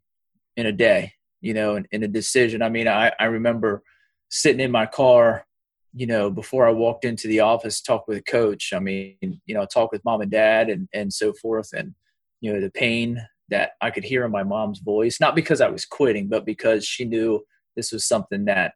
in 0.56 0.66
a 0.66 0.72
day. 0.72 1.12
You 1.40 1.54
know, 1.54 1.76
in, 1.76 1.86
in 1.92 2.02
a 2.02 2.08
decision. 2.08 2.62
I 2.62 2.68
mean, 2.68 2.88
I 2.88 3.12
I 3.20 3.26
remember 3.26 3.84
sitting 4.28 4.60
in 4.60 4.72
my 4.72 4.86
car, 4.86 5.46
you 5.94 6.08
know, 6.08 6.30
before 6.30 6.66
I 6.66 6.72
walked 6.72 7.04
into 7.04 7.28
the 7.28 7.40
office, 7.40 7.80
talk 7.80 8.08
with 8.08 8.18
a 8.18 8.22
coach. 8.22 8.72
I 8.74 8.80
mean, 8.80 9.16
you 9.20 9.54
know, 9.54 9.64
talk 9.64 9.92
with 9.92 10.04
mom 10.04 10.20
and 10.20 10.32
dad 10.32 10.68
and 10.68 10.88
and 10.92 11.12
so 11.12 11.32
forth, 11.32 11.72
and 11.72 11.94
you 12.40 12.52
know 12.52 12.60
the 12.60 12.70
pain 12.70 13.24
that 13.48 13.72
I 13.80 13.90
could 13.90 14.04
hear 14.04 14.24
in 14.24 14.32
my 14.32 14.42
mom's 14.42 14.80
voice, 14.80 15.20
not 15.20 15.36
because 15.36 15.60
I 15.60 15.68
was 15.68 15.84
quitting, 15.84 16.28
but 16.28 16.44
because 16.44 16.84
she 16.84 17.04
knew 17.04 17.44
this 17.76 17.92
was 17.92 18.06
something 18.06 18.46
that 18.46 18.74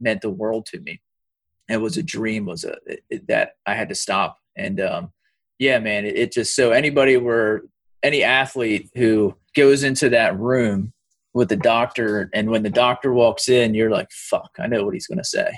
meant 0.00 0.20
the 0.20 0.30
world 0.30 0.66
to 0.66 0.80
me. 0.80 1.00
It 1.68 1.78
was 1.78 1.96
a 1.96 2.02
dream, 2.02 2.46
was 2.46 2.64
a 2.64 2.76
it, 2.86 3.26
that 3.28 3.52
I 3.66 3.74
had 3.74 3.88
to 3.90 3.94
stop. 3.94 4.38
And 4.56 4.80
um, 4.80 5.12
yeah, 5.58 5.78
man, 5.78 6.04
it, 6.04 6.16
it 6.16 6.32
just 6.32 6.54
so 6.56 6.72
anybody 6.72 7.16
were 7.16 7.64
any 8.02 8.22
athlete 8.22 8.90
who 8.94 9.34
goes 9.54 9.84
into 9.84 10.08
that 10.10 10.38
room 10.38 10.92
with 11.32 11.48
the 11.48 11.56
doctor, 11.56 12.28
and 12.34 12.50
when 12.50 12.64
the 12.64 12.70
doctor 12.70 13.12
walks 13.12 13.48
in, 13.48 13.72
you're 13.74 13.90
like, 13.90 14.10
"Fuck, 14.10 14.50
I 14.58 14.66
know 14.66 14.84
what 14.84 14.94
he's 14.94 15.06
gonna 15.06 15.22
say." 15.22 15.52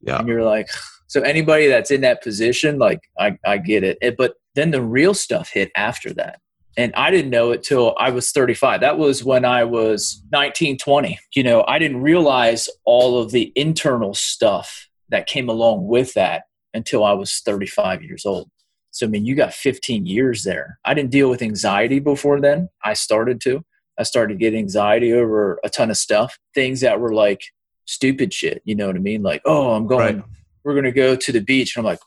Yeah, 0.00 0.20
and 0.20 0.28
you're 0.28 0.44
like, 0.44 0.68
so 1.08 1.22
anybody 1.22 1.66
that's 1.66 1.90
in 1.90 2.02
that 2.02 2.22
position, 2.22 2.78
like, 2.78 3.00
I 3.18 3.36
I 3.44 3.58
get 3.58 3.82
it. 3.82 3.98
it 4.00 4.16
but 4.16 4.34
then 4.54 4.70
the 4.70 4.82
real 4.82 5.14
stuff 5.14 5.50
hit 5.50 5.70
after 5.76 6.12
that 6.14 6.40
and 6.78 6.94
I 6.94 7.10
didn't 7.10 7.32
know 7.32 7.50
it 7.50 7.64
till 7.64 7.96
I 7.98 8.10
was 8.10 8.30
35. 8.30 8.82
That 8.82 8.98
was 8.98 9.24
when 9.24 9.44
I 9.44 9.64
was 9.64 10.22
19, 10.30 10.78
20. 10.78 11.18
You 11.34 11.42
know, 11.42 11.64
I 11.66 11.80
didn't 11.80 12.02
realize 12.02 12.68
all 12.84 13.20
of 13.20 13.32
the 13.32 13.52
internal 13.56 14.14
stuff 14.14 14.88
that 15.08 15.26
came 15.26 15.48
along 15.48 15.88
with 15.88 16.14
that 16.14 16.44
until 16.72 17.04
I 17.04 17.14
was 17.14 17.40
35 17.40 18.04
years 18.04 18.24
old. 18.24 18.48
So, 18.92 19.06
I 19.06 19.08
mean, 19.08 19.26
you 19.26 19.34
got 19.34 19.54
15 19.54 20.06
years 20.06 20.44
there. 20.44 20.78
I 20.84 20.94
didn't 20.94 21.10
deal 21.10 21.28
with 21.28 21.42
anxiety 21.42 21.98
before 21.98 22.40
then. 22.40 22.68
I 22.84 22.92
started 22.92 23.40
to. 23.40 23.64
I 23.98 24.04
started 24.04 24.34
to 24.34 24.38
get 24.38 24.54
anxiety 24.54 25.12
over 25.12 25.58
a 25.64 25.68
ton 25.68 25.90
of 25.90 25.96
stuff, 25.96 26.38
things 26.54 26.80
that 26.82 27.00
were 27.00 27.12
like 27.12 27.42
stupid 27.86 28.32
shit. 28.32 28.62
You 28.64 28.76
know 28.76 28.86
what 28.86 28.94
I 28.94 29.00
mean? 29.00 29.24
Like, 29.24 29.42
oh, 29.44 29.72
I'm 29.72 29.88
going, 29.88 30.18
right. 30.18 30.26
we're 30.62 30.74
going 30.74 30.84
to 30.84 30.92
go 30.92 31.16
to 31.16 31.32
the 31.32 31.40
beach. 31.40 31.76
And 31.76 31.84
I'm 31.84 31.90
like, 31.90 32.00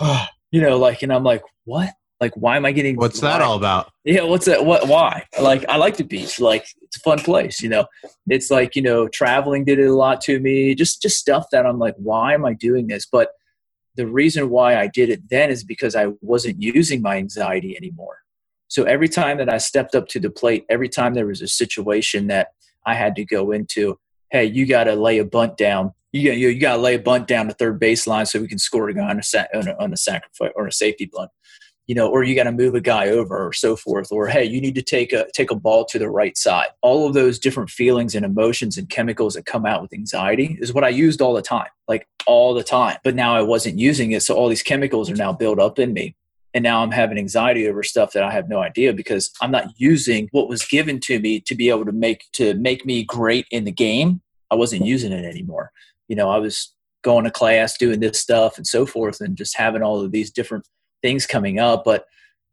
oh, 0.00 0.26
you 0.50 0.62
know, 0.62 0.78
like, 0.78 1.02
and 1.02 1.12
I'm 1.12 1.24
like, 1.24 1.42
what? 1.64 1.90
Like 2.20 2.32
why 2.34 2.56
am 2.56 2.64
i 2.64 2.72
getting 2.72 2.96
what's 2.96 3.22
why? 3.22 3.30
that 3.30 3.42
all 3.42 3.56
about? 3.56 3.90
Yeah 4.04 4.22
what's 4.22 4.46
that 4.46 4.64
what 4.64 4.88
why? 4.88 5.26
Like 5.40 5.64
i 5.68 5.76
like 5.76 5.96
the 5.96 6.04
beach. 6.04 6.38
Like 6.38 6.66
it's 6.82 6.96
a 6.96 7.00
fun 7.00 7.18
place 7.18 7.62
you 7.62 7.68
know? 7.68 7.86
It's 8.28 8.50
like 8.50 8.76
you 8.76 8.82
know 8.82 9.08
traveling 9.08 9.64
did 9.64 9.78
it 9.78 9.86
a 9.86 9.94
lot 9.94 10.20
to 10.22 10.38
me. 10.40 10.74
Just 10.74 11.02
just 11.02 11.18
stuff 11.18 11.46
that 11.52 11.66
i'm 11.66 11.78
like 11.78 11.94
why 11.96 12.34
am 12.34 12.44
i 12.44 12.52
doing 12.52 12.86
this? 12.88 13.06
But 13.06 13.30
the 13.96 14.06
reason 14.06 14.50
why 14.50 14.76
i 14.76 14.86
did 14.86 15.10
it 15.10 15.28
then 15.30 15.50
is 15.50 15.64
because 15.64 15.96
i 15.96 16.08
wasn't 16.20 16.62
using 16.62 17.02
my 17.02 17.16
anxiety 17.16 17.76
anymore. 17.76 18.18
So 18.68 18.84
every 18.84 19.08
time 19.08 19.38
that 19.38 19.52
i 19.52 19.58
stepped 19.58 19.94
up 19.94 20.08
to 20.08 20.20
the 20.20 20.30
plate 20.30 20.64
every 20.68 20.88
time 20.88 21.14
there 21.14 21.26
was 21.26 21.42
a 21.42 21.48
situation 21.48 22.26
that 22.28 22.48
i 22.86 22.94
had 22.94 23.16
to 23.16 23.24
go 23.24 23.52
into 23.52 23.98
hey 24.30 24.44
you 24.44 24.66
got 24.66 24.84
to 24.84 24.94
lay 24.94 25.18
a 25.18 25.24
bunt 25.24 25.56
down. 25.56 25.92
You 26.12 26.28
got 26.28 26.38
you, 26.38 26.48
you 26.48 26.60
got 26.60 26.76
to 26.76 26.82
lay 26.82 26.94
a 26.94 26.98
bunt 26.98 27.28
down 27.28 27.46
the 27.46 27.54
third 27.54 27.80
baseline 27.80 28.26
so 28.26 28.40
we 28.40 28.48
can 28.48 28.58
score 28.58 28.88
a 28.88 28.94
guy 28.94 29.08
on 29.08 29.20
a, 29.20 29.56
on 29.56 29.68
a, 29.68 29.76
on 29.78 29.92
a 29.92 29.96
sacrifice 29.96 30.50
or 30.56 30.66
a 30.66 30.72
safety 30.72 31.08
bunt 31.12 31.30
you 31.90 31.96
know, 31.96 32.08
or 32.08 32.22
you 32.22 32.36
got 32.36 32.44
to 32.44 32.52
move 32.52 32.76
a 32.76 32.80
guy 32.80 33.08
over 33.08 33.44
or 33.44 33.52
so 33.52 33.74
forth, 33.74 34.12
or 34.12 34.28
hey, 34.28 34.44
you 34.44 34.60
need 34.60 34.76
to 34.76 34.82
take 34.82 35.12
a 35.12 35.26
take 35.34 35.50
a 35.50 35.56
ball 35.56 35.84
to 35.86 35.98
the 35.98 36.08
right 36.08 36.38
side. 36.38 36.68
All 36.82 37.04
of 37.04 37.14
those 37.14 37.36
different 37.36 37.68
feelings 37.68 38.14
and 38.14 38.24
emotions 38.24 38.78
and 38.78 38.88
chemicals 38.88 39.34
that 39.34 39.44
come 39.44 39.66
out 39.66 39.82
with 39.82 39.92
anxiety 39.92 40.56
is 40.60 40.72
what 40.72 40.84
I 40.84 40.88
used 40.90 41.20
all 41.20 41.34
the 41.34 41.42
time, 41.42 41.66
like 41.88 42.06
all 42.28 42.54
the 42.54 42.62
time. 42.62 42.98
But 43.02 43.16
now 43.16 43.34
I 43.34 43.42
wasn't 43.42 43.76
using 43.80 44.12
it, 44.12 44.22
so 44.22 44.36
all 44.36 44.48
these 44.48 44.62
chemicals 44.62 45.10
are 45.10 45.16
now 45.16 45.32
built 45.32 45.58
up 45.58 45.80
in 45.80 45.92
me. 45.92 46.14
And 46.54 46.62
now 46.62 46.80
I'm 46.80 46.92
having 46.92 47.18
anxiety 47.18 47.66
over 47.66 47.82
stuff 47.82 48.12
that 48.12 48.22
I 48.22 48.30
have 48.30 48.48
no 48.48 48.60
idea 48.60 48.92
because 48.92 49.32
I'm 49.40 49.50
not 49.50 49.72
using 49.76 50.28
what 50.30 50.48
was 50.48 50.64
given 50.64 51.00
to 51.00 51.18
me 51.18 51.40
to 51.40 51.56
be 51.56 51.70
able 51.70 51.86
to 51.86 51.92
make 51.92 52.22
to 52.34 52.54
make 52.54 52.86
me 52.86 53.02
great 53.02 53.46
in 53.50 53.64
the 53.64 53.72
game. 53.72 54.20
I 54.48 54.54
wasn't 54.54 54.86
using 54.86 55.10
it 55.10 55.24
anymore. 55.24 55.72
You 56.06 56.14
know, 56.14 56.30
I 56.30 56.38
was 56.38 56.72
going 57.02 57.24
to 57.24 57.32
class, 57.32 57.76
doing 57.76 57.98
this 57.98 58.20
stuff 58.20 58.58
and 58.58 58.66
so 58.66 58.86
forth, 58.86 59.20
and 59.20 59.36
just 59.36 59.56
having 59.56 59.82
all 59.82 60.00
of 60.00 60.12
these 60.12 60.30
different 60.30 60.68
things 61.02 61.26
coming 61.26 61.58
up. 61.58 61.84
But 61.84 62.06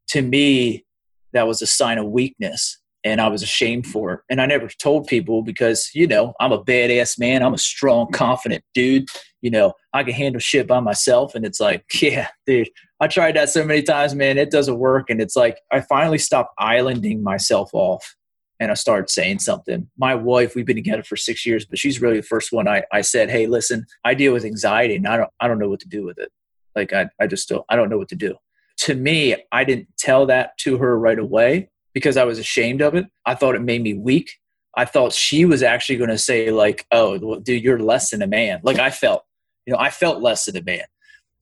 to 0.09 0.21
me, 0.21 0.85
that 1.33 1.47
was 1.47 1.61
a 1.61 1.67
sign 1.67 1.97
of 1.97 2.07
weakness 2.07 2.79
and 3.03 3.21
I 3.21 3.29
was 3.29 3.41
ashamed 3.41 3.87
for 3.87 4.13
it. 4.13 4.19
And 4.29 4.41
I 4.41 4.45
never 4.45 4.67
told 4.67 5.07
people 5.07 5.41
because, 5.41 5.91
you 5.93 6.07
know, 6.07 6.33
I'm 6.39 6.51
a 6.51 6.63
badass 6.63 7.17
man. 7.19 7.43
I'm 7.43 7.53
a 7.53 7.57
strong, 7.57 8.11
confident 8.11 8.63
dude. 8.73 9.07
You 9.41 9.51
know, 9.51 9.73
I 9.93 10.03
can 10.03 10.13
handle 10.13 10.39
shit 10.39 10.67
by 10.67 10.79
myself. 10.79 11.35
And 11.35 11.45
it's 11.45 11.59
like, 11.59 11.85
yeah, 12.01 12.27
dude, 12.45 12.69
I 12.99 13.07
tried 13.07 13.35
that 13.35 13.49
so 13.49 13.63
many 13.63 13.81
times, 13.81 14.15
man. 14.15 14.37
It 14.37 14.51
doesn't 14.51 14.79
work. 14.79 15.09
And 15.09 15.21
it's 15.21 15.35
like, 15.35 15.59
I 15.71 15.81
finally 15.81 16.17
stopped 16.17 16.53
islanding 16.57 17.23
myself 17.23 17.69
off 17.73 18.15
and 18.59 18.71
I 18.71 18.73
started 18.73 19.09
saying 19.09 19.39
something. 19.39 19.87
My 19.97 20.15
wife, 20.15 20.55
we've 20.55 20.65
been 20.65 20.75
together 20.75 21.03
for 21.03 21.15
six 21.15 21.45
years, 21.45 21.65
but 21.65 21.77
she's 21.77 22.01
really 22.01 22.17
the 22.17 22.23
first 22.23 22.51
one 22.51 22.67
I, 22.67 22.83
I 22.91 23.01
said, 23.01 23.29
Hey, 23.29 23.45
listen, 23.45 23.85
I 24.03 24.15
deal 24.15 24.33
with 24.33 24.45
anxiety 24.45 24.95
and 24.95 25.07
I 25.07 25.17
don't, 25.17 25.29
I 25.39 25.47
don't 25.47 25.59
know 25.59 25.69
what 25.69 25.79
to 25.81 25.87
do 25.87 26.03
with 26.03 26.17
it. 26.17 26.31
Like 26.77 26.93
I, 26.93 27.07
I 27.19 27.27
just 27.27 27.49
don't, 27.49 27.65
I 27.69 27.75
don't 27.75 27.89
know 27.89 27.97
what 27.97 28.07
to 28.09 28.15
do. 28.15 28.35
To 28.81 28.93
me, 28.95 29.35
I 29.51 29.63
didn't 29.63 29.87
tell 29.97 30.27
that 30.27 30.55
to 30.59 30.77
her 30.77 30.97
right 30.97 31.17
away 31.19 31.69
because 31.93 32.15
I 32.15 32.23
was 32.23 32.37
ashamed 32.39 32.81
of 32.81 32.93
it. 32.93 33.07
I 33.25 33.33
thought 33.35 33.55
it 33.55 33.61
made 33.61 33.81
me 33.81 33.95
weak. 33.95 34.31
I 34.75 34.85
thought 34.85 35.11
she 35.11 35.43
was 35.45 35.63
actually 35.63 35.97
going 35.97 36.11
to 36.11 36.17
say 36.19 36.51
like, 36.51 36.85
"Oh, 36.91 37.17
well, 37.19 37.39
dude, 37.39 37.63
you're 37.63 37.79
less 37.79 38.11
than 38.11 38.21
a 38.21 38.27
man." 38.27 38.59
Like 38.63 38.77
I 38.77 38.91
felt, 38.91 39.23
You 39.65 39.73
know, 39.73 39.79
I 39.79 39.89
felt 39.89 40.21
less 40.21 40.45
than 40.45 40.55
a 40.55 40.61
man. 40.61 40.83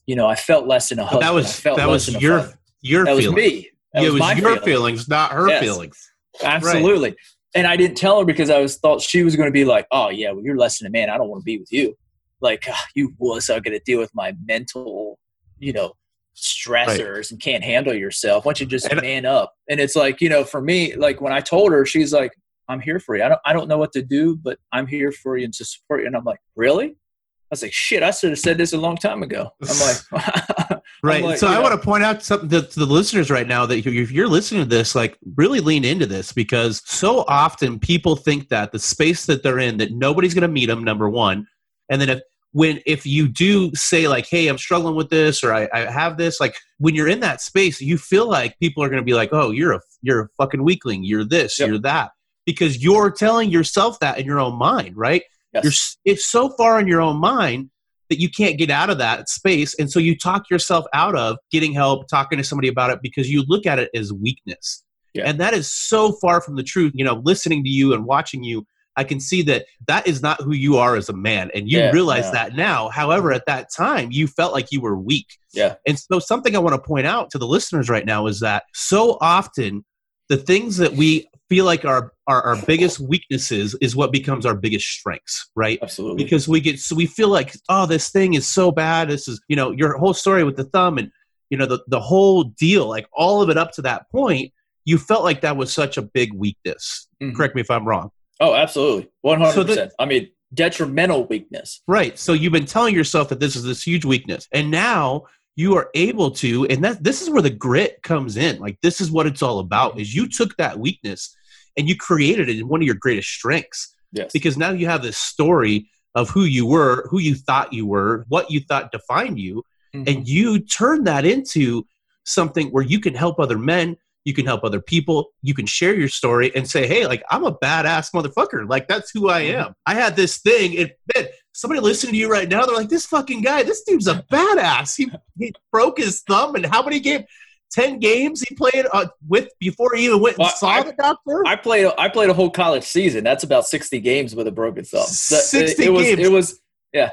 You 0.07 0.15
know, 0.15 0.25
I 0.27 0.35
felt 0.35 0.65
less 0.67 0.87
than 0.89 0.99
a 0.99 1.03
husband. 1.03 1.23
that 1.23 1.33
was 1.33 1.61
that 1.63 1.89
was 1.89 2.21
your 2.21 2.53
your 2.81 3.03
that 3.03 3.17
feelings. 3.17 3.27
was 3.27 3.35
me. 3.35 3.69
That 3.93 4.01
Yeah, 4.03 4.07
it 4.07 4.11
was, 4.13 4.21
was 4.21 4.37
your 4.37 4.47
feelings. 4.49 4.63
feelings, 4.65 5.07
not 5.09 5.31
her 5.33 5.49
Yes. 5.49 5.61
feelings. 5.61 6.11
Absolutely. 6.41 7.15
And 7.53 7.65
I 7.67 7.75
didn't 7.77 7.97
tell 7.97 8.19
her 8.19 8.25
because 8.25 8.49
I 8.49 8.59
was 8.59 8.77
thought 8.77 9.01
she 9.01 9.23
was 9.23 9.35
going 9.35 9.47
to 9.47 9.53
be 9.53 9.65
like, 9.65 9.87
"Oh 9.91 10.09
yeah, 10.09 10.31
well, 10.31 10.43
you're 10.43 10.57
less 10.57 10.79
than 10.79 10.87
a 10.87 10.91
man. 10.91 11.09
I 11.09 11.17
don't 11.17 11.27
want 11.29 11.41
to 11.41 11.45
be 11.45 11.57
with 11.57 11.71
you." 11.73 11.97
Like 12.41 12.63
ah, 12.69 12.85
you 12.95 13.13
was 13.17 13.49
I 13.49 13.59
going 13.59 13.77
to 13.77 13.83
deal 13.85 13.99
with 13.99 14.11
my 14.15 14.33
mental, 14.45 15.19
you 15.59 15.73
know, 15.73 15.93
stressors 16.35 17.31
and 17.31 17.39
can't 17.39 17.63
handle 17.63 17.93
yourself. 17.93 18.45
Why 18.45 18.51
don't 18.51 18.59
you 18.61 18.65
just 18.65 18.87
And- 18.91 19.01
man 19.01 19.25
up? 19.25 19.53
And 19.69 19.79
it's 19.79 19.95
like 19.95 20.21
you 20.21 20.29
know, 20.29 20.43
for 20.43 20.61
me, 20.61 20.95
like 20.95 21.21
when 21.21 21.33
I 21.33 21.41
told 21.41 21.71
her, 21.71 21.85
she's 21.85 22.13
like, 22.13 22.31
"I'm 22.67 22.79
here 22.79 22.99
for 22.99 23.15
you. 23.15 23.23
I 23.23 23.29
don't, 23.29 23.41
I 23.45 23.53
don't 23.53 23.67
know 23.67 23.77
what 23.77 23.93
to 23.93 24.01
do, 24.01 24.35
but 24.35 24.59
I'm 24.71 24.87
here 24.87 25.11
for 25.11 25.37
you 25.37 25.45
and 25.45 25.53
to 25.55 25.65
support 25.65 26.01
you." 26.01 26.07
And 26.07 26.15
I'm 26.15 26.23
like, 26.25 26.39
"Really?" 26.55 26.87
I 26.87 27.47
was 27.51 27.61
like, 27.61 27.73
"Shit, 27.73 28.03
I 28.03 28.11
should 28.11 28.31
have 28.31 28.39
said 28.39 28.57
this 28.57 28.73
a 28.73 28.77
long 28.77 28.97
time 28.97 29.23
ago." 29.23 29.49
I'm 29.61 29.79
like, 29.79 30.81
Right. 31.03 31.23
like, 31.23 31.37
so 31.37 31.47
I 31.47 31.55
know- 31.55 31.61
want 31.61 31.79
to 31.79 31.85
point 31.85 32.03
out 32.03 32.23
something 32.23 32.49
to, 32.49 32.63
to 32.63 32.79
the 32.79 32.85
listeners 32.85 33.29
right 33.29 33.47
now 33.47 33.65
that 33.67 33.85
if 33.85 34.11
you're 34.11 34.27
listening 34.27 34.63
to 34.63 34.69
this, 34.69 34.95
like 34.95 35.17
really 35.35 35.59
lean 35.59 35.85
into 35.85 36.07
this 36.07 36.31
because 36.31 36.81
so 36.85 37.23
often 37.27 37.77
people 37.79 38.15
think 38.15 38.49
that 38.49 38.71
the 38.71 38.79
space 38.79 39.25
that 39.27 39.43
they're 39.43 39.59
in, 39.59 39.77
that 39.77 39.91
nobody's 39.91 40.33
going 40.33 40.41
to 40.41 40.47
meet 40.47 40.65
them, 40.65 40.83
number 40.83 41.07
one. 41.07 41.45
And 41.89 42.01
then 42.01 42.09
if, 42.09 42.21
when, 42.55 42.79
if 42.85 43.05
you 43.05 43.27
do 43.27 43.69
say 43.75 44.07
like, 44.07 44.25
Hey, 44.29 44.47
I'm 44.47 44.57
struggling 44.57 44.95
with 44.95 45.09
this, 45.09 45.43
or 45.43 45.53
I, 45.53 45.67
I 45.73 45.91
have 45.91 46.15
this, 46.15 46.39
like 46.39 46.55
when 46.77 46.95
you're 46.95 47.09
in 47.09 47.19
that 47.19 47.41
space, 47.41 47.81
you 47.81 47.97
feel 47.97 48.29
like 48.29 48.57
people 48.59 48.81
are 48.81 48.87
going 48.87 49.01
to 49.01 49.05
be 49.05 49.13
like, 49.13 49.29
Oh, 49.33 49.51
you're 49.51 49.73
a, 49.73 49.81
you're 50.01 50.21
a 50.21 50.27
fucking 50.37 50.63
weakling. 50.63 51.03
You're 51.03 51.25
this, 51.25 51.59
Yep. 51.59 51.67
you're 51.67 51.79
that, 51.79 52.11
because 52.45 52.81
you're 52.81 53.11
telling 53.11 53.49
yourself 53.51 53.99
that 53.99 54.19
in 54.19 54.25
your 54.25 54.39
own 54.39 54.57
mind, 54.57 54.95
right? 54.95 55.23
Yes. 55.53 55.97
You're, 56.05 56.13
it's 56.13 56.25
so 56.25 56.47
far 56.51 56.79
in 56.79 56.87
your 56.87 57.01
own 57.01 57.17
mind 57.17 57.71
that 58.09 58.21
you 58.21 58.29
can't 58.29 58.57
get 58.57 58.69
out 58.69 58.89
of 58.89 58.99
that 58.99 59.27
space 59.27 59.75
and 59.77 59.91
so 59.91 59.99
you 59.99 60.15
talk 60.17 60.49
yourself 60.49 60.85
out 60.93 61.17
of 61.17 61.37
getting 61.51 61.73
help 61.73 62.07
talking 62.07 62.37
to 62.37 62.43
somebody 62.43 62.69
about 62.69 62.89
it 62.89 62.99
because 63.01 63.29
you 63.29 63.43
look 63.49 63.65
at 63.65 63.79
it 63.79 63.89
as 63.95 64.13
weakness 64.13 64.83
Yeah. 65.13 65.23
and 65.25 65.39
that 65.41 65.53
is 65.55 65.69
so 65.73 66.13
far 66.21 66.39
from 66.39 66.55
the 66.55 66.61
truth 66.63 66.91
you 66.95 67.03
know 67.03 67.19
listening 67.25 67.63
to 67.63 67.69
you 67.69 67.93
and 67.95 68.05
watching 68.05 68.43
you 68.43 68.63
i 68.97 69.03
can 69.03 69.19
see 69.19 69.41
that 69.41 69.65
that 69.87 70.05
is 70.07 70.21
not 70.21 70.41
who 70.41 70.53
you 70.53 70.77
are 70.77 70.95
as 70.95 71.09
a 71.09 71.13
man 71.13 71.51
and 71.53 71.69
you 71.69 71.79
Yeah, 71.79 71.91
realize 71.91 72.25
yeah. 72.25 72.31
that 72.31 72.55
now 72.55 72.89
however 72.89 73.31
at 73.31 73.45
that 73.47 73.69
time 73.75 74.11
you 74.11 74.27
felt 74.27 74.53
like 74.53 74.71
you 74.71 74.81
were 74.81 74.97
weak 74.97 75.27
Yeah. 75.53 75.75
and 75.87 75.97
so 75.99 76.19
something 76.19 76.55
i 76.55 76.59
want 76.59 76.75
to 76.75 76.81
point 76.81 77.07
out 77.07 77.29
to 77.31 77.37
the 77.37 77.47
listeners 77.47 77.89
right 77.89 78.05
now 78.05 78.27
is 78.27 78.39
that 78.41 78.63
so 78.73 79.17
often 79.21 79.83
the 80.29 80.37
things 80.37 80.77
that 80.77 80.93
we 80.93 81.27
feel 81.49 81.65
like 81.65 81.85
are, 81.85 82.11
are 82.25 82.41
our 82.41 82.55
biggest 82.65 82.99
weaknesses 82.99 83.75
is 83.79 83.95
what 83.95 84.11
becomes 84.11 84.45
our 84.47 84.55
biggest 84.55 84.87
strengths 84.87 85.49
right 85.55 85.77
absolutely. 85.83 86.23
because 86.23 86.47
we 86.47 86.59
get 86.59 86.79
so 86.79 86.95
we 86.95 87.05
feel 87.05 87.29
like 87.29 87.55
oh 87.69 87.85
this 87.85 88.09
thing 88.09 88.33
is 88.33 88.47
so 88.47 88.71
bad 88.71 89.09
this 89.09 89.27
is 89.27 89.39
you 89.47 89.55
know 89.55 89.69
your 89.71 89.95
whole 89.97 90.13
story 90.13 90.43
with 90.43 90.55
the 90.55 90.63
thumb 90.63 90.97
and 90.97 91.11
you 91.51 91.57
know 91.57 91.67
the, 91.67 91.79
the 91.87 91.99
whole 91.99 92.45
deal 92.45 92.87
like 92.87 93.07
all 93.13 93.43
of 93.43 93.49
it 93.51 93.57
up 93.57 93.71
to 93.71 93.81
that 93.83 94.09
point 94.09 94.51
you 94.85 94.97
felt 94.97 95.23
like 95.23 95.41
that 95.41 95.55
was 95.57 95.71
such 95.71 95.97
a 95.97 96.01
big 96.01 96.33
weakness 96.33 97.07
Mhm. 97.21 97.35
correct 97.35 97.53
me 97.53 97.61
if 97.61 97.69
i'm 97.69 97.87
wrong 97.87 98.09
Oh, 98.39 98.53
absolutely. 98.53 99.09
100%. 99.25 99.53
So 99.53 99.63
that- 99.63 99.93
I 99.99 100.05
mean, 100.05 100.29
detrimental 100.53 101.25
weakness. 101.27 101.81
right 101.87 102.17
so 102.17 102.31
you've 102.31 102.53
been 102.53 102.65
telling 102.65 102.95
yourself 102.95 103.27
that 103.29 103.39
this 103.41 103.55
is 103.57 103.63
this 103.63 103.85
huge 103.85 104.05
weakness 104.05 104.47
and 104.53 104.71
now 104.71 105.23
you 105.57 105.75
are 105.75 105.89
able 105.95 106.31
to 106.31 106.65
and 106.67 106.81
that 106.83 107.03
this 107.03 107.21
is 107.21 107.29
where 107.29 107.41
the 107.41 107.49
grit 107.49 108.01
comes 108.03 108.37
in 108.37 108.57
like 108.59 108.77
this 108.81 109.01
is 109.01 109.11
what 109.11 109.25
it's 109.25 109.41
all 109.41 109.59
about 109.59 109.99
is 109.99 110.15
you 110.15 110.29
took 110.29 110.55
that 110.55 110.79
weakness 110.79 111.35
and 111.75 111.89
you 111.89 111.95
created 111.97 112.47
it 112.47 112.57
in 112.59 112.67
one 112.69 112.79
of 112.79 112.85
your 112.85 112.95
greatest 112.95 113.27
strengths 113.29 113.93
Yes. 114.13 114.31
because 114.31 114.55
now 114.55 114.69
you 114.71 114.85
have 114.85 115.01
this 115.01 115.17
story 115.17 115.89
of 116.13 116.29
who 116.29 116.43
you 116.43 116.65
were, 116.65 117.05
who 117.09 117.19
you 117.19 117.35
thought 117.35 117.73
you 117.73 117.85
were, 117.85 118.23
what 118.29 118.49
you 118.49 118.61
thought 118.61 118.93
defined 118.93 119.37
you, 119.37 119.61
Mhm. 119.93 120.07
and 120.09 120.27
you 120.27 120.59
turn 120.59 121.03
that 121.05 121.25
into 121.25 121.85
something 122.23 122.67
where 122.69 122.83
you 122.83 123.01
can 123.01 123.13
help 123.15 123.39
other 123.39 123.57
men, 123.59 123.97
you 124.25 124.33
can 124.33 124.45
help 124.45 124.63
other 124.63 124.81
people, 124.81 125.29
you 125.41 125.53
can 125.53 125.65
share 125.65 125.95
your 125.95 126.09
story 126.09 126.51
and 126.55 126.69
say, 126.69 126.85
"Hey, 126.87 127.05
like 127.07 127.23
I'm 127.31 127.45
a 127.45 127.53
badass 127.55 128.11
motherfucker. 128.13 128.67
Like 128.69 128.87
that's 128.87 129.11
who 129.11 129.29
I 129.29 129.43
Mhm. 129.43 129.53
am. 129.67 129.73
I 129.85 129.93
had 129.93 130.15
this 130.15 130.37
thing. 130.39 130.73
It 130.73 130.99
man, 131.15 131.27
somebody 131.53 131.79
listening 131.79 132.13
to 132.13 132.19
you 132.19 132.29
right 132.29 132.49
now, 132.49 132.65
they're 132.65 132.75
like, 132.75 132.89
this 132.89 133.05
fucking 133.05 133.41
guy, 133.41 133.63
this 133.63 133.83
dude's 133.83 134.07
a 134.07 134.25
badass. 134.31 134.97
He 134.97 135.09
he 135.39 135.53
broke 135.71 135.97
his 135.99 136.21
thumb, 136.21 136.55
and 136.55 136.65
how 136.65 136.83
many 136.83 136.99
games? 136.99 137.25
Ten 137.71 137.99
games 137.99 138.41
he 138.47 138.55
played 138.55 138.85
uh, 138.93 139.07
with 139.27 139.49
before 139.59 139.95
he 139.95 140.05
even 140.05 140.21
went 140.21 140.37
and 140.37 140.45
Well, 140.45 140.55
saw 140.55 140.69
I- 140.69 140.83
the 140.83 140.93
doctor. 140.93 141.43
I 141.45 141.55
played. 141.55 141.91
I 141.97 142.07
played 142.09 142.29
a 142.29 142.33
whole 142.33 142.49
college 142.51 142.83
season. 142.83 143.23
That's 143.23 143.43
about 143.43 143.65
sixty 143.67 143.99
games 143.99 144.35
with 144.35 144.47
a 144.47 144.51
broken 144.51 144.85
thumb. 144.85 145.01
That- 145.01 145.07
60 145.07 145.83
it, 145.83 145.87
it 145.87 145.89
was. 145.91 146.03
games. 146.03 146.19
It 146.19 146.31
was. 146.31 146.59
Yeah 146.93 147.11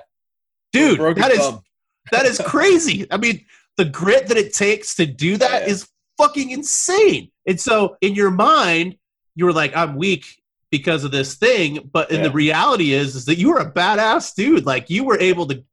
dude, 0.72 1.00
that 1.16 1.30
is 1.30 1.38
thumb. 1.38 1.62
That 2.12 2.24
is 2.26 2.38
crazy. 2.46 3.06
I 3.10 3.16
mean, 3.18 3.44
the 3.76 3.84
grit 3.84 4.28
that 4.28 4.36
it 4.38 4.54
takes 4.54 4.94
to 4.96 5.06
do 5.06 5.36
that 5.36 5.62
Yeah. 5.62 5.68
is 5.72 5.88
fucking 6.18 6.50
insane. 6.50 7.30
And 7.46 7.60
so, 7.60 7.96
in 8.00 8.14
your 8.14 8.30
mind, 8.30 8.96
you 9.34 9.44
were 9.44 9.52
like, 9.52 9.76
"I'm 9.76 9.96
weak 9.96 10.24
because 10.70 11.04
of 11.04 11.10
this 11.10 11.34
thing," 11.34 11.90
but 11.92 12.10
in 12.10 12.22
the 12.22 12.30
reality 12.30 12.92
is, 12.92 13.14
is 13.14 13.24
that 13.26 13.38
you 13.38 13.50
were 13.50 13.58
a 13.58 13.70
badass 13.70 14.34
dude. 14.34 14.66
Like 14.66 14.90
you 14.90 15.04
were 15.04 15.18
able 15.18 15.46
to 15.48 15.64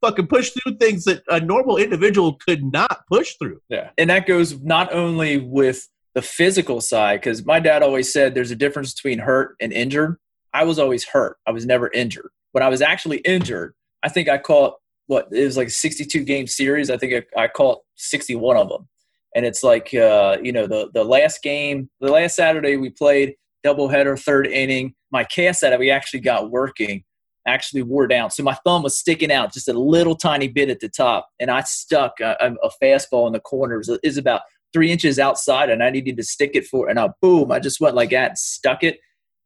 fucking 0.00 0.28
push 0.28 0.50
through 0.50 0.76
things 0.76 1.04
that 1.04 1.22
a 1.28 1.40
normal 1.40 1.76
individual 1.76 2.34
could 2.34 2.64
not 2.64 3.06
push 3.10 3.34
through. 3.40 3.60
Yeah, 3.68 3.90
and 3.98 4.10
that 4.10 4.26
goes 4.26 4.60
not 4.60 4.92
only 4.92 5.38
with 5.38 5.88
the 6.14 6.22
physical 6.22 6.80
side 6.80 7.20
because 7.20 7.44
my 7.44 7.60
dad 7.60 7.82
always 7.82 8.12
said 8.12 8.34
there's 8.34 8.50
a 8.50 8.56
difference 8.56 8.94
between 8.94 9.20
hurt 9.20 9.54
and 9.60 9.72
injured. 9.72 10.16
I 10.52 10.64
was 10.64 10.78
always 10.78 11.04
hurt. 11.04 11.36
I 11.46 11.52
was 11.52 11.66
never 11.66 11.90
injured. 11.92 12.30
When 12.52 12.64
I 12.64 12.68
was 12.68 12.82
actually 12.82 13.18
injured, 13.18 13.74
I 14.02 14.08
think 14.08 14.28
I 14.28 14.38
caught 14.38 14.74
what 15.06 15.28
it 15.32 15.44
was 15.44 15.56
like 15.56 15.68
a 15.68 15.70
62 15.70 16.24
game 16.24 16.46
series. 16.46 16.90
I 16.90 16.96
think 16.96 17.26
I, 17.36 17.42
I 17.44 17.48
caught 17.48 17.82
61 17.96 18.56
of 18.56 18.68
them, 18.68 18.88
and 19.38 19.46
it's 19.46 19.62
like 19.62 19.94
uh, 19.94 20.36
you 20.42 20.50
know 20.52 20.66
the 20.66 20.90
the 20.92 21.04
last 21.04 21.44
game, 21.44 21.88
the 22.00 22.10
last 22.10 22.34
Saturday 22.34 22.76
we 22.76 22.90
played 22.90 23.36
doubleheader, 23.64 24.20
third 24.20 24.48
inning. 24.48 24.94
My 25.12 25.22
cast 25.22 25.60
that 25.60 25.78
we 25.78 25.92
actually 25.92 26.20
got 26.20 26.50
working 26.50 27.04
actually 27.46 27.82
wore 27.82 28.08
down, 28.08 28.32
so 28.32 28.42
my 28.42 28.54
thumb 28.66 28.82
was 28.82 28.98
sticking 28.98 29.30
out 29.30 29.52
just 29.52 29.68
a 29.68 29.72
little 29.72 30.16
tiny 30.16 30.48
bit 30.48 30.70
at 30.70 30.80
the 30.80 30.88
top, 30.88 31.28
and 31.38 31.52
I 31.52 31.62
stuck 31.62 32.18
a, 32.18 32.52
a 32.64 32.70
fastball 32.82 33.28
in 33.28 33.32
the 33.32 33.38
corner. 33.38 33.76
It 33.76 33.86
was- 33.86 34.00
is 34.02 34.18
about 34.18 34.42
three 34.72 34.90
inches 34.90 35.20
outside, 35.20 35.70
and 35.70 35.84
I 35.84 35.90
needed 35.90 36.16
to 36.16 36.24
stick 36.24 36.50
it 36.54 36.66
for, 36.66 36.88
and 36.88 36.98
I 36.98 37.10
boom, 37.22 37.52
I 37.52 37.60
just 37.60 37.80
went 37.80 37.94
like 37.94 38.10
that 38.10 38.30
and 38.30 38.38
stuck 38.38 38.82
it, 38.82 38.98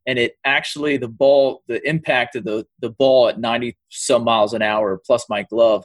and 0.06 0.18
it 0.18 0.36
actually 0.46 0.96
the 0.96 1.08
ball, 1.08 1.62
the 1.68 1.86
impact 1.86 2.34
of 2.34 2.44
the 2.44 2.64
the 2.80 2.90
ball 2.90 3.28
at 3.28 3.38
ninety 3.38 3.76
some 3.90 4.24
miles 4.24 4.54
an 4.54 4.62
hour 4.62 4.98
plus 5.06 5.26
my 5.28 5.42
glove, 5.42 5.84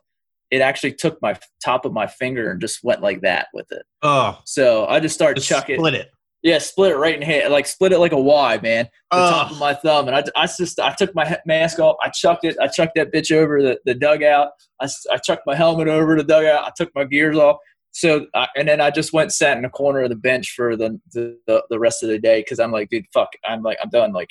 it 0.51 0.61
actually 0.61 0.93
took 0.93 1.21
my 1.21 1.37
top 1.63 1.85
of 1.85 1.93
my 1.93 2.07
finger 2.07 2.51
and 2.51 2.61
just 2.61 2.83
went 2.83 3.01
like 3.01 3.21
that 3.21 3.47
with 3.53 3.71
it. 3.71 3.83
Oh, 4.01 4.39
So 4.45 4.85
I 4.87 4.99
just 4.99 5.15
started 5.15 5.35
just 5.37 5.49
chucking. 5.49 5.77
split 5.77 5.93
it. 5.93 6.09
Yeah, 6.43 6.59
split 6.59 6.91
it 6.91 6.97
right 6.97 7.15
in 7.15 7.21
half, 7.23 7.49
like 7.49 7.65
split 7.65 7.91
it 7.91 7.97
like 7.99 8.11
a 8.13 8.19
Y, 8.19 8.59
man. 8.61 8.87
The 9.11 9.17
top 9.17 9.51
of 9.51 9.57
Oh, 9.57 9.59
my 9.59 9.73
thumb, 9.73 10.07
and 10.07 10.15
I, 10.15 10.23
I 10.35 10.45
just 10.47 10.79
I 10.79 10.93
took 10.93 11.13
my 11.15 11.37
mask 11.45 11.79
off. 11.79 11.97
I 12.01 12.09
chucked 12.09 12.45
it. 12.45 12.55
I 12.61 12.67
chucked 12.67 12.93
that 12.95 13.11
bitch 13.11 13.35
over 13.35 13.61
the, 13.61 13.79
the 13.85 13.95
dugout. 13.95 14.49
I 14.79 14.87
chucked 15.17 15.43
my 15.47 15.55
helmet 15.55 15.87
over 15.87 16.15
the 16.15 16.23
dugout. 16.23 16.63
I 16.63 16.71
took 16.77 16.89
my 16.95 17.03
gears 17.05 17.37
off. 17.37 17.57
So 17.91 18.27
I, 18.35 18.47
and 18.55 18.67
then 18.67 18.79
I 18.79 18.91
just 18.91 19.11
went 19.11 19.33
sat 19.33 19.57
in 19.57 19.63
the 19.63 19.69
corner 19.69 20.01
of 20.01 20.09
the 20.09 20.15
bench 20.15 20.53
for 20.55 20.75
the 20.77 20.99
the, 21.11 21.37
the, 21.47 21.63
the 21.71 21.79
rest 21.79 22.03
of 22.03 22.09
the 22.09 22.19
day 22.19 22.41
because 22.41 22.59
I'm 22.59 22.71
like, 22.71 22.89
dude, 22.89 23.05
fuck. 23.11 23.29
I'm 23.43 23.63
like, 23.63 23.79
I'm 23.83 23.89
done. 23.89 24.13
Like, 24.13 24.29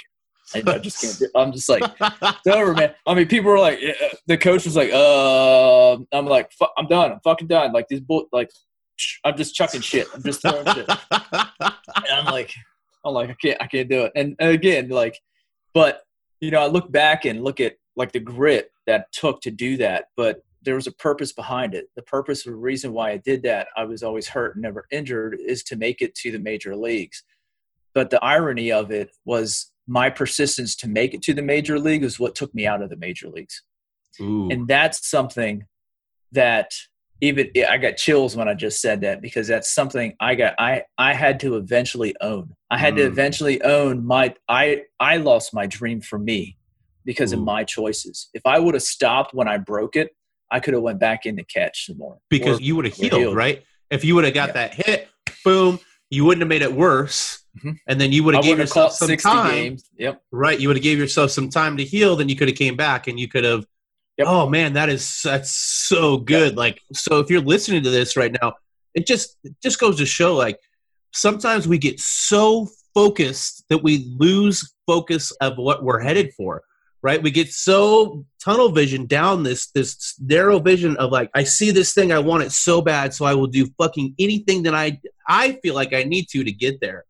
I, 0.55 0.63
I 0.67 0.79
just 0.79 1.01
can't. 1.01 1.19
Do, 1.19 1.29
I'm 1.35 1.53
just 1.53 1.69
like, 1.69 1.83
it's 2.01 2.47
over, 2.47 2.75
man. 2.75 2.95
I 3.07 3.15
mean, 3.15 3.27
people 3.27 3.51
were 3.51 3.59
like, 3.59 3.81
the 4.27 4.39
coach 4.39 4.65
was 4.65 4.77
like, 4.77 4.91
uh, 4.93 5.95
I'm 6.13 6.27
like, 6.27 6.53
I'm 6.79 6.87
done. 6.87 7.13
I'm 7.13 7.21
fucking 7.21 7.49
done. 7.49 7.73
Like 7.73 7.89
these 7.89 8.01
bull, 8.01 8.27
like, 8.33 8.51
I'm 9.25 9.37
just 9.37 9.55
chucking 9.55 9.81
shit. 9.81 10.07
I'm 10.15 10.23
just 10.23 10.43
throwing 10.43 10.67
shit. 10.67 10.89
And 11.99 12.21
I'm 12.21 12.27
like, 12.27 12.53
I'm 13.05 13.15
like, 13.15 13.31
I 13.31 13.35
can't, 13.35 13.63
I 13.63 13.67
can't 13.67 13.89
do 13.89 14.03
it. 14.03 14.13
And, 14.15 14.37
and 14.39 14.51
again, 14.51 14.89
like, 14.89 15.19
but 15.75 16.03
you 16.41 16.51
know, 16.51 16.61
I 16.61 16.67
look 16.67 16.93
back 16.93 17.25
and 17.25 17.43
look 17.43 17.59
at 17.61 17.77
like 17.97 18.13
the 18.13 18.21
grit 18.21 18.71
that 18.87 19.11
took 19.13 19.41
to 19.43 19.51
do 19.51 19.77
that, 19.79 20.07
but 20.17 20.43
there 20.63 20.75
was 20.75 20.87
a 20.87 20.93
purpose 20.93 21.33
behind 21.33 21.75
it. 21.75 21.87
The 21.97 22.03
purpose, 22.03 22.43
the 22.43 22.55
reason 22.55 22.93
why 22.93 23.13
I 23.13 23.17
did 23.17 23.43
that, 23.45 23.69
I 23.77 23.85
was 23.85 24.03
always 24.03 24.29
hurt 24.29 24.57
and 24.57 24.63
never 24.63 24.85
injured, 24.91 25.39
is 25.41 25.63
to 25.65 25.77
make 25.77 26.03
it 26.03 26.15
to 26.17 26.33
the 26.33 26.39
major 26.39 26.77
leagues. 26.77 27.23
But 27.95 28.11
the 28.11 28.23
irony 28.23 28.73
of 28.73 28.91
it 28.91 29.11
was 29.25 29.73
my 29.87 30.11
persistence 30.11 30.75
to 30.77 30.89
make 30.89 31.15
it 31.15 31.23
to 31.23 31.33
the 31.35 31.43
major 31.43 31.79
league 31.79 32.03
is 32.05 32.19
what 32.19 32.35
took 32.35 32.55
me 32.55 32.67
out 32.67 32.83
of 32.83 32.91
the 32.91 32.97
major 32.97 33.29
leagues 33.29 33.63
Ooh. 34.21 34.49
and 34.51 34.67
that's 34.69 35.09
something 35.09 35.65
that 36.33 36.73
even 37.23 37.51
I 37.69 37.79
got 37.79 37.97
chills 37.97 38.37
when 38.37 38.47
I 38.47 38.53
just 38.55 38.81
said 38.83 39.01
that 39.01 39.23
because 39.23 39.49
that's 39.49 39.73
something 39.73 40.15
I 40.21 40.35
got 40.35 40.55
I 40.59 40.83
I 40.99 41.15
had 41.15 41.41
to 41.41 41.57
eventually 41.57 42.15
own. 42.21 42.55
I 42.71 42.77
had 42.77 42.97
to 42.97 43.03
Mm. 43.05 43.07
eventually 43.07 43.63
own 43.63 44.05
my 44.05 44.35
I 44.49 44.83
I 45.01 45.17
lost 45.17 45.55
my 45.55 45.67
dream 45.67 46.03
for 46.03 46.19
me 46.19 46.59
because 47.07 47.33
of 47.33 47.41
my 47.41 47.65
choices. 47.65 48.29
If 48.35 48.43
I 48.45 48.59
would 48.59 48.75
have 48.75 48.83
stopped 48.83 49.33
when 49.33 49.49
I 49.49 49.57
broke 49.57 49.97
it, 49.97 50.11
I 50.51 50.61
could 50.61 50.75
have 50.75 50.83
went 50.83 50.99
back 51.01 51.25
in 51.25 51.37
to 51.39 51.45
catch 51.45 51.87
some 51.87 51.97
more. 51.97 52.19
because 52.29 52.59
Or- 52.59 52.63
you 52.63 52.77
would 52.77 52.85
have 52.85 52.95
healed, 52.95 53.13
healed. 53.21 53.37
right? 53.37 53.63
If 53.91 54.05
you 54.05 54.15
would 54.17 54.25
have 54.25 54.35
got 54.35 54.49
Yeah. 54.51 54.53
that 54.55 54.75
hit, 54.75 55.09
boom, 55.43 55.81
you 56.11 56.25
wouldn't 56.27 56.43
have 56.43 56.49
made 56.49 56.63
it 56.63 56.73
worse, 56.75 57.43
Mhm. 57.65 57.77
and 57.87 58.01
then 58.01 58.13
you 58.13 58.23
would 58.25 58.35
have 58.35 58.45
gave 58.45 58.59
yourself 58.59 58.93
some 58.93 59.09
60 59.09 59.29
time, 59.29 59.51
games. 59.51 59.85
Yep. 59.99 60.23
right? 60.31 60.59
You 60.61 60.69
would 60.69 60.77
have 60.77 60.83
gave 60.85 60.99
yourself 60.99 61.31
some 61.31 61.49
time 61.49 61.77
to 61.77 61.85
heal. 61.85 62.17
Then 62.17 62.29
you 62.29 62.37
could 62.37 62.49
have 62.49 62.57
came 62.57 62.77
back 62.77 63.07
and 63.07 63.19
you 63.19 63.29
could 63.29 63.45
have 63.45 63.67
Yep. 64.19 64.29
Oh 64.29 64.49
man, 64.49 64.73
that 64.75 64.89
is 64.89 65.21
that's 65.23 65.51
so 65.55 66.17
good. 66.19 66.51
Yep. 66.53 66.57
Like 66.57 66.81
so 66.93 67.19
if 67.21 67.29
you're 67.31 67.41
listening 67.41 67.83
to 67.83 67.91
this 67.91 68.17
right 68.17 68.35
now, 68.41 68.55
it 68.95 69.07
just 69.07 69.37
it 69.45 69.55
just 69.63 69.79
goes 69.79 69.99
to 69.99 70.07
show 70.07 70.35
like 70.35 70.59
sometimes 71.13 71.69
we 71.69 71.79
get 71.79 72.01
so 72.01 72.69
focused 72.95 73.65
that 73.69 73.83
we 73.83 74.11
lose 74.19 74.75
focus 74.87 75.31
of 75.43 75.59
what 75.59 75.85
we're 75.85 76.01
headed 76.01 76.33
for 76.35 76.63
right 77.03 77.23
we 77.23 77.31
get 77.31 77.53
so 77.53 78.25
tunnel 78.43 78.71
vision 78.71 79.05
down 79.05 79.43
this 79.43 79.67
this 79.73 80.15
narrow 80.19 80.59
vision 80.59 80.97
of 80.97 81.11
like 81.13 81.29
i 81.35 81.43
see 81.45 81.71
this 81.71 81.93
thing 81.93 82.11
i 82.11 82.19
want 82.19 82.43
it 82.43 82.51
so 82.51 82.81
bad 82.81 83.13
so 83.13 83.27
i 83.27 83.35
will 83.35 83.47
do 83.47 83.67
fucking 83.79 84.15
anything 84.19 84.63
that 84.63 84.75
i 84.75 84.99
i 85.29 85.53
feel 85.63 85.75
like 85.75 85.93
i 85.93 86.03
need 86.05 86.27
to 86.27 86.43
to 86.43 86.51
get 86.53 86.81
there 86.81 87.05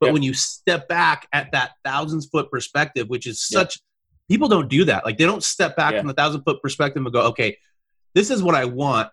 but 0.00 0.12
when 0.12 0.22
you 0.22 0.34
step 0.34 0.88
back 0.88 1.26
at 1.32 1.50
that 1.52 1.72
thousands 1.84 2.26
foot 2.26 2.50
perspective 2.50 3.08
which 3.08 3.26
is 3.26 3.40
such 3.40 3.80
people 4.28 4.48
don't 4.48 4.68
do 4.68 4.84
that 4.84 5.04
like 5.04 5.18
they 5.18 5.24
don't 5.24 5.44
step 5.44 5.76
back 5.76 5.96
from 5.96 6.06
the 6.06 6.14
thousand 6.14 6.42
foot 6.42 6.60
perspective 6.62 7.04
and 7.04 7.12
go 7.12 7.22
okay 7.22 7.56
this 8.14 8.30
is 8.30 8.42
what 8.42 8.54
i 8.54 8.64
want 8.64 9.08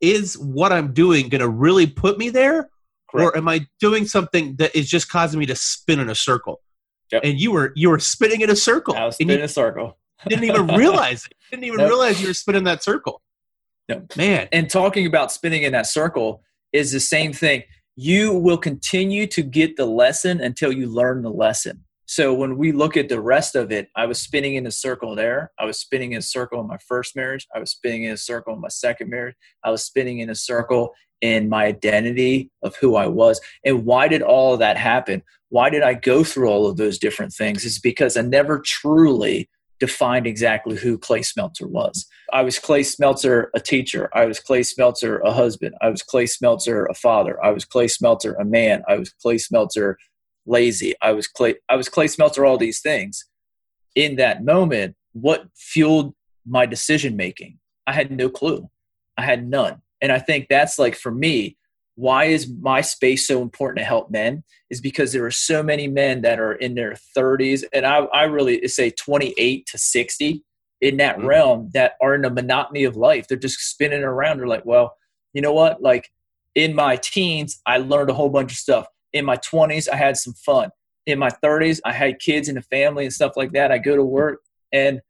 is 0.00 0.36
what 0.38 0.72
i'm 0.72 0.92
doing 0.92 1.28
going 1.28 1.40
to 1.40 1.48
really 1.48 1.86
put 1.86 2.18
me 2.18 2.30
there 2.30 2.68
Correct. 3.14 3.36
or 3.36 3.38
am 3.38 3.48
I 3.48 3.66
doing 3.80 4.06
something 4.06 4.56
that 4.56 4.74
is 4.76 4.88
just 4.88 5.08
causing 5.08 5.38
me 5.38 5.46
to 5.46 5.54
spin 5.54 6.00
in 6.00 6.10
a 6.10 6.14
circle? 6.14 6.60
Yep. 7.12 7.22
And 7.24 7.40
you 7.40 7.52
were 7.52 7.72
you 7.76 7.90
were 7.90 7.98
spinning 7.98 8.40
in 8.40 8.50
a 8.50 8.56
circle. 8.56 8.94
I 8.94 9.06
was 9.06 9.16
spinning 9.16 9.38
in 9.38 9.44
a 9.44 9.48
circle. 9.48 9.98
didn't 10.28 10.44
even 10.44 10.66
realize 10.68 11.26
it. 11.26 11.34
Didn't 11.50 11.64
even 11.64 11.78
nope. 11.78 11.88
realize 11.90 12.20
you 12.20 12.28
were 12.28 12.34
spinning 12.34 12.64
that 12.64 12.82
circle. 12.82 13.22
Nope. 13.88 14.16
Man. 14.16 14.48
And 14.52 14.68
talking 14.68 15.06
about 15.06 15.30
spinning 15.30 15.62
in 15.62 15.72
that 15.72 15.86
circle 15.86 16.42
is 16.72 16.92
the 16.92 17.00
same 17.00 17.32
thing. 17.32 17.62
You 17.96 18.34
will 18.34 18.58
continue 18.58 19.26
to 19.28 19.42
get 19.42 19.76
the 19.76 19.86
lesson 19.86 20.40
until 20.40 20.72
you 20.72 20.88
learn 20.88 21.22
the 21.22 21.30
lesson. 21.30 21.84
So 22.06 22.34
when 22.34 22.58
we 22.58 22.72
look 22.72 22.96
at 22.96 23.08
the 23.08 23.20
rest 23.20 23.54
of 23.54 23.72
it, 23.72 23.88
I 23.96 24.06
was 24.06 24.20
spinning 24.20 24.56
in 24.56 24.66
a 24.66 24.70
circle 24.70 25.14
there. 25.14 25.52
I 25.58 25.64
was 25.64 25.78
spinning 25.78 26.12
in 26.12 26.18
a 26.18 26.22
circle 26.22 26.60
in 26.60 26.66
my 26.66 26.76
first 26.76 27.16
marriage. 27.16 27.46
I 27.54 27.58
was 27.58 27.70
spinning 27.70 28.04
in 28.04 28.12
a 28.12 28.16
circle 28.16 28.54
in 28.54 28.60
my 28.60 28.68
second 28.68 29.10
marriage. 29.10 29.36
I 29.62 29.70
was 29.70 29.84
spinning 29.84 30.18
in 30.18 30.28
a 30.28 30.34
circle 30.34 30.92
in 31.20 31.48
my 31.48 31.64
identity 31.64 32.50
of 32.62 32.76
who 32.76 32.96
I 32.96 33.06
was. 33.06 33.40
And 33.64 33.86
why 33.86 34.08
did 34.08 34.20
all 34.20 34.52
of 34.52 34.58
that 34.58 34.76
happen? 34.76 35.22
Why 35.48 35.70
did 35.70 35.82
I 35.82 35.94
go 35.94 36.24
through 36.24 36.50
all 36.50 36.66
of 36.66 36.76
those 36.76 36.98
different 36.98 37.32
things? 37.32 37.64
It's 37.64 37.78
because 37.78 38.16
I 38.16 38.22
never 38.22 38.58
truly 38.58 39.48
defined 39.84 40.26
exactly 40.26 40.76
who 40.76 40.96
Clay 40.96 41.20
Smeltzer 41.20 41.68
was. 41.68 42.06
I 42.32 42.40
was 42.40 42.58
Clay 42.58 42.80
Smeltzer, 42.80 43.48
a 43.54 43.60
teacher. 43.60 44.08
I 44.14 44.24
was 44.24 44.40
Clay 44.40 44.62
Smeltzer, 44.62 45.20
a 45.22 45.30
husband. 45.30 45.74
I 45.82 45.90
was 45.90 46.00
Clay 46.00 46.24
Smeltzer, 46.24 46.86
a 46.88 46.94
father. 46.94 47.36
I 47.44 47.50
was 47.50 47.66
Clay 47.66 47.84
Smeltzer, 47.84 48.34
a 48.40 48.46
man. 48.46 48.82
I 48.88 48.96
was 48.96 49.10
Clay 49.10 49.34
Smeltzer, 49.34 49.96
lazy. 50.46 50.94
I 51.02 51.12
was 51.12 51.26
Clay. 51.26 51.56
I 51.68 51.76
was 51.76 51.90
Clay 51.90 52.06
Smeltzer. 52.06 52.48
All 52.48 52.56
these 52.56 52.80
things. 52.80 53.26
In 53.94 54.16
that 54.16 54.42
moment, 54.42 54.96
what 55.12 55.44
fueled 55.54 56.14
my 56.46 56.64
decision 56.64 57.14
making? 57.14 57.58
I 57.86 57.92
had 57.92 58.10
no 58.10 58.30
clue. 58.30 58.70
I 59.18 59.22
had 59.22 59.46
none. 59.46 59.82
And 60.00 60.10
I 60.10 60.18
think 60.18 60.46
that's 60.48 60.78
like 60.78 60.96
for 60.96 61.12
me, 61.12 61.58
why 61.96 62.24
is 62.24 62.48
my 62.60 62.80
space 62.80 63.26
so 63.26 63.40
important 63.40 63.78
to 63.78 63.84
help 63.84 64.10
men? 64.10 64.42
Is 64.70 64.80
because 64.80 65.12
there 65.12 65.24
are 65.24 65.30
so 65.30 65.62
many 65.62 65.86
men 65.86 66.22
that 66.22 66.40
are 66.40 66.54
in 66.54 66.74
their 66.74 66.96
30s 67.16 67.62
and 67.72 67.86
i, 67.86 67.98
I 67.98 68.24
really 68.24 68.66
say 68.68 68.90
28 68.90 69.66
to 69.66 69.78
60 69.78 70.42
in 70.80 70.96
that 70.96 71.18
mm-hmm. 71.18 71.26
realm 71.26 71.70
that 71.74 71.94
are 72.02 72.14
in 72.14 72.24
a 72.24 72.30
monotony 72.30 72.84
of 72.84 72.96
life. 72.96 73.28
They're 73.28 73.38
just 73.38 73.60
spinning 73.60 74.02
around. 74.02 74.38
They're 74.38 74.46
like 74.46 74.66
well 74.66 74.96
you 75.32 75.42
know 75.42 75.52
what? 75.52 75.82
Like 75.82 76.10
in 76.54 76.74
my 76.74 76.96
teens 76.96 77.60
i 77.66 77.78
learned 77.78 78.10
a 78.10 78.14
whole 78.14 78.30
bunch 78.30 78.52
of 78.52 78.58
stuff. 78.58 78.86
In 79.12 79.24
my 79.24 79.36
20s 79.36 79.88
i 79.88 79.96
had 79.96 80.16
some 80.16 80.34
fun. 80.34 80.70
In 81.06 81.18
my 81.18 81.30
30s 81.42 81.80
i 81.84 81.92
had 81.92 82.18
kids 82.18 82.48
and 82.48 82.58
a 82.58 82.62
family 82.62 83.04
and 83.04 83.12
stuff 83.12 83.32
like 83.36 83.52
that. 83.52 83.70
I 83.70 83.78
go 83.78 83.94
to 83.94 84.04
work 84.04 84.40
and 84.72 85.00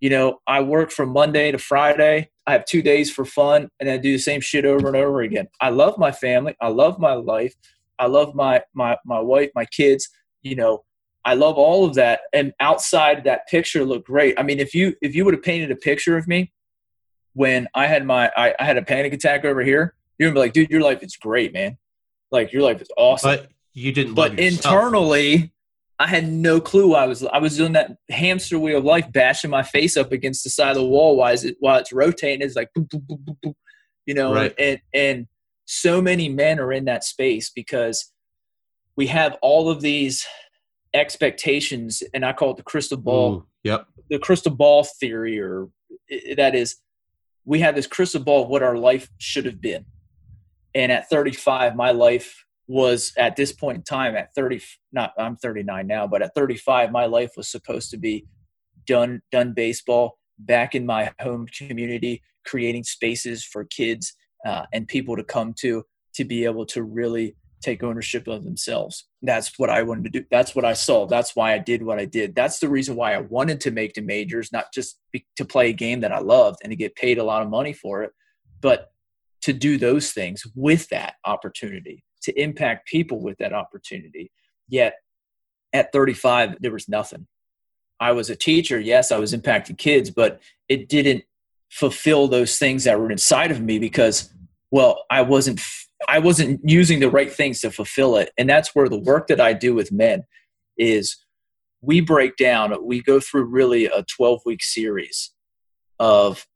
you 0.00 0.10
know 0.10 0.40
i 0.46 0.60
work 0.60 0.90
from 0.90 1.10
monday 1.10 1.50
to 1.50 1.58
friday 1.58 2.28
I 2.48 2.52
have 2.52 2.64
two 2.64 2.80
days 2.80 3.10
for 3.10 3.26
fun 3.26 3.68
and 3.78 3.90
I 3.90 3.98
do 3.98 4.12
the 4.12 4.18
same 4.18 4.40
shit 4.40 4.64
over 4.64 4.86
and 4.86 4.96
over 4.96 5.20
again. 5.20 5.48
I 5.60 5.68
love 5.68 5.98
my 5.98 6.10
family. 6.10 6.56
I 6.62 6.68
love 6.68 6.98
my 6.98 7.12
life. 7.12 7.54
I 7.98 8.06
love 8.06 8.34
my 8.34 8.62
my 8.72 8.96
my 9.04 9.20
wife, 9.20 9.50
my 9.54 9.66
kids. 9.66 10.08
You 10.40 10.56
know, 10.56 10.84
I 11.26 11.34
love 11.34 11.56
all 11.58 11.84
of 11.84 11.94
that. 11.96 12.20
And 12.32 12.54
outside 12.58 13.24
that 13.24 13.46
picture 13.48 13.84
looked 13.84 14.06
great. 14.06 14.40
I 14.40 14.44
mean, 14.44 14.60
if 14.60 14.74
you 14.74 14.94
if 15.02 15.14
you 15.14 15.26
would 15.26 15.34
have 15.34 15.42
painted 15.42 15.70
a 15.70 15.76
picture 15.76 16.16
of 16.16 16.26
me 16.26 16.50
when 17.34 17.68
I 17.74 17.86
had 17.86 18.06
my 18.06 18.32
I, 18.34 18.54
I 18.58 18.64
had 18.64 18.78
a 18.78 18.82
panic 18.82 19.12
attack 19.12 19.44
over 19.44 19.60
here, 19.60 19.94
you're 20.18 20.30
gonna 20.30 20.40
be 20.40 20.46
like, 20.46 20.54
dude, 20.54 20.70
your 20.70 20.80
life 20.80 21.02
is 21.02 21.18
great, 21.18 21.52
man. 21.52 21.76
Like 22.30 22.54
your 22.54 22.62
life 22.62 22.80
is 22.80 22.88
awesome. 22.96 23.30
But 23.30 23.48
you 23.74 23.92
didn't. 23.92 24.14
But 24.14 24.40
internally, 24.40 25.52
I 26.00 26.06
had 26.06 26.28
no 26.28 26.60
clue 26.60 26.94
I 26.94 27.06
was 27.06 27.24
I 27.24 27.38
was 27.38 27.56
doing 27.56 27.72
that 27.72 27.96
hamster 28.08 28.58
wheel 28.58 28.78
of 28.78 28.84
life, 28.84 29.10
bashing 29.10 29.50
my 29.50 29.62
face 29.62 29.96
up 29.96 30.12
against 30.12 30.44
the 30.44 30.50
side 30.50 30.70
of 30.70 30.76
the 30.76 30.84
wall 30.84 31.16
while 31.16 31.34
it's, 31.34 31.44
while 31.58 31.78
it's 31.78 31.92
rotating. 31.92 32.46
It's 32.46 32.54
like, 32.54 32.70
boop, 32.76 32.88
boop, 32.88 33.36
boop, 33.44 33.54
you 34.06 34.14
know, 34.14 34.32
right. 34.32 34.54
and 34.58 34.80
and 34.94 35.26
so 35.64 36.00
many 36.00 36.28
men 36.28 36.60
are 36.60 36.72
in 36.72 36.84
that 36.86 37.04
space 37.04 37.50
because 37.50 38.12
we 38.96 39.08
have 39.08 39.36
all 39.42 39.68
of 39.68 39.80
these 39.80 40.26
expectations, 40.94 42.02
and 42.14 42.24
I 42.24 42.32
call 42.32 42.52
it 42.52 42.56
the 42.56 42.62
crystal 42.62 42.96
ball. 42.96 43.34
Ooh, 43.34 43.46
yep. 43.62 43.86
The 44.08 44.18
crystal 44.18 44.54
ball 44.54 44.84
theory, 44.84 45.38
or 45.38 45.68
that 46.36 46.54
is, 46.54 46.76
we 47.44 47.60
have 47.60 47.74
this 47.74 47.86
crystal 47.86 48.22
ball 48.22 48.44
of 48.44 48.48
what 48.48 48.62
our 48.62 48.76
life 48.76 49.10
should 49.18 49.44
have 49.44 49.60
been. 49.60 49.84
And 50.74 50.90
at 50.90 51.08
35, 51.10 51.76
my 51.76 51.90
life 51.90 52.44
was 52.68 53.12
at 53.16 53.34
this 53.34 53.50
point 53.50 53.78
in 53.78 53.82
time 53.82 54.14
at 54.14 54.34
30 54.34 54.60
not 54.92 55.12
i'm 55.18 55.36
39 55.36 55.86
now 55.86 56.06
but 56.06 56.22
at 56.22 56.34
35 56.34 56.92
my 56.92 57.06
life 57.06 57.32
was 57.36 57.48
supposed 57.48 57.90
to 57.90 57.96
be 57.96 58.26
done 58.86 59.22
done 59.32 59.52
baseball 59.54 60.18
back 60.38 60.74
in 60.74 60.86
my 60.86 61.10
home 61.20 61.46
community 61.46 62.22
creating 62.46 62.84
spaces 62.84 63.44
for 63.44 63.64
kids 63.64 64.14
uh, 64.46 64.64
and 64.72 64.86
people 64.86 65.16
to 65.16 65.24
come 65.24 65.54
to 65.58 65.84
to 66.14 66.24
be 66.24 66.44
able 66.44 66.66
to 66.66 66.82
really 66.82 67.36
take 67.60 67.82
ownership 67.82 68.28
of 68.28 68.44
themselves. 68.44 69.08
That's 69.22 69.58
what 69.58 69.70
i 69.70 69.82
wanted 69.82 70.04
to 70.04 70.20
do. 70.20 70.26
That's 70.30 70.54
what 70.54 70.64
i 70.64 70.72
saw. 70.72 71.06
That's 71.06 71.34
why 71.34 71.54
i 71.54 71.58
did 71.58 71.82
what 71.82 71.98
i 71.98 72.04
did. 72.04 72.34
That's 72.34 72.60
the 72.60 72.68
reason 72.68 72.96
why 72.96 73.14
i 73.14 73.20
wanted 73.20 73.60
to 73.62 73.70
make 73.70 73.94
the 73.94 74.00
majors 74.00 74.52
not 74.52 74.66
just 74.72 75.00
be, 75.12 75.26
to 75.36 75.44
play 75.44 75.70
a 75.70 75.72
game 75.72 76.00
that 76.00 76.12
i 76.12 76.18
loved 76.18 76.58
and 76.62 76.70
to 76.70 76.76
get 76.76 76.94
paid 76.94 77.18
a 77.18 77.24
lot 77.24 77.42
of 77.42 77.48
money 77.48 77.72
for 77.72 78.02
it 78.02 78.12
but 78.60 78.92
to 79.40 79.52
do 79.52 79.78
those 79.78 80.12
things 80.12 80.44
with 80.54 80.88
that 80.88 81.14
opportunity 81.24 82.04
to 82.22 82.40
impact 82.40 82.88
people 82.88 83.20
with 83.20 83.38
that 83.38 83.52
opportunity. 83.52 84.30
Yet 84.68 84.94
at 85.72 85.92
35, 85.92 86.56
there 86.60 86.72
was 86.72 86.88
nothing. 86.88 87.26
I 88.00 88.12
was 88.12 88.30
a 88.30 88.36
teacher. 88.36 88.78
Yes, 88.78 89.10
I 89.10 89.18
was 89.18 89.34
impacting 89.34 89.76
kids, 89.76 90.10
but 90.10 90.40
it 90.68 90.88
didn't 90.88 91.24
fulfill 91.70 92.28
those 92.28 92.58
things 92.58 92.84
that 92.84 92.98
were 92.98 93.10
inside 93.10 93.50
of 93.50 93.60
me 93.60 93.78
because, 93.78 94.32
well, 94.70 95.04
I 95.10 95.22
wasn't, 95.22 95.60
I 96.08 96.18
wasn't 96.20 96.60
using 96.64 97.00
the 97.00 97.10
right 97.10 97.32
things 97.32 97.60
to 97.60 97.70
fulfill 97.70 98.16
it. 98.16 98.30
And 98.38 98.48
that's 98.48 98.74
where 98.74 98.88
the 98.88 98.98
work 98.98 99.26
that 99.28 99.40
I 99.40 99.52
do 99.52 99.74
with 99.74 99.90
men 99.92 100.24
is 100.76 101.16
we 101.80 102.00
break 102.00 102.36
down, 102.36 102.74
we 102.84 103.02
go 103.02 103.20
through 103.20 103.44
really 103.44 103.86
a 103.86 104.04
12 104.04 104.40
week 104.46 104.62
series 104.62 105.32
of 105.98 106.46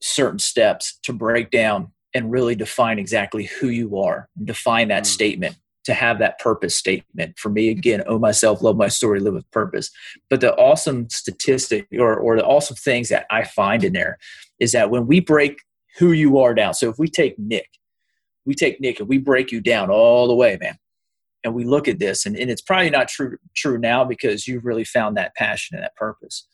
certain 0.00 0.38
steps 0.38 0.98
to 1.04 1.12
break 1.12 1.50
down 1.50 1.92
and 2.18 2.32
really 2.32 2.56
define 2.56 2.98
exactly 2.98 3.44
who 3.44 3.68
you 3.68 3.96
are 3.98 4.28
and 4.36 4.46
define 4.46 4.88
that 4.88 5.04
mm. 5.04 5.06
statement 5.06 5.56
to 5.84 5.94
have 5.94 6.18
that 6.18 6.38
purpose 6.38 6.74
statement. 6.74 7.38
For 7.38 7.48
me 7.48 7.70
again 7.70 8.02
own 8.06 8.20
myself 8.20 8.60
love 8.60 8.76
my 8.76 8.88
story 8.88 9.20
live 9.20 9.34
with 9.34 9.50
purpose. 9.52 9.90
But 10.28 10.40
the 10.40 10.54
awesome 10.56 11.08
statistic 11.08 11.86
or, 11.98 12.16
or 12.16 12.36
the 12.36 12.44
awesome 12.44 12.76
things 12.76 13.08
that 13.08 13.26
i 13.30 13.44
find 13.44 13.84
in 13.84 13.92
there 13.92 14.18
is 14.58 14.72
that 14.72 14.90
when 14.90 15.06
we 15.06 15.20
break 15.20 15.60
who 15.98 16.12
you 16.12 16.38
are 16.38 16.54
down 16.54 16.74
so 16.74 16.90
if 16.90 16.98
we 16.98 17.08
take 17.08 17.38
nick 17.38 17.68
we 18.44 18.54
take 18.54 18.80
nick 18.80 19.00
and 19.00 19.08
we 19.08 19.18
break 19.18 19.50
you 19.52 19.60
down 19.60 19.90
all 19.90 20.28
the 20.28 20.34
way 20.34 20.58
man 20.60 20.76
and 21.44 21.54
we 21.54 21.64
look 21.64 21.88
at 21.88 21.98
this 21.98 22.26
and, 22.26 22.36
and 22.36 22.50
it's 22.50 22.62
probably 22.62 22.90
not 22.90 23.08
true 23.08 23.38
true 23.56 23.78
now 23.78 24.04
because 24.04 24.46
you've 24.46 24.64
really 24.64 24.84
found 24.84 25.16
that 25.16 25.34
passion 25.36 25.76
and 25.76 25.84
that 25.84 25.96
purpose 25.96 26.46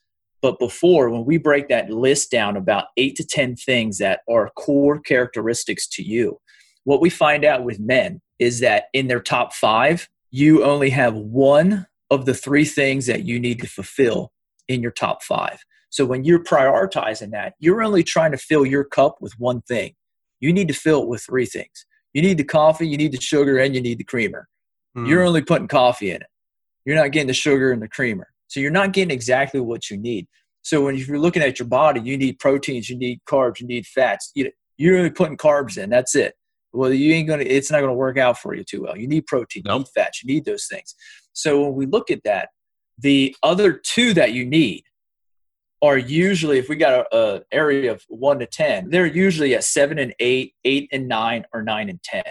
but 0.44 0.58
before, 0.58 1.08
when 1.08 1.24
we 1.24 1.38
break 1.38 1.68
that 1.68 1.88
list 1.88 2.30
down 2.30 2.54
about 2.58 2.88
eight 2.98 3.16
to 3.16 3.26
10 3.26 3.56
things 3.56 3.96
that 3.96 4.20
are 4.28 4.50
core 4.50 5.00
characteristics 5.00 5.88
to 5.88 6.02
you, 6.02 6.38
what 6.84 7.00
we 7.00 7.08
find 7.08 7.46
out 7.46 7.64
with 7.64 7.80
men 7.80 8.20
is 8.38 8.60
that 8.60 8.88
in 8.92 9.08
their 9.08 9.22
top 9.22 9.54
five, 9.54 10.06
you 10.30 10.62
only 10.62 10.90
have 10.90 11.14
one 11.14 11.86
of 12.10 12.26
the 12.26 12.34
three 12.34 12.66
things 12.66 13.06
that 13.06 13.24
you 13.24 13.40
need 13.40 13.58
to 13.62 13.66
fulfill 13.66 14.32
in 14.68 14.82
your 14.82 14.90
top 14.90 15.22
five. 15.22 15.60
So 15.88 16.04
when 16.04 16.24
you're 16.24 16.44
prioritizing 16.44 17.30
that, 17.30 17.54
you're 17.58 17.82
only 17.82 18.02
trying 18.02 18.32
to 18.32 18.36
fill 18.36 18.66
your 18.66 18.84
cup 18.84 19.16
with 19.22 19.32
one 19.38 19.62
thing. 19.62 19.94
You 20.40 20.52
need 20.52 20.68
to 20.68 20.74
fill 20.74 21.04
it 21.04 21.08
with 21.08 21.22
three 21.22 21.46
things. 21.46 21.86
You 22.12 22.20
need 22.20 22.36
the 22.36 22.44
coffee, 22.44 22.86
you 22.86 22.98
need 22.98 23.12
the 23.12 23.20
sugar, 23.20 23.56
and 23.56 23.74
you 23.74 23.80
need 23.80 23.96
the 23.96 24.04
creamer. 24.04 24.46
Mm. 24.94 25.08
You're 25.08 25.24
only 25.24 25.40
putting 25.40 25.68
coffee 25.68 26.10
in 26.10 26.16
it. 26.16 26.28
You're 26.84 26.96
not 26.96 27.12
getting 27.12 27.28
the 27.28 27.32
sugar 27.32 27.72
and 27.72 27.80
the 27.80 27.88
creamer. 27.88 28.26
So 28.54 28.60
you're 28.60 28.70
not 28.70 28.92
getting 28.92 29.10
exactly 29.10 29.58
what 29.58 29.90
you 29.90 29.96
need. 29.96 30.28
So 30.62 30.84
when 30.84 30.94
you're 30.94 31.18
looking 31.18 31.42
at 31.42 31.58
your 31.58 31.66
body, 31.66 32.00
you 32.00 32.16
need 32.16 32.38
proteins, 32.38 32.88
you 32.88 32.96
need 32.96 33.18
carbs, 33.28 33.58
you 33.58 33.66
need 33.66 33.84
fats. 33.84 34.30
You, 34.36 34.52
you're 34.76 34.96
only 34.96 35.10
putting 35.10 35.36
carbs 35.36 35.76
in. 35.76 35.90
That's 35.90 36.14
it. 36.14 36.34
Well, 36.72 36.92
you 36.92 37.12
ain't 37.14 37.26
gonna. 37.26 37.42
It's 37.42 37.72
not 37.72 37.80
gonna 37.80 37.94
work 37.94 38.16
out 38.16 38.38
for 38.38 38.54
you 38.54 38.62
too 38.62 38.82
well. 38.82 38.96
You 38.96 39.08
need 39.08 39.26
protein, 39.26 39.64
nope. 39.66 39.74
you 39.74 39.78
need 39.80 39.88
fats, 39.88 40.22
you 40.22 40.32
need 40.32 40.44
those 40.44 40.68
things. 40.68 40.94
So 41.32 41.62
when 41.62 41.74
we 41.74 41.86
look 41.86 42.12
at 42.12 42.22
that, 42.22 42.50
the 42.96 43.34
other 43.42 43.72
two 43.72 44.14
that 44.14 44.34
you 44.34 44.46
need 44.46 44.84
are 45.82 45.98
usually, 45.98 46.58
if 46.58 46.68
we 46.68 46.76
got 46.76 47.06
a, 47.12 47.16
a, 47.16 47.40
area 47.50 47.90
of 47.90 48.04
one 48.08 48.38
to 48.38 48.46
10, 48.46 48.88
they're 48.88 49.04
usually 49.04 49.54
at 49.54 49.64
seven 49.64 49.98
and 49.98 50.14
eight, 50.20 50.54
eight 50.64 50.88
and 50.92 51.08
nine, 51.08 51.44
or 51.52 51.62
nine 51.62 51.90
and 51.90 52.00
10. 52.04 52.22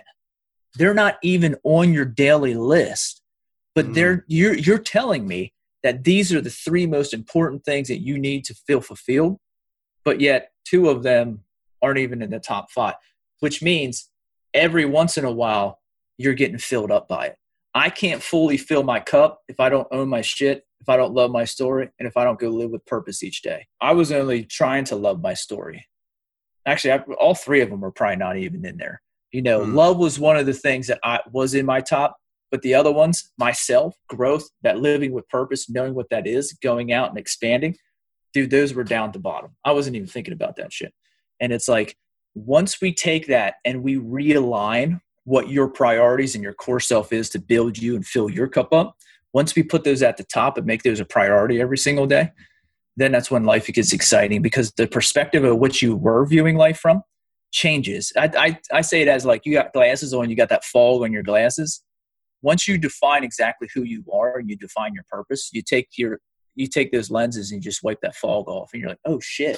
They're 0.75 0.93
not 0.93 1.17
even 1.21 1.57
on 1.63 1.93
your 1.93 2.05
daily 2.05 2.55
list, 2.55 3.21
but 3.75 3.87
mm. 3.87 3.93
they're, 3.93 4.25
you're, 4.27 4.55
you're 4.55 4.79
telling 4.79 5.27
me 5.27 5.53
that 5.83 6.03
these 6.03 6.33
are 6.33 6.41
the 6.41 6.49
three 6.49 6.87
most 6.87 7.13
important 7.13 7.63
things 7.65 7.89
that 7.89 8.01
you 8.01 8.17
need 8.17 8.45
to 8.45 8.55
feel 8.55 8.81
fulfilled, 8.81 9.37
but 10.03 10.21
yet 10.21 10.51
two 10.65 10.89
of 10.89 11.03
them 11.03 11.43
aren't 11.81 11.99
even 11.99 12.21
in 12.21 12.29
the 12.29 12.39
top 12.39 12.71
five, 12.71 12.95
which 13.41 13.61
means 13.61 14.09
every 14.53 14.85
once 14.85 15.17
in 15.17 15.25
a 15.25 15.31
while 15.31 15.79
you're 16.17 16.33
getting 16.33 16.57
filled 16.57 16.91
up 16.91 17.07
by 17.07 17.27
it. 17.27 17.37
I 17.75 17.89
can't 17.89 18.21
fully 18.21 18.57
fill 18.57 18.83
my 18.83 18.99
cup 18.99 19.41
if 19.47 19.59
I 19.59 19.69
don't 19.69 19.87
own 19.91 20.07
my 20.07 20.21
shit, 20.21 20.63
if 20.79 20.87
I 20.87 20.95
don't 20.95 21.13
love 21.13 21.31
my 21.31 21.43
story, 21.43 21.89
and 21.99 22.07
if 22.07 22.15
I 22.15 22.23
don't 22.23 22.39
go 22.39 22.49
live 22.49 22.69
with 22.69 22.85
purpose 22.85 23.23
each 23.23 23.41
day. 23.41 23.65
I 23.81 23.93
was 23.93 24.11
only 24.11 24.43
trying 24.43 24.85
to 24.85 24.95
love 24.95 25.21
my 25.21 25.33
story. 25.33 25.85
Actually, 26.65 26.93
I, 26.93 26.97
all 27.19 27.35
three 27.35 27.61
of 27.61 27.69
them 27.69 27.83
are 27.83 27.91
probably 27.91 28.17
not 28.17 28.37
even 28.37 28.63
in 28.65 28.77
there. 28.77 29.01
You 29.31 29.41
know, 29.41 29.61
mm. 29.61 29.73
love 29.73 29.97
was 29.97 30.19
one 30.19 30.37
of 30.37 30.45
the 30.45 30.53
things 30.53 30.87
that 30.87 30.99
I 31.03 31.19
was 31.31 31.55
in 31.55 31.65
my 31.65 31.81
top, 31.81 32.15
but 32.53 32.61
the 32.61 32.75
other 32.75 32.91
ones, 32.91 33.31
myself, 33.39 33.95
growth, 34.07 34.47
that 34.61 34.77
living 34.77 35.11
with 35.11 35.27
purpose, 35.27 35.71
knowing 35.71 35.95
what 35.95 36.11
that 36.11 36.27
is, 36.27 36.53
going 36.61 36.93
out 36.93 37.09
and 37.09 37.17
expanding, 37.17 37.75
dude, 38.31 38.51
those 38.51 38.75
were 38.75 38.83
down 38.83 39.11
to 39.11 39.17
bottom. 39.17 39.55
I 39.65 39.71
wasn't 39.71 39.95
even 39.95 40.07
thinking 40.07 40.35
about 40.35 40.57
that 40.57 40.71
shit. 40.71 40.93
And 41.39 41.51
it's 41.51 41.67
like, 41.67 41.97
once 42.35 42.79
we 42.79 42.93
take 42.93 43.25
that 43.25 43.55
and 43.65 43.81
we 43.81 43.95
realign 43.95 45.01
what 45.23 45.49
your 45.49 45.67
priorities 45.67 46.35
and 46.35 46.43
your 46.43 46.53
core 46.53 46.79
self 46.79 47.11
is 47.11 47.27
to 47.31 47.39
build 47.39 47.79
you 47.79 47.95
and 47.95 48.05
fill 48.05 48.29
your 48.29 48.47
cup 48.47 48.71
up, 48.71 48.97
once 49.33 49.55
we 49.55 49.63
put 49.63 49.83
those 49.83 50.03
at 50.03 50.17
the 50.17 50.23
top 50.23 50.55
and 50.55 50.67
make 50.67 50.83
those 50.83 50.99
a 50.99 51.05
priority 51.05 51.59
every 51.59 51.79
single 51.79 52.05
day, 52.05 52.29
then 52.97 53.11
that's 53.11 53.31
when 53.31 53.45
life 53.45 53.65
gets 53.65 53.93
exciting 53.93 54.43
because 54.43 54.71
the 54.73 54.85
perspective 54.85 55.43
of 55.43 55.57
which 55.57 55.81
you 55.81 55.95
were 55.95 56.23
viewing 56.23 56.55
life 56.55 56.77
from 56.77 57.01
changes. 57.49 58.13
I, 58.15 58.29
I, 58.37 58.59
I 58.77 58.81
say 58.81 59.01
it 59.01 59.07
as 59.07 59.25
like 59.25 59.41
you 59.43 59.53
got 59.53 59.73
glasses 59.73 60.13
on, 60.13 60.29
you 60.29 60.35
got 60.35 60.49
that 60.49 60.63
fog 60.63 61.01
on 61.01 61.11
your 61.11 61.23
glasses. 61.23 61.81
Once 62.43 62.67
you 62.67 62.77
define 62.77 63.23
exactly 63.23 63.67
who 63.73 63.81
you 63.83 64.03
are 64.13 64.37
and 64.37 64.49
you 64.49 64.55
define 64.55 64.93
your 64.93 65.05
purpose, 65.09 65.49
you 65.51 65.63
take 65.63 65.89
your 65.97 66.19
you 66.55 66.67
take 66.67 66.91
those 66.91 67.09
lenses 67.09 67.51
and 67.51 67.63
you 67.63 67.71
just 67.71 67.81
wipe 67.83 67.99
that 68.01 68.15
fog 68.15 68.47
off 68.47 68.69
and 68.73 68.81
you're 68.81 68.89
like, 68.89 68.99
oh 69.05 69.19
shit, 69.19 69.57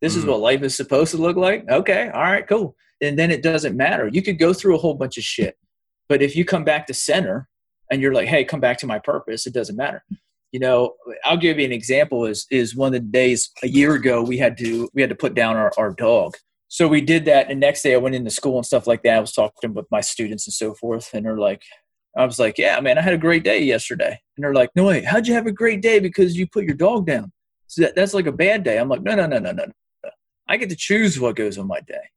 this 0.00 0.14
mm 0.14 0.18
is 0.18 0.24
what 0.24 0.40
life 0.40 0.62
is 0.62 0.74
supposed 0.74 1.10
to 1.10 1.18
look 1.18 1.36
like. 1.36 1.68
Okay, 1.68 2.08
all 2.08 2.22
right, 2.22 2.48
cool 2.48 2.74
and 3.00 3.18
then 3.18 3.30
it 3.30 3.42
doesn't 3.42 3.76
matter. 3.76 4.08
You 4.12 4.22
could 4.22 4.38
go 4.38 4.52
through 4.52 4.76
a 4.76 4.78
whole 4.78 4.94
bunch 4.94 5.18
of 5.18 5.24
shit, 5.24 5.56
but 6.08 6.22
if 6.22 6.36
you 6.36 6.44
come 6.44 6.64
back 6.64 6.86
to 6.86 6.94
center 6.94 7.48
and 7.90 8.00
you're 8.00 8.14
like, 8.14 8.28
hey, 8.28 8.44
come 8.44 8.60
back 8.60 8.78
to 8.78 8.86
my 8.86 8.98
purpose, 8.98 9.46
it 9.46 9.54
doesn't 9.54 9.76
matter. 9.76 10.04
You 10.52 10.60
know, 10.60 10.94
I'll 11.24 11.36
give 11.36 11.58
you 11.58 11.64
an 11.64 11.72
example. 11.72 12.26
Is 12.26 12.46
is 12.50 12.76
one 12.76 12.88
of 12.88 12.92
the 12.92 13.00
days 13.00 13.50
a 13.64 13.68
year 13.68 13.94
ago 13.94 14.22
we 14.22 14.38
had 14.38 14.56
to 14.58 14.88
we 14.94 15.02
had 15.02 15.10
to 15.10 15.16
put 15.16 15.34
down 15.34 15.56
our, 15.56 15.72
our 15.76 15.92
dog. 15.92 16.36
So 16.68 16.86
we 16.86 17.00
did 17.00 17.24
that. 17.24 17.50
And 17.50 17.60
next 17.60 17.82
day 17.82 17.94
I 17.94 17.98
went 17.98 18.14
into 18.14 18.30
school 18.30 18.56
and 18.56 18.66
stuff 18.66 18.86
like 18.86 19.02
that. 19.02 19.16
I 19.16 19.20
was 19.20 19.32
talking 19.32 19.74
with 19.74 19.86
my 19.90 20.00
students 20.00 20.46
and 20.46 20.54
so 20.54 20.74
forth, 20.74 21.10
and 21.12 21.26
they're 21.26 21.38
like, 21.38 21.62
I 22.16 22.24
was 22.24 22.38
like, 22.38 22.58
yeah, 22.58 22.78
man, 22.80 22.98
I 22.98 23.02
had 23.02 23.14
a 23.14 23.18
great 23.18 23.42
day 23.42 23.62
yesterday. 23.62 24.20
And 24.36 24.44
they're 24.44 24.54
like, 24.54 24.70
no, 24.76 24.84
wait, 24.84 25.04
how'd 25.04 25.26
you 25.26 25.34
have 25.34 25.46
a 25.46 25.52
great 25.52 25.82
day 25.82 25.98
because 25.98 26.36
you 26.36 26.46
put 26.46 26.64
your 26.64 26.74
dog 26.74 27.06
down? 27.06 27.32
So 27.66 27.82
that, 27.82 27.96
that's 27.96 28.14
like 28.14 28.26
a 28.26 28.32
bad 28.32 28.62
day. 28.62 28.78
I'm 28.78 28.88
like, 28.88 29.02
no, 29.02 29.14
no, 29.14 29.26
no, 29.26 29.38
no, 29.38 29.52
no. 29.52 29.64
I 30.48 30.56
get 30.56 30.70
to 30.70 30.76
choose 30.76 31.18
what 31.18 31.36
goes 31.36 31.58
on 31.58 31.66
my 31.66 31.80
day. 31.80 32.10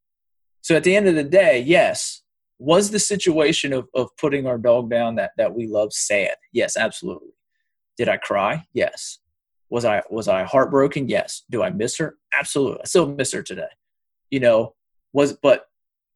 So 0.62 0.76
at 0.76 0.84
the 0.84 0.96
end 0.96 1.08
of 1.08 1.16
the 1.16 1.24
day, 1.24 1.62
yes, 1.62 2.22
was 2.60 2.92
the 2.92 3.00
situation 3.00 3.74
of, 3.74 3.88
of 3.96 4.10
putting 4.18 4.46
our 4.46 4.58
dog 4.58 4.90
down 4.90 5.16
that, 5.16 5.32
that 5.38 5.56
we 5.56 5.68
love 5.68 5.94
sad? 5.94 6.36
Yes, 6.52 6.78
absolutely. 6.78 7.34
Did 7.98 8.10
I 8.10 8.18
cry? 8.18 8.66
Yes. 8.74 9.20
Was 9.70 9.84
I 9.84 10.02
was 10.10 10.28
I 10.28 10.44
heartbroken? 10.44 11.10
Yes. 11.10 11.44
Do 11.50 11.62
I 11.64 11.70
miss 11.72 11.98
her? 11.98 12.16
Absolutely. 12.38 12.82
I 12.82 12.86
still 12.86 13.08
miss 13.08 13.34
her 13.34 13.44
today. 13.44 13.68
You 14.30 14.40
know, 14.40 14.76
was 15.12 15.34
but 15.34 15.66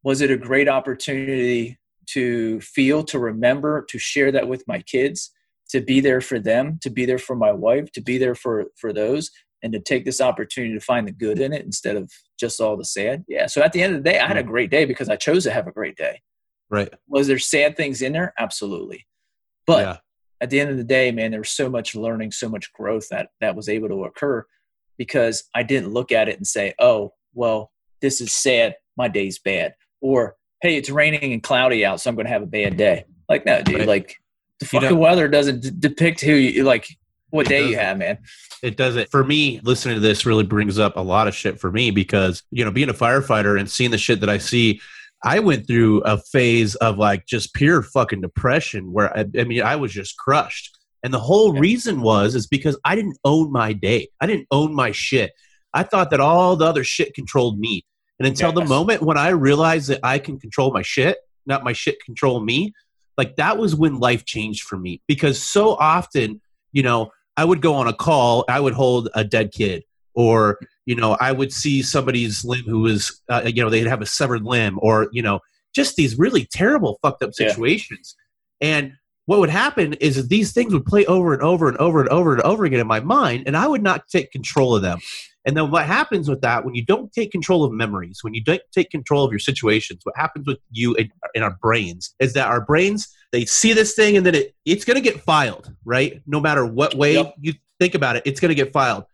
was 0.03 0.21
it 0.21 0.31
a 0.31 0.37
great 0.37 0.69
opportunity 0.69 1.77
to 2.13 2.59
feel, 2.61 3.03
to 3.05 3.19
remember, 3.19 3.85
to 3.89 3.99
share 3.99 4.31
that 4.31 4.47
with 4.47 4.67
my 4.67 4.81
kids, 4.81 5.31
to 5.69 5.81
be 5.81 5.99
there 5.99 6.21
for 6.21 6.39
them, 6.39 6.79
to 6.81 6.89
be 6.89 7.05
there 7.05 7.17
for 7.17 7.35
my 7.35 7.51
wife, 7.51 7.91
to 7.93 8.01
be 8.01 8.17
there 8.17 8.35
for 8.35 8.65
for 8.77 8.91
those, 8.93 9.31
and 9.63 9.73
to 9.73 9.79
take 9.79 10.05
this 10.05 10.21
opportunity 10.21 10.73
to 10.73 10.79
find 10.79 11.07
the 11.07 11.11
good 11.11 11.39
in 11.39 11.53
it 11.53 11.65
instead 11.65 11.95
of 11.95 12.11
just 12.39 12.59
all 12.59 12.75
the 12.75 12.85
sad. 12.85 13.23
Yeah. 13.27 13.47
So 13.47 13.61
at 13.61 13.73
the 13.73 13.81
end 13.81 13.95
of 13.95 14.03
the 14.03 14.09
day, 14.09 14.19
I 14.19 14.27
had 14.27 14.37
a 14.37 14.43
great 14.43 14.71
day 14.71 14.85
because 14.85 15.09
I 15.09 15.15
chose 15.15 15.43
to 15.43 15.51
have 15.51 15.67
a 15.67 15.71
great 15.71 15.95
day. 15.95 16.21
Right. 16.69 16.89
Was 17.07 17.27
there 17.27 17.39
sad 17.39 17.77
things 17.77 18.01
in 18.01 18.13
there? 18.13 18.33
Absolutely. 18.39 19.05
But 19.67 19.85
yeah. 19.85 19.97
at 20.39 20.49
the 20.49 20.59
end 20.59 20.71
of 20.71 20.77
the 20.77 20.83
day, 20.83 21.11
man, 21.11 21.31
there 21.31 21.41
was 21.41 21.49
so 21.49 21.69
much 21.69 21.95
learning, 21.95 22.31
so 22.31 22.49
much 22.49 22.71
growth 22.73 23.07
that 23.09 23.29
that 23.39 23.55
was 23.55 23.69
able 23.69 23.89
to 23.89 24.05
occur 24.05 24.45
because 24.97 25.43
I 25.55 25.63
didn't 25.63 25.93
look 25.93 26.11
at 26.11 26.29
it 26.29 26.37
and 26.37 26.47
say, 26.47 26.73
"Oh, 26.79 27.13
well, 27.33 27.71
this 28.01 28.19
is 28.21 28.33
sad. 28.33 28.75
My 28.97 29.07
day's 29.07 29.39
bad," 29.39 29.75
or 30.01 30.35
"Hey, 30.61 30.77
it's 30.77 30.89
raining 30.89 31.33
and 31.33 31.43
cloudy 31.43 31.85
out, 31.85 32.01
so 32.01 32.09
I'm 32.09 32.15
going 32.15 32.27
to 32.27 32.33
have 32.33 32.43
a 32.43 32.47
bad 32.47 32.77
day." 32.77 33.05
Like, 33.29 33.45
no, 33.45 33.61
dude. 33.61 33.79
Right. 33.79 33.87
Like, 33.87 34.15
the 34.59 34.65
fucking 34.65 34.89
you 34.89 34.95
know, 34.95 35.01
weather 35.01 35.27
doesn't 35.27 35.61
d- 35.61 35.71
depict 35.77 36.21
who 36.21 36.33
you 36.33 36.63
like 36.63 36.87
what 37.31 37.47
day 37.47 37.67
you 37.67 37.77
have, 37.77 37.97
man. 37.97 38.19
It 38.61 38.77
doesn't. 38.77 39.09
For 39.09 39.23
me, 39.23 39.59
listening 39.63 39.95
to 39.95 40.01
this 40.01 40.25
really 40.25 40.43
brings 40.43 40.77
up 40.77 40.97
a 40.97 41.01
lot 41.01 41.27
of 41.27 41.33
shit 41.33 41.59
for 41.59 41.71
me 41.71 41.89
because, 41.89 42.43
you 42.51 42.63
know, 42.63 42.71
being 42.71 42.89
a 42.89 42.93
firefighter 42.93 43.59
and 43.59 43.69
seeing 43.69 43.91
the 43.91 43.97
shit 43.97 44.19
that 44.19 44.29
I 44.29 44.37
see, 44.37 44.81
I 45.23 45.39
went 45.39 45.65
through 45.65 46.01
a 46.01 46.17
phase 46.17 46.75
of 46.75 46.97
like 46.97 47.25
just 47.25 47.53
pure 47.53 47.81
fucking 47.81 48.21
depression 48.21 48.91
where 48.91 49.15
I, 49.17 49.25
I 49.37 49.43
mean, 49.45 49.63
I 49.63 49.77
was 49.77 49.91
just 49.91 50.17
crushed. 50.17 50.77
And 51.03 51.13
the 51.13 51.19
whole 51.19 51.53
reason 51.53 52.01
was 52.01 52.35
is 52.35 52.45
because 52.45 52.77
I 52.85 52.95
didn't 52.95 53.17
own 53.25 53.51
my 53.51 53.73
day. 53.73 54.09
I 54.19 54.27
didn't 54.27 54.47
own 54.51 54.75
my 54.75 54.91
shit. 54.91 55.31
I 55.73 55.83
thought 55.83 56.11
that 56.11 56.19
all 56.19 56.55
the 56.55 56.65
other 56.65 56.83
shit 56.83 57.15
controlled 57.15 57.59
me. 57.59 57.85
And 58.21 58.27
until 58.27 58.49
yes. 58.49 58.59
the 58.59 58.65
moment 58.65 59.01
when 59.01 59.17
I 59.17 59.29
realized 59.29 59.87
that 59.87 59.99
I 60.03 60.19
can 60.19 60.39
control 60.39 60.71
my 60.71 60.83
shit, 60.83 61.17
not 61.47 61.63
my 61.63 61.73
shit 61.73 61.99
control 62.05 62.39
me, 62.39 62.71
like 63.17 63.35
that 63.37 63.57
was 63.57 63.75
when 63.75 63.97
life 63.97 64.25
changed 64.25 64.61
for 64.61 64.77
me. 64.77 65.01
Because 65.07 65.41
so 65.41 65.71
often, 65.71 66.39
you 66.71 66.83
know, 66.83 67.09
I 67.35 67.45
would 67.45 67.63
go 67.63 67.73
on 67.73 67.87
a 67.87 67.93
call, 67.93 68.45
I 68.47 68.59
would 68.59 68.75
hold 68.75 69.09
a 69.15 69.23
dead 69.23 69.51
kid, 69.51 69.83
or 70.13 70.59
you 70.85 70.93
know, 70.93 71.17
I 71.19 71.31
would 71.31 71.51
see 71.51 71.81
somebody's 71.81 72.45
limb 72.45 72.65
who 72.65 72.81
was, 72.81 73.19
uh, 73.27 73.41
you 73.43 73.63
know, 73.63 73.71
they'd 73.71 73.87
have 73.87 74.03
a 74.03 74.05
severed 74.05 74.43
limb, 74.43 74.77
or 74.83 75.07
you 75.11 75.23
know, 75.23 75.39
just 75.73 75.95
these 75.95 76.19
really 76.19 76.45
terrible, 76.45 76.99
fucked 77.01 77.23
up 77.23 77.33
situations. 77.33 78.15
Yeah. 78.61 78.67
And 78.67 78.93
what 79.25 79.39
would 79.39 79.49
happen 79.49 79.93
is 79.93 80.27
these 80.27 80.53
things 80.53 80.73
would 80.73 80.85
play 80.85 81.07
over 81.07 81.33
and 81.33 81.41
over 81.41 81.67
and 81.67 81.77
over 81.77 82.01
and 82.01 82.09
over 82.09 82.33
and 82.33 82.41
over 82.43 82.65
again 82.65 82.81
in 82.81 82.85
my 82.85 82.99
mind, 82.99 83.45
and 83.47 83.57
I 83.57 83.67
would 83.67 83.81
not 83.81 84.07
take 84.09 84.31
control 84.31 84.75
of 84.75 84.83
them. 84.83 84.99
And 85.45 85.57
then 85.57 85.71
what 85.71 85.85
happens 85.85 86.29
with 86.29 86.41
that 86.41 86.65
when 86.65 86.75
you 86.75 86.85
don't 86.85 87.11
take 87.11 87.31
control 87.31 87.63
of 87.63 87.71
memories, 87.71 88.19
when 88.21 88.33
you 88.33 88.43
don't 88.43 88.61
take 88.71 88.91
control 88.91 89.25
of 89.25 89.31
your 89.31 89.39
situations, 89.39 90.01
what 90.03 90.15
happens 90.15 90.45
with 90.45 90.59
you 90.69 90.93
in, 90.95 91.11
in 91.33 91.41
our 91.41 91.57
brains 91.61 92.13
is 92.19 92.33
that 92.33 92.47
our 92.47 92.61
brains 92.61 93.07
they 93.31 93.45
see 93.45 93.73
this 93.73 93.93
thing 93.93 94.17
and 94.17 94.25
then 94.25 94.35
it 94.35 94.55
it's 94.65 94.85
going 94.85 94.95
to 94.95 95.01
get 95.01 95.21
filed, 95.21 95.73
right? 95.83 96.21
No 96.27 96.39
matter 96.39 96.65
what 96.65 96.93
way 96.95 97.15
yep. 97.15 97.33
you 97.39 97.53
think 97.79 97.95
about 97.95 98.17
it, 98.17 98.23
it's 98.25 98.39
going 98.39 98.49
to 98.49 98.55
get 98.55 98.71
filed. 98.71 99.05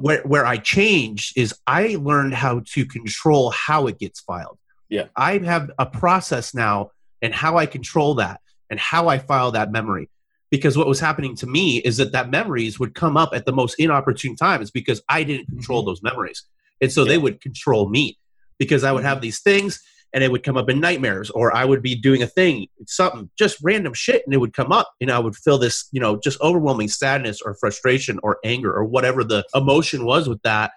Where 0.00 0.22
where 0.22 0.46
I 0.46 0.56
changed 0.56 1.36
is 1.36 1.54
I 1.66 1.96
learned 2.00 2.34
how 2.34 2.62
to 2.72 2.86
control 2.86 3.50
how 3.50 3.86
it 3.86 3.98
gets 3.98 4.20
filed. 4.20 4.58
Yeah. 4.88 5.06
I 5.14 5.38
have 5.38 5.70
a 5.78 5.86
process 5.86 6.54
now 6.54 6.90
and 7.20 7.34
how 7.34 7.58
I 7.58 7.66
control 7.66 8.14
that 8.14 8.40
and 8.70 8.80
how 8.80 9.08
I 9.08 9.18
file 9.18 9.52
that 9.52 9.70
memory 9.70 10.08
because 10.50 10.76
what 10.76 10.86
was 10.86 11.00
happening 11.00 11.34
to 11.36 11.46
me 11.46 11.78
is 11.78 11.96
that 11.98 12.12
that 12.12 12.30
memories 12.30 12.78
would 12.80 12.94
come 12.94 13.16
up 13.16 13.30
at 13.34 13.44
the 13.44 13.52
most 13.52 13.74
inopportune 13.78 14.36
times 14.36 14.70
because 14.70 15.02
I 15.08 15.22
didn't 15.22 15.46
control 15.46 15.80
mm-hmm. 15.80 15.90
those 15.90 16.02
memories. 16.02 16.44
And 16.80 16.90
so 16.90 17.02
yeah. 17.02 17.10
they 17.10 17.18
would 17.18 17.40
control 17.40 17.88
me 17.88 18.18
because 18.58 18.84
I 18.84 18.92
would 18.92 19.04
have 19.04 19.16
mm-hmm. 19.16 19.22
these 19.22 19.40
things 19.40 19.80
and 20.14 20.24
it 20.24 20.32
would 20.32 20.42
come 20.42 20.56
up 20.56 20.70
in 20.70 20.80
nightmares 20.80 21.28
or 21.30 21.54
I 21.54 21.64
would 21.64 21.82
be 21.82 21.94
doing 21.94 22.22
a 22.22 22.26
thing, 22.26 22.66
something 22.86 23.28
just 23.38 23.58
random 23.62 23.92
shit 23.92 24.22
and 24.24 24.32
it 24.32 24.38
would 24.38 24.54
come 24.54 24.72
up 24.72 24.90
and 25.00 25.10
I 25.10 25.18
would 25.18 25.36
feel 25.36 25.58
this, 25.58 25.86
you 25.92 26.00
know, 26.00 26.18
just 26.18 26.40
overwhelming 26.40 26.88
sadness 26.88 27.42
or 27.42 27.54
frustration 27.54 28.18
or 28.22 28.38
anger 28.44 28.72
or 28.72 28.84
whatever 28.84 29.22
the 29.22 29.44
emotion 29.54 30.04
was 30.04 30.28
with 30.28 30.42
that 30.42 30.72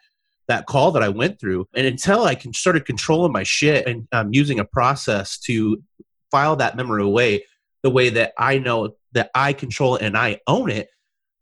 that 0.48 0.66
call 0.66 0.92
that 0.92 1.04
I 1.04 1.08
went 1.08 1.40
through. 1.40 1.66
And 1.74 1.88
until 1.88 2.26
I 2.26 2.36
can 2.36 2.52
started 2.54 2.86
controlling 2.86 3.32
my 3.32 3.44
shit 3.44 3.88
and 3.88 4.06
um, 4.12 4.34
using 4.34 4.60
a 4.60 4.66
process 4.66 5.38
to 5.42 5.82
file 6.30 6.58
that 6.58 6.76
memory 6.76 7.04
away 7.04 7.46
the 7.84 7.90
way 7.90 8.10
that 8.10 8.34
I 8.38 8.58
know 8.58 8.96
that 9.14 9.32
I 9.36 9.54
control 9.54 9.96
it 9.96 10.04
and 10.04 10.18
I 10.18 10.40
own 10.48 10.70
it, 10.70 10.90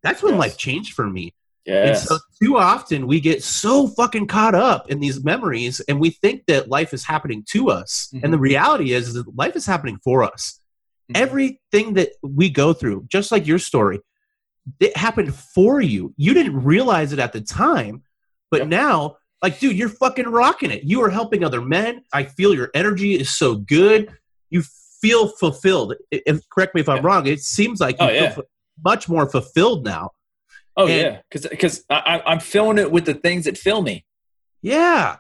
that's 0.04 0.24
when 0.24 0.34
yes. 0.34 0.40
life 0.40 0.58
changed 0.58 0.94
for 0.94 1.08
me. 1.08 1.34
Yes. 1.66 2.00
And 2.00 2.10
so 2.10 2.20
too 2.42 2.58
often 2.58 3.06
we 3.06 3.20
get 3.20 3.44
so 3.44 3.88
fucking 3.88 4.28
caught 4.28 4.56
up 4.56 4.90
in 4.90 5.00
these 5.00 5.24
memories 5.24 5.80
and 5.82 6.00
we 6.00 6.10
think 6.10 6.46
that 6.48 6.70
life 6.70 6.94
is 6.94 7.06
happening 7.06 7.44
to 7.52 7.70
us. 7.70 8.10
Mm-hmm. 8.14 8.26
And 8.26 8.34
the 8.34 8.40
reality 8.40 8.94
is, 8.94 9.10
is 9.10 9.14
that 9.16 9.36
life 9.36 9.56
is 9.56 9.66
happening 9.66 10.00
for 10.04 10.24
us. 10.24 10.60
Mm-hmm. 11.12 11.22
Everything 11.22 11.94
that 11.96 12.10
we 12.24 12.50
go 12.50 12.74
through, 12.74 13.06
just 13.10 13.32
like 13.32 13.46
your 13.46 13.60
story, 13.60 14.00
it 14.80 14.96
happened 14.98 15.36
for 15.36 15.82
you. 15.82 16.14
You 16.18 16.34
didn't 16.34 16.64
realize 16.64 17.14
it 17.14 17.20
at 17.20 17.34
the 17.34 17.42
time, 17.42 18.04
but 18.50 18.62
yep. 18.62 18.68
now, 18.70 19.18
like, 19.42 19.60
dude, 19.60 19.78
you're 19.78 19.90
fucking 19.90 20.28
rocking 20.28 20.72
it. 20.72 20.84
You 20.84 21.02
are 21.04 21.10
helping 21.10 21.44
other 21.44 21.62
men. 21.62 22.04
I 22.12 22.24
feel 22.24 22.54
your 22.54 22.72
energy 22.74 23.14
is 23.14 23.30
so 23.30 23.56
good. 23.56 24.12
You 24.50 24.64
feel 25.02 25.28
fulfilled. 25.28 25.96
If, 26.12 26.48
correct 26.50 26.76
me 26.76 26.82
if 26.82 26.90
I'm 26.90 26.98
yeah. 26.98 27.04
wrong. 27.04 27.28
It 27.28 27.42
seems 27.42 27.80
like 27.80 28.00
you 28.00 28.06
oh, 28.06 28.10
feel 28.10 28.24
yeah. 28.24 28.38
much 28.84 29.10
more 29.10 29.30
fulfilled 29.30 29.86
now. 29.86 30.12
Oh 30.78 30.88
and, 30.88 30.92
yeah, 30.92 31.22
because 31.30 31.50
because 31.50 31.84
I'm 31.90 32.40
filling 32.40 32.78
it 32.78 32.92
with 32.92 33.06
the 33.06 33.14
things 33.14 33.46
that 33.46 33.58
fill 33.58 33.82
me. 33.82 34.06
Yeah, 34.62 35.18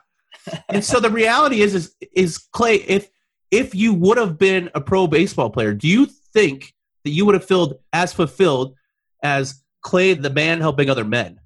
and 0.69 0.83
so 0.83 0.99
the 0.99 1.09
reality 1.09 1.61
is 1.61 1.75
is 1.75 1.95
is 2.13 2.37
Clay. 2.37 2.75
If 2.75 3.09
if 3.51 3.75
you 3.75 3.93
would 3.93 4.17
have 4.17 4.37
been 4.37 4.69
a 4.73 4.81
pro 4.81 5.07
baseball 5.07 5.49
player, 5.49 5.73
do 5.73 5.87
you 5.87 6.07
think 6.33 6.73
that 7.03 7.11
you 7.11 7.25
would 7.25 7.35
have 7.35 7.45
felt 7.45 7.81
as 7.91 8.13
fulfilled 8.13 8.75
as 9.23 9.61
Clay, 9.81 10.13
the 10.13 10.29
man 10.29 10.61
helping 10.61 10.89
other 10.89 11.05
men? 11.05 11.39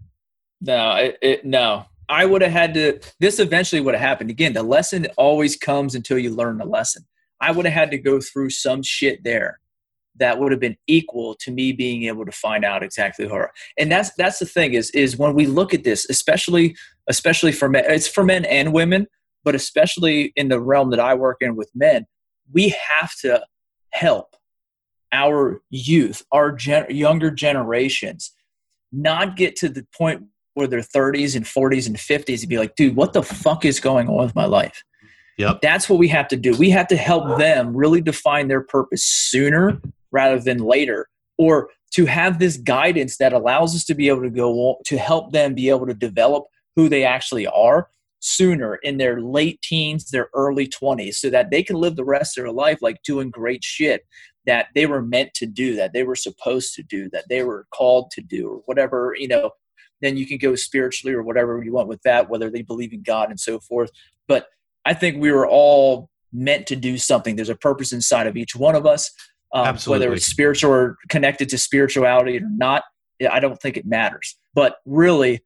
No, 0.61 0.95
it, 0.95 1.17
it, 1.21 1.45
no. 1.45 1.85
I 2.09 2.25
would 2.25 2.41
have 2.41 2.51
had 2.51 2.73
to. 2.75 2.99
This 3.19 3.39
eventually 3.39 3.81
would 3.81 3.95
have 3.95 4.01
happened. 4.01 4.29
Again, 4.29 4.53
the 4.53 4.63
lesson 4.63 5.07
always 5.17 5.55
comes 5.55 5.95
until 5.95 6.19
you 6.19 6.29
learn 6.29 6.57
the 6.57 6.65
lesson. 6.65 7.05
I 7.43 7.51
would 7.51 7.65
have 7.65 7.73
had 7.73 7.91
to 7.91 7.97
go 7.97 8.21
through 8.21 8.51
some 8.51 8.81
shit 8.81 9.23
there 9.23 9.59
that 10.15 10.39
would 10.39 10.51
have 10.51 10.61
been 10.61 10.77
equal 10.87 11.35
to 11.41 11.51
me 11.51 11.73
being 11.73 12.03
able 12.03 12.25
to 12.25 12.31
find 12.31 12.63
out 12.63 12.83
exactly 12.83 13.27
her. 13.27 13.51
And 13.77 13.91
that's 13.91 14.13
that's 14.15 14.39
the 14.39 14.45
thing 14.45 14.73
is 14.73 14.89
is 14.91 15.17
when 15.17 15.33
we 15.33 15.45
look 15.45 15.73
at 15.73 15.83
this, 15.83 16.09
especially 16.09 16.77
especially 17.09 17.51
for 17.51 17.67
men, 17.67 17.83
it's 17.87 18.07
for 18.07 18.23
men 18.23 18.45
and 18.45 18.71
women, 18.71 19.07
but 19.43 19.55
especially 19.55 20.31
in 20.35 20.47
the 20.47 20.61
realm 20.61 20.91
that 20.91 21.01
I 21.01 21.15
work 21.15 21.37
in 21.41 21.55
with 21.55 21.69
men, 21.75 22.05
we 22.51 22.69
have 22.69 23.11
to 23.21 23.43
help 23.89 24.35
our 25.11 25.61
youth, 25.69 26.23
our 26.31 26.53
gen- 26.53 26.95
younger 26.95 27.29
generations, 27.29 28.31
not 28.91 29.35
get 29.35 29.55
to 29.57 29.69
the 29.69 29.85
point 29.95 30.23
where 30.53 30.67
they're 30.67 30.79
30s 30.79 31.35
and 31.35 31.45
40s 31.45 31.87
and 31.87 31.97
50s 31.97 32.41
and 32.41 32.49
be 32.49 32.57
like, 32.57 32.75
dude, 32.75 32.95
what 32.95 33.13
the 33.13 33.23
fuck 33.23 33.65
is 33.65 33.79
going 33.79 34.07
on 34.07 34.17
with 34.17 34.35
my 34.35 34.45
life? 34.45 34.83
Yep. 35.37 35.61
That's 35.61 35.89
what 35.89 35.99
we 35.99 36.07
have 36.09 36.27
to 36.29 36.37
do. 36.37 36.55
We 36.55 36.69
have 36.69 36.87
to 36.87 36.97
help 36.97 37.37
them 37.39 37.75
really 37.75 38.01
define 38.01 38.47
their 38.47 38.61
purpose 38.61 39.03
sooner 39.03 39.81
rather 40.11 40.39
than 40.39 40.59
later, 40.59 41.07
or 41.37 41.69
to 41.93 42.05
have 42.05 42.39
this 42.39 42.57
guidance 42.57 43.17
that 43.17 43.33
allows 43.33 43.75
us 43.75 43.83
to 43.85 43.95
be 43.95 44.07
able 44.09 44.21
to 44.21 44.29
go 44.29 44.79
to 44.85 44.97
help 44.97 45.31
them 45.31 45.53
be 45.53 45.69
able 45.69 45.87
to 45.87 45.93
develop 45.93 46.45
who 46.75 46.89
they 46.89 47.03
actually 47.03 47.47
are 47.47 47.89
sooner 48.19 48.75
in 48.75 48.97
their 48.97 49.21
late 49.21 49.61
teens, 49.61 50.09
their 50.11 50.29
early 50.33 50.67
20s, 50.67 51.15
so 51.15 51.29
that 51.29 51.51
they 51.51 51.61
can 51.61 51.75
live 51.75 51.95
the 51.95 52.05
rest 52.05 52.37
of 52.37 52.43
their 52.43 52.53
life 52.53 52.79
like 52.81 53.01
doing 53.03 53.29
great 53.29 53.63
shit 53.63 54.05
that 54.45 54.67
they 54.75 54.85
were 54.85 55.01
meant 55.01 55.33
to 55.33 55.45
do, 55.45 55.75
that 55.75 55.93
they 55.93 56.03
were 56.03 56.15
supposed 56.15 56.73
to 56.75 56.83
do, 56.83 57.09
that 57.09 57.25
they 57.29 57.43
were 57.43 57.65
called 57.73 58.11
to 58.11 58.21
do, 58.21 58.49
or 58.49 58.61
whatever, 58.65 59.15
you 59.17 59.27
know. 59.27 59.51
Then 60.01 60.17
you 60.17 60.27
can 60.27 60.37
go 60.37 60.55
spiritually 60.55 61.13
or 61.13 61.23
whatever 61.23 61.63
you 61.63 61.71
want 61.71 61.87
with 61.87 62.01
that, 62.03 62.29
whether 62.29 62.49
they 62.49 62.61
believe 62.61 62.91
in 62.91 63.03
God 63.03 63.29
and 63.29 63.39
so 63.39 63.59
forth. 63.59 63.89
But 64.27 64.47
I 64.85 64.93
think 64.93 65.21
we 65.21 65.31
were 65.31 65.47
all 65.47 66.09
meant 66.31 66.67
to 66.67 66.75
do 66.75 66.97
something. 66.97 67.35
There's 67.35 67.49
a 67.49 67.55
purpose 67.55 67.93
inside 67.93 68.27
of 68.27 68.35
each 68.35 68.55
one 68.55 68.75
of 68.75 68.85
us. 68.85 69.11
Um, 69.53 69.77
whether 69.85 70.11
it's 70.11 70.25
spiritual 70.25 70.71
or 70.71 70.97
connected 71.09 71.47
to 71.49 71.59
spirituality 71.59 72.37
or 72.37 72.41
not, 72.41 72.83
I 73.29 73.39
don't 73.39 73.61
think 73.61 73.77
it 73.77 73.85
matters. 73.85 74.35
But 74.55 74.77
really, 74.85 75.43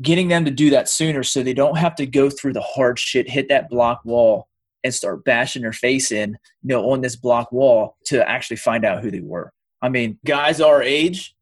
getting 0.00 0.28
them 0.28 0.44
to 0.44 0.50
do 0.50 0.70
that 0.70 0.88
sooner 0.88 1.22
so 1.22 1.42
they 1.42 1.52
don't 1.52 1.76
have 1.76 1.94
to 1.96 2.06
go 2.06 2.30
through 2.30 2.52
the 2.52 2.62
hard 2.62 2.98
shit, 2.98 3.28
hit 3.28 3.48
that 3.48 3.68
block 3.68 4.02
wall, 4.04 4.48
and 4.84 4.94
start 4.94 5.24
bashing 5.24 5.62
their 5.62 5.72
face 5.72 6.10
in, 6.10 6.38
you 6.62 6.68
know, 6.68 6.90
on 6.90 7.00
this 7.00 7.16
block 7.16 7.52
wall 7.52 7.96
to 8.06 8.26
actually 8.28 8.56
find 8.56 8.84
out 8.84 9.02
who 9.02 9.10
they 9.10 9.20
were. 9.20 9.52
I 9.82 9.88
mean, 9.88 10.18
guys 10.24 10.60
our 10.60 10.82
age, 10.82 11.34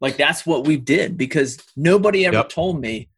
like 0.00 0.16
that's 0.16 0.44
what 0.44 0.66
we 0.66 0.76
did 0.76 1.16
because 1.16 1.58
nobody 1.76 2.26
ever 2.26 2.38
yep. 2.38 2.48
told 2.48 2.80
me 2.80 3.08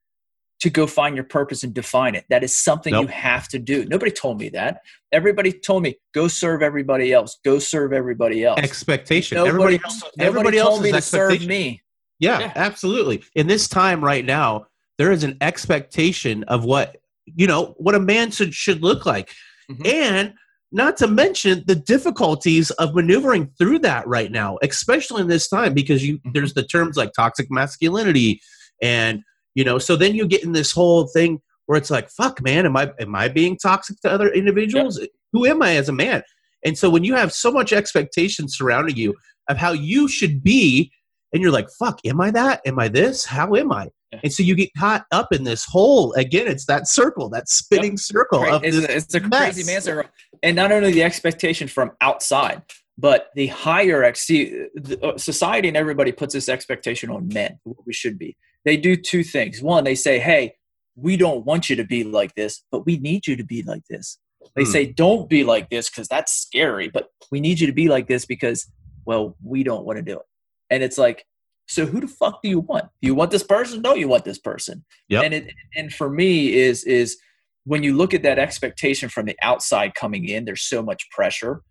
to 0.61 0.71
go 0.71 0.87
find 0.87 1.15
your 1.15 1.25
purpose 1.25 1.63
and 1.63 1.75
define 1.75 2.15
it. 2.15 2.25
That 2.31 2.43
is 2.43 2.57
something 2.57 2.93
nope. 2.93 3.03
you 3.03 3.09
have 3.09 3.49
to 3.49 3.59
do. 3.59 3.85
Nobody 3.87 4.11
told 4.11 4.41
me 4.41 4.49
that. 4.51 4.81
Everybody 5.13 5.53
told 5.53 5.83
me 5.83 5.97
go 6.13 6.29
serve 6.29 6.63
everybody 6.63 7.13
else. 7.13 7.39
Go 7.45 7.59
serve 7.59 7.93
everybody 7.93 8.45
else. 8.45 8.61
Expectation. 8.61 9.37
Nobody, 9.37 9.51
everybody 9.51 9.81
else. 9.85 10.03
Nobody 10.03 10.27
everybody 10.27 10.59
told 10.59 10.83
me 10.83 10.93
to 10.93 11.01
serve 11.03 11.47
me. 11.47 11.83
Yeah, 12.19 12.41
yeah, 12.41 12.53
absolutely. 12.55 13.23
In 13.35 13.47
this 13.47 13.69
time 13.69 14.03
right 14.03 14.25
now, 14.25 14.67
there 14.99 15.13
is 15.13 15.25
an 15.25 15.37
expectation 15.41 16.45
of 16.45 16.65
what 16.65 16.97
you 17.27 17.47
know 17.47 17.75
what 17.79 17.95
a 17.95 18.01
man 18.01 18.31
should 18.31 18.55
should 18.55 18.83
look 18.83 19.05
like, 19.05 19.31
mm-hmm. 19.71 19.85
and 19.87 20.35
not 20.73 20.97
to 20.97 21.07
mention 21.07 21.63
the 21.67 21.75
difficulties 21.77 22.71
of 22.73 22.95
maneuvering 22.95 23.51
through 23.59 23.79
that 23.81 24.07
right 24.09 24.33
now, 24.33 24.59
especially 24.63 25.23
in 25.23 25.29
this 25.29 25.49
time 25.49 25.75
because 25.75 26.07
you 26.07 26.19
mm-hmm. 26.19 26.31
there's 26.33 26.55
the 26.55 26.65
terms 26.65 26.97
like 26.97 27.13
toxic 27.13 27.51
masculinity 27.51 28.41
and 28.83 29.23
you 29.55 29.65
know? 29.65 29.79
So 29.79 29.97
then 29.97 30.15
you 30.15 30.27
get 30.27 30.45
in 30.45 30.53
this 30.53 30.73
whole 30.73 31.07
thing 31.07 31.41
where 31.67 31.79
it's 31.79 31.91
like 31.91 32.11
fuck 32.11 32.43
man 32.43 32.67
am 32.67 32.77
i 32.77 32.91
am 33.01 33.15
i 33.15 33.29
being 33.29 33.57
toxic 33.57 34.01
to 34.01 34.11
other 34.11 34.29
individuals? 34.29 35.01
Yep. 35.01 35.11
who 35.33 35.47
am 35.47 35.63
i 35.63 35.77
as 35.77 35.89
a 35.89 35.93
man? 35.93 36.23
And 36.65 36.79
so 36.79 36.89
when 36.89 37.05
you 37.05 37.15
have 37.15 37.33
so 37.33 37.53
much 37.53 37.73
expectation 37.73 38.49
surrounding 38.49 38.97
you 38.97 39.15
of 39.49 39.57
how 39.57 39.73
you 39.73 40.09
should 40.09 40.43
be 40.43 40.91
and 41.33 41.43
you're 41.43 41.53
like 41.53 41.69
fuck 41.79 42.01
am 42.05 42.21
i 42.21 42.31
that? 42.31 42.61
Am 42.67 42.79
i 42.79 42.89
this? 42.89 43.25
How 43.25 43.55
am 43.55 43.73
i? 43.73 43.89
And 44.23 44.33
so 44.33 44.45
you 44.45 44.55
get 44.55 44.71
caught 44.79 45.07
up 45.11 45.33
in 45.33 45.45
this 45.45 45.65
whole 45.65 46.13
again 46.15 46.47
it's 46.47 46.67
that 46.67 46.87
circle 46.87 47.29
that 47.31 47.49
spinning 47.49 47.93
yep. 47.93 47.99
circle 47.99 48.43
right. 48.43 48.53
of 48.53 48.65
it's, 48.65 48.77
this 48.77 48.87
a, 48.87 48.97
it's 48.97 49.15
a 49.15 49.21
crazy 49.21 49.65
man 49.65 49.81
circle. 49.81 50.11
And 50.43 50.55
not 50.55 50.71
only 50.71 50.93
the 50.93 51.03
expectation 51.03 51.69
from 51.69 51.93
outside 52.01 52.63
but 52.97 53.31
the 53.35 53.49
higher 53.49 54.05
ex- 54.05 54.31
uh, 54.31 55.19
society 55.19 55.67
and 55.67 55.77
everybody 55.77 56.13
puts 56.13 56.33
this 56.33 56.49
expectation 56.49 57.11
on 57.11 57.27
men 57.29 57.59
what 57.65 57.85
we 57.87 57.93
should 57.93 58.19
be 58.19 58.37
they 58.65 58.77
do 58.77 58.97
two 58.97 59.23
things. 59.23 59.63
One, 59.63 59.85
they 59.85 59.95
say, 59.95 60.19
hey, 60.19 60.55
we 60.97 61.17
don't 61.17 61.45
want 61.45 61.69
you 61.69 61.77
to 61.77 61.85
be 61.85 62.05
like 62.05 62.35
this, 62.35 62.63
but 62.71 62.87
we 62.87 62.99
need 62.99 63.27
you 63.27 63.37
to 63.37 63.45
be 63.45 63.63
like 63.63 63.83
this. 63.89 64.19
They 64.55 64.65
hmm. 64.65 64.71
say, 64.71 64.87
don't 64.87 65.29
be 65.29 65.45
like 65.45 65.71
this 65.71 65.91
because 65.91 66.09
that's 66.09 66.33
scary, 66.33 66.89
but 66.89 67.09
we 67.31 67.41
need 67.41 67.61
you 67.61 67.67
to 67.67 67.73
be 67.73 67.89
like 67.89 68.07
this 68.07 68.27
because, 68.27 68.71
well, 69.05 69.37
we 69.43 69.63
don't 69.63 69.85
want 69.85 69.99
to 69.99 70.03
do 70.03 70.19
it. 70.19 70.27
And 70.71 70.83
it's 70.83 70.99
like, 70.99 71.25
so 71.67 71.87
who 71.87 72.01
the 72.01 72.09
fuck 72.09 72.43
do 72.43 72.49
you 72.49 72.61
want? 72.61 72.85
Do 73.01 73.07
you 73.07 73.15
want 73.15 73.31
this 73.31 73.43
person? 73.43 73.81
No, 73.81 73.95
you 73.95 74.09
want 74.09 74.25
this 74.25 74.39
person. 74.39 74.85
Yep. 75.09 75.25
And 75.25 75.35
it, 75.35 75.55
and 75.75 75.93
for 75.93 76.11
me 76.11 76.53
is 76.53 76.85
is 76.85 77.17
when 77.65 77.83
you 77.83 77.97
look 77.97 78.13
at 78.13 78.23
that 78.23 78.39
expectation 78.39 79.09
from 79.09 79.25
the 79.25 79.37
outside 79.41 79.95
coming 79.95 80.29
in, 80.29 80.45
there's 80.45 80.63
so 80.63 80.83
much 80.83 81.09
pressure. 81.11 81.63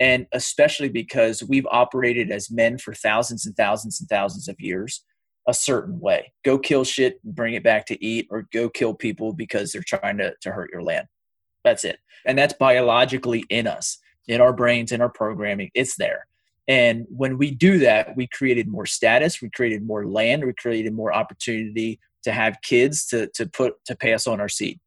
And 0.00 0.26
especially 0.32 0.88
because 0.88 1.42
we've 1.42 1.66
operated 1.70 2.30
as 2.30 2.50
men 2.50 2.78
for 2.78 2.94
thousands 2.94 3.46
and 3.46 3.54
thousands 3.54 4.00
and 4.00 4.08
thousands 4.08 4.48
of 4.48 4.56
years 4.58 5.04
a 5.46 5.54
certain 5.54 5.98
way. 5.98 6.32
Go 6.44 6.58
kill 6.58 6.84
shit 6.84 7.22
bring 7.24 7.54
it 7.54 7.64
back 7.64 7.86
to 7.86 8.04
eat, 8.04 8.28
or 8.30 8.48
go 8.52 8.68
kill 8.68 8.94
people 8.94 9.32
because 9.32 9.72
they're 9.72 9.82
trying 9.82 10.18
to, 10.18 10.34
to 10.40 10.52
hurt 10.52 10.70
your 10.72 10.82
land. 10.82 11.06
That's 11.64 11.84
it. 11.84 11.98
And 12.24 12.38
that's 12.38 12.54
biologically 12.54 13.44
in 13.50 13.66
us, 13.66 13.98
in 14.28 14.40
our 14.40 14.52
brains, 14.52 14.92
in 14.92 15.00
our 15.00 15.08
programming. 15.08 15.70
It's 15.74 15.96
there. 15.96 16.26
And 16.68 17.06
when 17.08 17.38
we 17.38 17.50
do 17.50 17.78
that, 17.80 18.16
we 18.16 18.28
created 18.28 18.68
more 18.68 18.86
status, 18.86 19.42
we 19.42 19.50
created 19.50 19.84
more 19.84 20.06
land, 20.06 20.44
we 20.44 20.52
created 20.52 20.92
more 20.92 21.12
opportunity 21.12 21.98
to 22.22 22.32
have 22.32 22.62
kids 22.62 23.06
to, 23.06 23.26
to 23.34 23.46
put 23.46 23.74
to 23.86 23.96
pass 23.96 24.26
on 24.28 24.40
our 24.40 24.48
seed. 24.48 24.78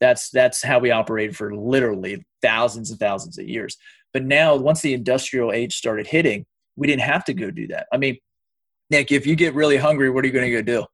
That's 0.00 0.30
that's 0.30 0.62
how 0.62 0.80
we 0.80 0.90
operated 0.90 1.36
for 1.36 1.54
literally 1.54 2.24
thousands 2.42 2.90
and 2.90 2.98
thousands 2.98 3.38
of 3.38 3.48
years. 3.48 3.76
But 4.12 4.24
now, 4.24 4.56
once 4.56 4.80
the 4.80 4.92
industrial 4.92 5.52
age 5.52 5.76
started 5.76 6.06
hitting, 6.06 6.46
we 6.76 6.86
didn't 6.86 7.02
have 7.02 7.24
to 7.26 7.34
go 7.34 7.50
do 7.50 7.68
that. 7.68 7.86
I 7.92 7.96
mean, 7.96 8.18
Nick, 8.90 9.12
if 9.12 9.26
you 9.26 9.36
get 9.36 9.54
really 9.54 9.76
hungry, 9.76 10.10
what 10.10 10.24
are 10.24 10.26
you 10.26 10.32
going 10.32 10.50
to 10.50 10.50
go 10.50 10.62
do? 10.62 10.86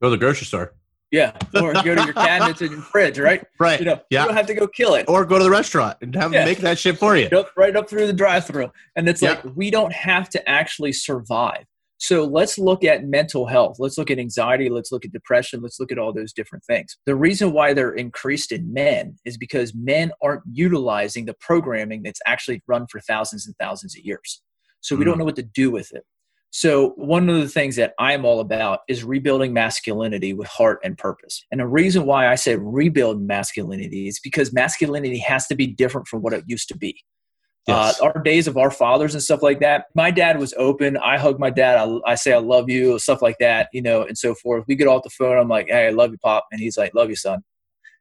Go 0.00 0.08
to 0.08 0.10
the 0.10 0.16
grocery 0.16 0.46
store. 0.46 0.74
Yeah, 1.10 1.32
or 1.60 1.72
go 1.72 1.94
to 1.96 2.04
your 2.04 2.12
cabinets 2.12 2.62
in 2.62 2.70
your 2.70 2.82
fridge, 2.82 3.18
right? 3.18 3.44
Right. 3.58 3.80
You 3.80 3.86
know, 3.86 4.00
yeah. 4.10 4.22
you 4.22 4.28
don't 4.28 4.36
have 4.36 4.46
to 4.46 4.54
go 4.54 4.68
kill 4.68 4.94
it. 4.94 5.06
Or 5.08 5.24
go 5.24 5.38
to 5.38 5.44
the 5.44 5.50
restaurant 5.50 5.98
and 6.00 6.14
have 6.14 6.32
yeah. 6.32 6.40
them 6.40 6.48
make 6.48 6.58
that 6.58 6.78
shit 6.78 6.98
for 6.98 7.16
you. 7.16 7.28
Right 7.56 7.76
up 7.76 7.90
through 7.90 8.06
the 8.06 8.12
drive-through, 8.12 8.70
and 8.96 9.08
it's 9.08 9.20
yeah. 9.20 9.30
like 9.30 9.44
we 9.56 9.70
don't 9.70 9.92
have 9.92 10.30
to 10.30 10.48
actually 10.48 10.92
survive. 10.92 11.64
So 11.98 12.24
let's 12.24 12.58
look 12.58 12.82
at 12.82 13.04
mental 13.04 13.46
health. 13.46 13.76
Let's 13.78 13.98
look 13.98 14.10
at 14.10 14.18
anxiety. 14.18 14.70
Let's 14.70 14.90
look 14.90 15.04
at 15.04 15.12
depression. 15.12 15.60
Let's 15.60 15.78
look 15.78 15.92
at 15.92 15.98
all 15.98 16.14
those 16.14 16.32
different 16.32 16.64
things. 16.64 16.96
The 17.04 17.14
reason 17.14 17.52
why 17.52 17.74
they're 17.74 17.92
increased 17.92 18.52
in 18.52 18.72
men 18.72 19.16
is 19.26 19.36
because 19.36 19.74
men 19.74 20.12
aren't 20.22 20.42
utilizing 20.50 21.26
the 21.26 21.34
programming 21.34 22.02
that's 22.02 22.20
actually 22.26 22.62
run 22.66 22.86
for 22.86 23.00
thousands 23.00 23.46
and 23.46 23.54
thousands 23.60 23.94
of 23.98 24.02
years. 24.02 24.40
So 24.80 24.96
we 24.96 25.02
mm. 25.02 25.08
don't 25.08 25.18
know 25.18 25.26
what 25.26 25.36
to 25.36 25.42
do 25.42 25.70
with 25.70 25.92
it. 25.92 26.04
So, 26.52 26.90
one 26.96 27.28
of 27.28 27.36
the 27.36 27.48
things 27.48 27.76
that 27.76 27.94
I'm 27.98 28.24
all 28.24 28.40
about 28.40 28.80
is 28.88 29.04
rebuilding 29.04 29.52
masculinity 29.52 30.32
with 30.32 30.48
heart 30.48 30.80
and 30.82 30.98
purpose. 30.98 31.44
And 31.52 31.60
the 31.60 31.66
reason 31.66 32.06
why 32.06 32.28
I 32.28 32.34
say 32.34 32.56
rebuild 32.56 33.22
masculinity 33.22 34.08
is 34.08 34.18
because 34.18 34.52
masculinity 34.52 35.18
has 35.18 35.46
to 35.46 35.54
be 35.54 35.68
different 35.68 36.08
from 36.08 36.22
what 36.22 36.32
it 36.32 36.44
used 36.48 36.68
to 36.68 36.76
be. 36.76 36.96
Uh, 37.68 37.92
yes. 37.92 38.00
Uh, 38.00 38.04
our 38.06 38.22
days 38.22 38.48
of 38.48 38.56
our 38.56 38.70
fathers 38.70 39.14
and 39.14 39.22
stuff 39.22 39.42
like 39.42 39.60
that. 39.60 39.84
My 39.94 40.10
dad 40.10 40.40
was 40.40 40.52
open. 40.56 40.96
I 40.96 41.18
hug 41.18 41.38
my 41.38 41.50
dad. 41.50 41.78
I, 41.78 42.10
I, 42.10 42.14
say 42.16 42.32
I 42.32 42.38
love 42.38 42.68
you, 42.68 42.98
stuff 42.98 43.22
like 43.22 43.36
that, 43.38 43.68
you 43.72 43.82
know, 43.82 44.02
and 44.02 44.18
so 44.18 44.34
forth. 44.34 44.64
We 44.66 44.74
get 44.74 44.88
off 44.88 45.04
the 45.04 45.10
phone. 45.10 45.36
I'm 45.36 45.48
like, 45.48 45.68
hey, 45.68 45.86
I 45.86 45.90
love 45.90 46.10
you, 46.10 46.18
pop, 46.18 46.46
and 46.50 46.60
he's 46.60 46.76
like, 46.76 46.94
love 46.94 47.10
you, 47.10 47.16
son 47.16 47.44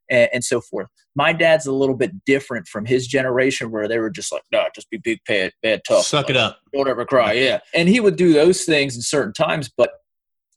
and, 0.10 0.30
and, 0.34 0.44
so 0.44 0.62
forth. 0.62 0.88
My 1.16 1.34
dad's 1.34 1.66
a 1.66 1.72
little 1.72 1.96
bit 1.96 2.26
different 2.26 2.68
from 2.68 2.86
his 2.86 3.08
generation 3.08 3.72
where 3.72 3.88
they 3.88 4.00
were 4.00 4.10
just 4.10 4.32
like, 4.32 4.44
no, 4.52 4.66
just 4.74 4.90
be 4.90 4.98
big, 4.98 5.20
bad, 5.28 5.52
bad, 5.62 5.82
tough. 5.88 6.06
Suck 6.06 6.30
it 6.30 6.38
up. 6.38 6.60
Don't 6.74 6.88
ever 6.88 7.06
cry. 7.06 7.34
Yeah. 7.34 7.60
And 7.74 7.90
he 7.90 8.00
would 8.00 8.16
do 8.16 8.34
those 8.34 8.64
things 8.64 8.96
in 8.96 9.02
certain 9.02 9.34
times, 9.34 9.70
but 9.76 9.92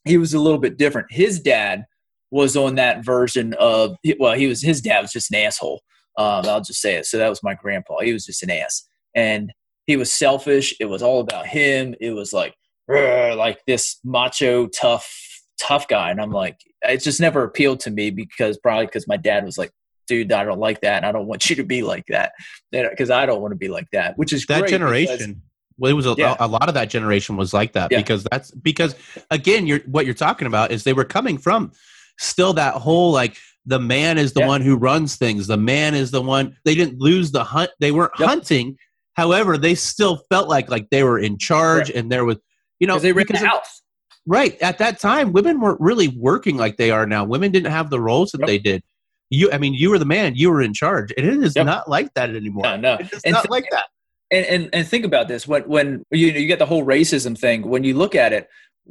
he 0.05 0.18
was 0.18 0.34
a 0.34 0.40
little 0.40 0.59
bit 0.59 0.78
different. 0.78 1.09
His 1.11 1.40
dad 1.40 1.84
was 2.30 2.57
on 2.57 2.76
that 2.76 3.05
version 3.05 3.55
of, 3.55 3.96
well, 4.18 4.34
he 4.34 4.46
was, 4.46 4.62
his 4.62 4.80
dad 4.80 5.00
was 5.00 5.12
just 5.12 5.30
an 5.30 5.38
asshole. 5.38 5.82
Um, 6.18 6.44
I'll 6.46 6.61
just 6.61 6.80
say 6.80 6.94
it. 6.94 7.07
So 7.07 7.18
that 7.18 7.28
was 7.28 7.42
my 7.42 7.55
grandpa. 7.55 8.00
He 8.00 8.12
was 8.12 8.24
just 8.24 8.42
an 8.42 8.50
ass. 8.50 8.88
And 9.14 9.53
he 9.86 9.96
was 9.96 10.12
selfish. 10.12 10.74
It 10.80 10.86
was 10.86 11.03
all 11.03 11.20
about 11.20 11.46
him. 11.46 11.94
It 12.00 12.12
was 12.12 12.32
like, 12.32 12.55
like 12.88 13.59
this 13.66 13.98
macho 14.05 14.66
tough 14.66 15.31
tough 15.59 15.86
guy 15.88 16.11
and 16.11 16.20
i'm 16.20 16.32
like 16.32 16.59
it 16.82 16.98
just 16.98 17.20
never 17.20 17.44
appealed 17.44 17.80
to 17.80 17.90
me 17.90 18.11
because 18.11 18.59
probably 18.59 18.86
because 18.86 19.07
my 19.07 19.16
dad 19.16 19.44
was 19.44 19.57
like 19.59 19.70
dude 20.07 20.32
i 20.32 20.44
don't 20.44 20.59
like 20.59 20.80
that 20.80 20.96
and 20.98 21.07
i 21.07 21.12
don't 21.12 21.26
want 21.26 21.48
you 21.48 21.57
to 21.57 21.64
be 21.64 21.82
like 21.82 22.05
that 22.09 22.32
because 22.70 23.11
uh, 23.11 23.16
i 23.16 23.26
don't 23.26 23.40
want 23.40 23.53
to 23.53 23.57
be 23.57 23.68
like 23.68 23.86
that 23.92 24.16
which 24.18 24.32
is 24.32 24.44
that 24.46 24.66
generation 24.66 25.40
well 25.78 25.90
it 25.90 25.94
was 25.94 26.07
a, 26.07 26.14
yeah. 26.18 26.36
a, 26.40 26.46
lot 26.46 26.68
of 26.68 26.74
that 26.74 26.90
generation 26.90 27.36
was 27.36 27.53
like 27.53 27.72
that 27.72 27.90
yeah. 27.90 27.98
because 27.98 28.24
that's 28.24 28.50
because 28.50 28.94
again 29.30 29.66
you're 29.66 29.80
what 29.80 30.05
you're 30.05 30.14
talking 30.14 30.46
about 30.46 30.70
is 30.70 30.84
they 30.84 30.92
were 30.92 31.05
coming 31.05 31.38
from 31.38 31.72
still 32.18 32.53
that 32.53 32.74
whole 32.74 33.12
like 33.12 33.36
the 33.66 33.78
man 33.78 34.18
is 34.18 34.32
the 34.32 34.40
yeah. 34.40 34.46
one 34.46 34.61
who 34.61 34.76
runs 34.76 35.16
things 35.16 35.46
the 35.46 35.57
man 35.57 35.94
is 35.94 36.11
the 36.11 36.22
one 36.22 36.57
they 36.64 36.74
didn't 36.74 36.98
lose 36.98 37.30
the 37.30 37.44
hunt 37.44 37.70
they 37.80 37.92
weren't 37.92 38.12
yep. 38.18 38.28
hunting 38.28 38.76
however 39.14 39.57
they 39.57 39.74
still 39.74 40.16
felt 40.28 40.48
like 40.48 40.70
like 40.70 40.88
they 40.90 41.03
were 41.03 41.18
in 41.18 41.38
charge 41.38 41.88
right. 41.88 41.96
and 41.96 42.11
there 42.11 42.24
was 42.24 42.36
you 42.80 42.86
know 42.86 42.98
they 42.98 43.12
ran 43.12 43.26
the 43.28 43.38
house 43.38 43.81
Right. 44.26 44.60
At 44.62 44.78
that 44.78 45.00
time, 45.00 45.32
women 45.32 45.60
weren't 45.60 45.80
really 45.80 46.08
working 46.08 46.56
like 46.56 46.76
they 46.76 46.90
are 46.90 47.06
now. 47.06 47.24
Women 47.24 47.50
didn't 47.50 47.72
have 47.72 47.90
the 47.90 48.00
roles 48.00 48.30
that 48.32 48.40
yep. 48.40 48.46
they 48.46 48.58
did. 48.58 48.82
You, 49.30 49.50
I 49.50 49.58
mean, 49.58 49.74
you 49.74 49.90
were 49.90 49.98
the 49.98 50.04
man. 50.04 50.36
You 50.36 50.50
were 50.50 50.60
in 50.60 50.74
charge, 50.74 51.12
and 51.16 51.26
it 51.26 51.42
is 51.42 51.56
yep. 51.56 51.64
not 51.64 51.88
like 51.88 52.12
that 52.14 52.30
anymore. 52.30 52.64
No, 52.64 52.76
no, 52.76 52.98
it's 53.00 53.26
not 53.26 53.42
th- 53.42 53.50
like 53.50 53.64
that. 53.70 53.86
And, 54.30 54.44
and 54.46 54.70
and 54.74 54.86
think 54.86 55.06
about 55.06 55.26
this: 55.26 55.48
when 55.48 55.62
when 55.62 56.04
you 56.10 56.28
you 56.28 56.46
get 56.46 56.58
the 56.58 56.66
whole 56.66 56.84
racism 56.84 57.36
thing, 57.36 57.66
when 57.66 57.82
you 57.82 57.94
look 57.94 58.14
at 58.14 58.34
it, 58.34 58.46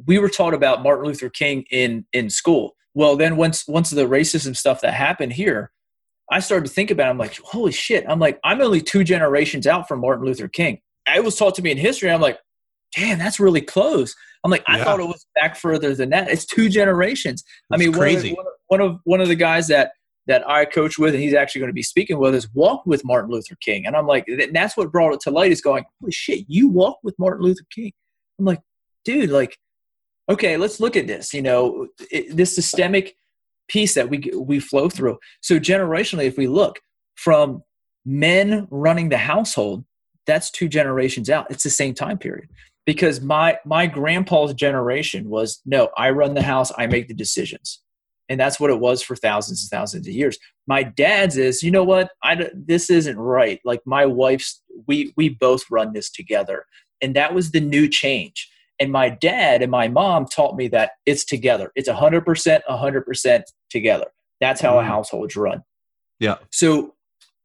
we 0.07 0.17
were 0.17 0.29
taught 0.29 0.55
about 0.55 0.81
Martin 0.81 1.05
Luther 1.05 1.29
King 1.29 1.65
in 1.69 2.05
in 2.11 2.29
school. 2.31 2.75
Well, 2.95 3.15
then 3.15 3.37
once 3.37 3.67
once 3.67 3.91
the 3.91 4.07
racism 4.07 4.57
stuff 4.57 4.81
that 4.81 4.95
happened 4.95 5.33
here, 5.33 5.71
I 6.31 6.39
started 6.39 6.67
to 6.67 6.73
think 6.73 6.89
about. 6.89 7.07
It, 7.07 7.11
I'm 7.11 7.17
like, 7.19 7.37
holy 7.43 7.71
shit! 7.71 8.03
I'm 8.07 8.19
like, 8.19 8.39
I'm 8.43 8.61
only 8.61 8.81
two 8.81 9.03
generations 9.03 9.67
out 9.67 9.87
from 9.87 10.01
Martin 10.01 10.25
Luther 10.25 10.47
King. 10.47 10.81
I 11.07 11.19
was 11.19 11.35
taught 11.35 11.53
to 11.55 11.61
me 11.61 11.69
in 11.69 11.77
history. 11.77 12.09
I'm 12.09 12.21
like, 12.21 12.39
damn, 12.95 13.19
that's 13.19 13.39
really 13.39 13.61
close. 13.61 14.15
I'm 14.43 14.51
like, 14.51 14.63
I 14.67 14.77
yeah. 14.77 14.83
thought 14.83 14.99
it 14.99 15.05
was 15.05 15.25
back 15.35 15.55
further 15.55 15.93
than 15.93 16.09
that. 16.09 16.29
It's 16.29 16.45
two 16.45 16.69
generations. 16.69 17.43
That's 17.69 17.81
I 17.81 17.85
mean, 17.85 17.93
crazy. 17.93 18.33
One 18.33 18.45
of, 18.47 18.53
one 18.67 18.81
of 18.81 18.99
one 19.03 19.21
of 19.21 19.27
the 19.27 19.35
guys 19.35 19.67
that 19.67 19.91
that 20.27 20.47
I 20.47 20.65
coach 20.65 20.97
with, 20.97 21.13
and 21.13 21.23
he's 21.23 21.33
actually 21.33 21.59
going 21.59 21.69
to 21.69 21.73
be 21.73 21.83
speaking 21.83 22.17
with 22.17 22.35
us, 22.35 22.47
walked 22.53 22.87
with 22.87 23.03
Martin 23.03 23.31
Luther 23.31 23.55
King, 23.61 23.85
and 23.85 23.95
I'm 23.95 24.07
like, 24.07 24.25
and 24.27 24.55
that's 24.55 24.77
what 24.77 24.91
brought 24.91 25.13
it 25.13 25.19
to 25.21 25.31
light. 25.31 25.51
Is 25.51 25.61
going, 25.61 25.83
holy 25.99 26.11
shit, 26.11 26.45
you 26.47 26.69
walked 26.69 27.03
with 27.03 27.15
Martin 27.19 27.43
Luther 27.43 27.65
King. 27.73 27.91
I'm 28.39 28.45
like, 28.45 28.61
dude, 29.05 29.29
like, 29.29 29.57
okay, 30.29 30.57
let's 30.57 30.79
look 30.79 30.95
at 30.95 31.07
this. 31.07 31.33
You 31.33 31.43
know, 31.43 31.87
it, 32.09 32.35
this 32.35 32.55
systemic 32.55 33.15
piece 33.67 33.93
that 33.93 34.09
we 34.09 34.31
we 34.35 34.59
flow 34.59 34.89
through. 34.89 35.19
So 35.41 35.59
generationally, 35.59 36.25
if 36.25 36.37
we 36.37 36.47
look 36.47 36.79
from 37.15 37.61
men 38.05 38.67
running 38.71 39.09
the 39.09 39.17
household, 39.17 39.85
that's 40.25 40.49
two 40.49 40.67
generations 40.67 41.29
out. 41.29 41.45
It's 41.51 41.63
the 41.63 41.69
same 41.69 41.93
time 41.93 42.17
period 42.17 42.49
because 42.91 43.21
my 43.21 43.57
my 43.65 43.87
grandpa's 43.87 44.53
generation 44.53 45.29
was 45.29 45.61
no 45.65 45.89
i 45.97 46.09
run 46.09 46.33
the 46.33 46.41
house 46.41 46.73
i 46.77 46.85
make 46.87 47.07
the 47.07 47.13
decisions. 47.13 47.81
And 48.29 48.39
that's 48.39 48.61
what 48.61 48.69
it 48.69 48.79
was 48.79 49.01
for 49.01 49.17
thousands 49.17 49.61
and 49.61 49.77
thousands 49.77 50.07
of 50.07 50.13
years. 50.13 50.37
My 50.65 50.83
dad's 50.83 51.35
is 51.35 51.63
you 51.63 51.69
know 51.69 51.83
what? 51.83 52.11
I 52.23 52.49
this 52.53 52.89
isn't 52.89 53.17
right. 53.17 53.59
Like 53.65 53.81
my 53.85 54.05
wife's 54.05 54.61
we 54.87 55.13
we 55.17 55.27
both 55.27 55.63
run 55.69 55.91
this 55.91 56.09
together. 56.09 56.65
And 57.01 57.13
that 57.15 57.33
was 57.33 57.51
the 57.51 57.59
new 57.59 57.89
change. 57.89 58.49
And 58.79 58.89
my 58.89 59.09
dad 59.09 59.61
and 59.61 59.69
my 59.69 59.89
mom 59.89 60.27
taught 60.27 60.55
me 60.55 60.69
that 60.69 60.91
it's 61.05 61.25
together. 61.25 61.73
It's 61.75 61.89
100% 61.89 62.59
100% 62.69 63.43
together. 63.69 64.07
That's 64.39 64.61
how 64.61 64.75
mm. 64.75 64.81
a 64.81 64.85
household's 64.85 65.35
run. 65.35 65.63
Yeah. 66.19 66.37
So 66.51 66.95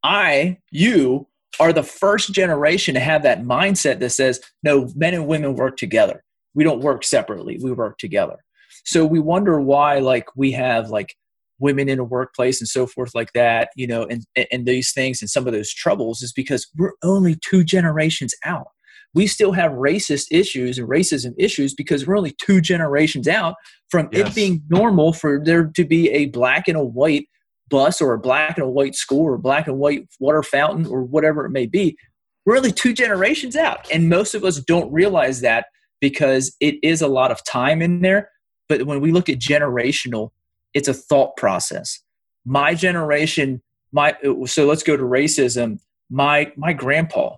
i 0.05 0.59
you 0.71 1.27
are 1.59 1.73
the 1.73 1.83
first 1.83 2.33
generation 2.33 2.95
to 2.95 3.01
have 3.01 3.23
that 3.23 3.43
mindset 3.43 4.01
that 4.01 4.11
says, 4.11 4.41
no, 4.63 4.91
men 4.95 5.15
and 5.15 5.27
women 5.27 5.55
work 5.55 5.77
together. 5.77 6.23
We 6.55 6.65
don't 6.65 6.81
work 6.81 7.05
separately, 7.05 7.59
we 7.63 7.73
work 7.73 7.99
together. 7.99 8.37
So 8.85 9.05
we 9.05 9.19
wonder 9.19 9.61
why, 9.61 9.99
like, 9.99 10.27
we 10.37 10.53
have 10.53 10.91
like 10.91 11.15
women 11.59 11.89
in 11.89 11.99
a 11.99 12.05
workplace 12.05 12.61
and 12.61 12.69
so 12.69 12.87
forth, 12.87 13.15
like 13.15 13.33
that, 13.33 13.71
you 13.77 13.87
know, 13.87 14.05
and, 14.05 14.25
and 14.53 14.67
these 14.67 14.93
things 14.93 15.21
and 15.21 15.31
some 15.31 15.47
of 15.47 15.53
those 15.53 15.73
troubles 15.73 16.23
is 16.23 16.33
because 16.33 16.67
we're 16.77 16.93
only 17.03 17.37
two 17.49 17.65
generations 17.65 18.35
out. 18.45 18.69
We 19.15 19.27
still 19.27 19.53
have 19.53 19.73
racist 19.73 20.27
issues 20.31 20.79
and 20.79 20.89
racism 20.89 21.33
issues 21.39 21.75
because 21.75 22.07
we're 22.07 22.19
only 22.19 22.37
two 22.45 22.61
generations 22.61 23.27
out 23.27 23.55
from 23.89 24.09
yes. 24.13 24.29
it 24.29 24.35
being 24.35 24.63
normal 24.69 25.15
for 25.15 25.43
there 25.43 25.71
to 25.75 25.85
be 25.85 26.11
a 26.11 26.27
black 26.27 26.69
and 26.69 26.77
a 26.77 26.85
white 26.85 27.27
bus 27.69 28.01
or 28.01 28.13
a 28.13 28.19
black 28.19 28.57
and 28.57 28.67
a 28.67 28.71
white 28.71 28.95
school 28.95 29.25
or 29.25 29.35
a 29.35 29.39
black 29.39 29.67
and 29.67 29.79
white 29.79 30.09
water 30.21 30.43
fountain 30.43 30.87
or 30.87 31.03
whatever 31.03 31.45
it 31.45 31.51
may 31.51 31.67
be, 31.67 31.97
we're 32.45 32.57
only 32.57 32.73
two 32.73 32.93
generations 32.93 33.57
out. 33.57 33.91
And 33.93 34.09
most 34.09 34.35
of 34.35 34.45
us 34.45 34.61
don't 34.61 34.93
realize 34.93 35.41
that 35.41 35.67
because 36.01 36.55
it 36.61 36.77
is 36.83 37.03
a 37.03 37.09
lot 37.09 37.31
of 37.31 37.45
time 37.45 37.83
in 37.83 38.01
there. 38.03 38.31
But 38.69 38.85
when 38.85 39.01
we 39.01 39.13
look 39.13 39.29
at 39.29 39.39
generational, 39.39 40.31
it's 40.75 40.89
a 40.89 40.95
thought 40.95 41.37
process. 41.37 42.01
My 42.45 42.75
generation, 42.75 43.63
my 43.93 44.17
so 44.47 44.67
let's 44.67 44.83
go 44.83 44.97
to 44.97 45.03
racism. 45.03 45.81
My 46.11 46.53
my 46.57 46.73
grandpa, 46.73 47.37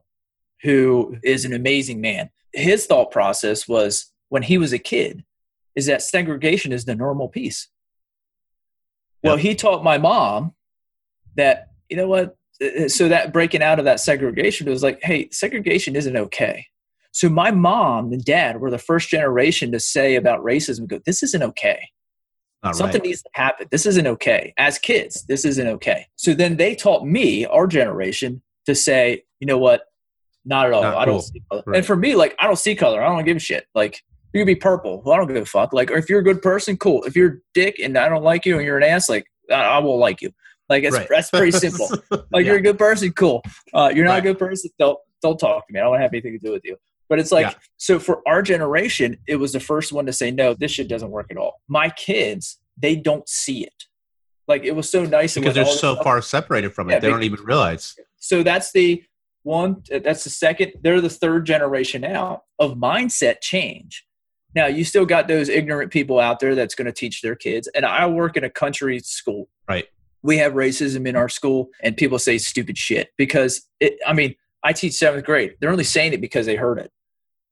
who 0.63 1.17
is 1.23 1.45
an 1.45 1.55
amazing 1.55 2.01
man, 2.01 2.31
his 2.53 2.87
thought 2.87 3.11
process 3.11 3.67
was 3.69 4.13
when 4.29 4.43
he 4.43 4.59
was 4.59 4.73
a 4.73 4.79
kid, 4.79 5.25
is 5.75 5.87
that 5.87 6.03
segregation 6.03 6.73
is 6.73 6.85
the 6.85 6.95
normal 6.95 7.29
piece. 7.29 7.69
Well, 9.23 9.37
he 9.37 9.55
taught 9.55 9.83
my 9.83 9.99
mom 9.99 10.55
that, 11.37 11.69
you 11.89 11.97
know 11.97 12.09
what? 12.09 12.37
Uh, 12.63 12.85
uh, 12.85 12.89
so 12.89 13.09
that 13.09 13.33
breaking 13.33 13.63
out 13.63 13.79
of 13.79 13.85
that 13.85 14.01
segregation 14.01 14.69
was 14.69 14.83
like, 14.83 15.01
hey, 15.03 15.29
segregation 15.31 15.97
isn't 15.97 16.17
okay. 16.17 16.67
So 17.13 17.29
my 17.29 17.51
mom 17.51 18.13
and 18.13 18.25
dad 18.25 18.61
were 18.61 18.71
the 18.71 18.79
first 18.79 19.09
generation 19.09 19.73
to 19.73 19.81
say 19.81 20.15
about 20.15 20.45
racism, 20.45 20.87
go, 20.87 21.01
this 21.05 21.23
isn't 21.23 21.43
okay. 21.43 21.89
Not 22.63 22.77
Something 22.77 23.01
right. 23.01 23.09
needs 23.09 23.23
to 23.23 23.31
happen. 23.35 23.69
This 23.71 23.87
isn't 23.87 24.07
okay. 24.07 24.53
As 24.59 24.79
kids, 24.79 25.25
this 25.27 25.45
isn't 25.45 25.67
okay. 25.67 26.07
So 26.17 26.35
then 26.35 26.57
they 26.57 26.75
taught 26.75 27.05
me, 27.05 27.47
our 27.47 27.67
generation, 27.67 28.43
to 28.67 28.75
say, 28.75 29.23
you 29.41 29.47
know 29.47 29.59
what? 29.59 29.83
Not 30.45 30.67
at 30.67 30.73
all. 30.73 30.83
Not 30.83 30.97
I 30.97 31.05
don't 31.05 31.23
see 31.23 31.43
color. 31.51 31.63
Right. 31.67 31.77
And 31.79 31.87
for 31.87 31.97
me, 31.97 32.15
like, 32.15 32.35
I 32.39 32.47
don't 32.47 32.59
see 32.59 32.75
color. 32.75 33.03
I 33.03 33.09
don't 33.09 33.25
give 33.25 33.37
a 33.37 33.41
shit. 33.41 33.67
Like, 33.75 34.03
you 34.33 34.41
could 34.41 34.47
be 34.47 34.55
purple. 34.55 35.03
Well, 35.05 35.15
I 35.15 35.19
don't 35.19 35.27
give 35.27 35.37
a 35.37 35.47
fuck. 35.47 35.73
Like, 35.73 35.91
or 35.91 35.97
if 35.97 36.11
you're 36.11 36.21
a 36.21 36.25
good 36.25 36.43
person, 36.43 36.77
cool. 36.77 37.03
If 37.05 37.17
you're 37.17 37.29
a 37.29 37.37
dick 37.55 37.79
and 37.79 37.97
I 37.97 38.09
don't 38.09 38.23
like 38.23 38.45
you 38.45 38.57
and 38.59 38.67
you're 38.67 38.77
an 38.77 38.85
ass, 38.85 39.09
like, 39.09 39.27
I, 39.51 39.55
I 39.55 39.79
won't 39.79 40.01
like 40.01 40.21
you. 40.21 40.31
Like, 40.69 40.85
it's, 40.85 40.97
right. 40.97 41.09
that's 41.09 41.31
pretty 41.31 41.53
simple. 41.53 41.89
Like, 42.31 42.45
yeah. 42.45 42.53
you're 42.53 42.57
a 42.57 42.63
good 42.63 42.79
person, 42.79 43.11
cool. 43.13 43.43
Uh, 43.73 43.91
you're 43.95 44.05
not 44.05 44.13
right. 44.13 44.19
a 44.19 44.23
good 44.23 44.39
person, 44.39 44.71
don't 44.79 44.99
don't 45.23 45.39
talk 45.39 45.67
to 45.67 45.73
me. 45.73 45.81
I 45.81 45.83
don't 45.83 45.91
want 45.91 46.01
to 46.01 46.03
have 46.05 46.13
anything 46.13 46.33
to 46.33 46.39
do 46.39 46.53
with 46.53 46.65
you. 46.65 46.77
But 47.09 47.19
it's 47.19 47.33
like, 47.33 47.47
yeah. 47.47 47.55
so 47.77 47.99
for 47.99 48.23
our 48.27 48.43
generation, 48.43 49.17
it 49.27 49.37
was 49.37 49.53
the 49.53 49.61
first 49.61 49.93
one 49.93 50.07
to 50.07 50.13
say, 50.13 50.31
no, 50.31 50.55
this 50.55 50.73
shit 50.73 50.89
doesn't 50.89 51.11
work 51.11 51.27
at 51.31 51.37
all. 51.37 51.61
My 51.67 51.89
kids, 51.91 52.59
they 52.77 52.95
don't 52.95 53.29
see 53.29 53.65
it. 53.65 53.85
Like, 54.47 54.65
it 54.65 54.77
was 54.77 54.91
so 54.91 55.05
nice 55.05 55.35
because 55.35 55.55
they're 55.55 55.65
so 55.65 55.95
stuff. 55.95 56.05
far 56.05 56.23
separated 56.23 56.75
from 56.75 56.89
it, 56.89 56.95
yeah, 56.95 56.99
they 57.01 57.09
don't 57.09 57.23
even 57.23 57.43
realize. 57.43 57.97
So 58.17 58.43
that's 58.43 58.73
the 58.73 59.03
one. 59.43 59.83
That's 59.91 60.25
the 60.25 60.31
second. 60.31 60.73
They're 60.83 61.01
the 61.01 61.11
third 61.11 61.47
generation 61.47 62.03
now 62.03 62.43
of 62.59 62.75
mindset 62.75 63.41
change 63.41 64.05
now, 64.55 64.67
you 64.67 64.85
still 64.85 65.05
got 65.05 65.29
those 65.29 65.49
ignorant 65.49 65.93
people 65.93 66.19
out 66.19 66.41
there 66.41 66.55
that's 66.55 66.75
going 66.75 66.87
to 66.87 66.93
teach 66.93 67.23
their 67.23 67.37
kids. 67.37 67.69
And 67.75 67.85
I 67.85 68.07
work 68.07 68.37
in 68.37 68.45
a 68.45 68.51
country 68.51 68.99
school. 69.01 69.49
Right. 69.69 69.87
We 70.23 70.39
have 70.39 70.55
racism 70.55 71.07
in 71.07 71.17
our 71.17 71.29
school, 71.29 71.69
and 71.83 71.97
people 71.97 72.19
say 72.19 72.39
stupid 72.39 72.77
shit 72.77 73.11
because 73.17 73.69
it, 73.79 73.99
I 74.07 74.13
mean, 74.13 74.35
I 74.65 74.73
teach 74.73 74.95
seventh 74.95 75.25
grade. 75.25 75.55
They're 75.61 75.71
only 75.71 75.85
saying 75.85 76.13
it 76.13 76.21
because 76.21 76.47
they 76.47 76.57
heard 76.57 76.79
it 76.79 76.91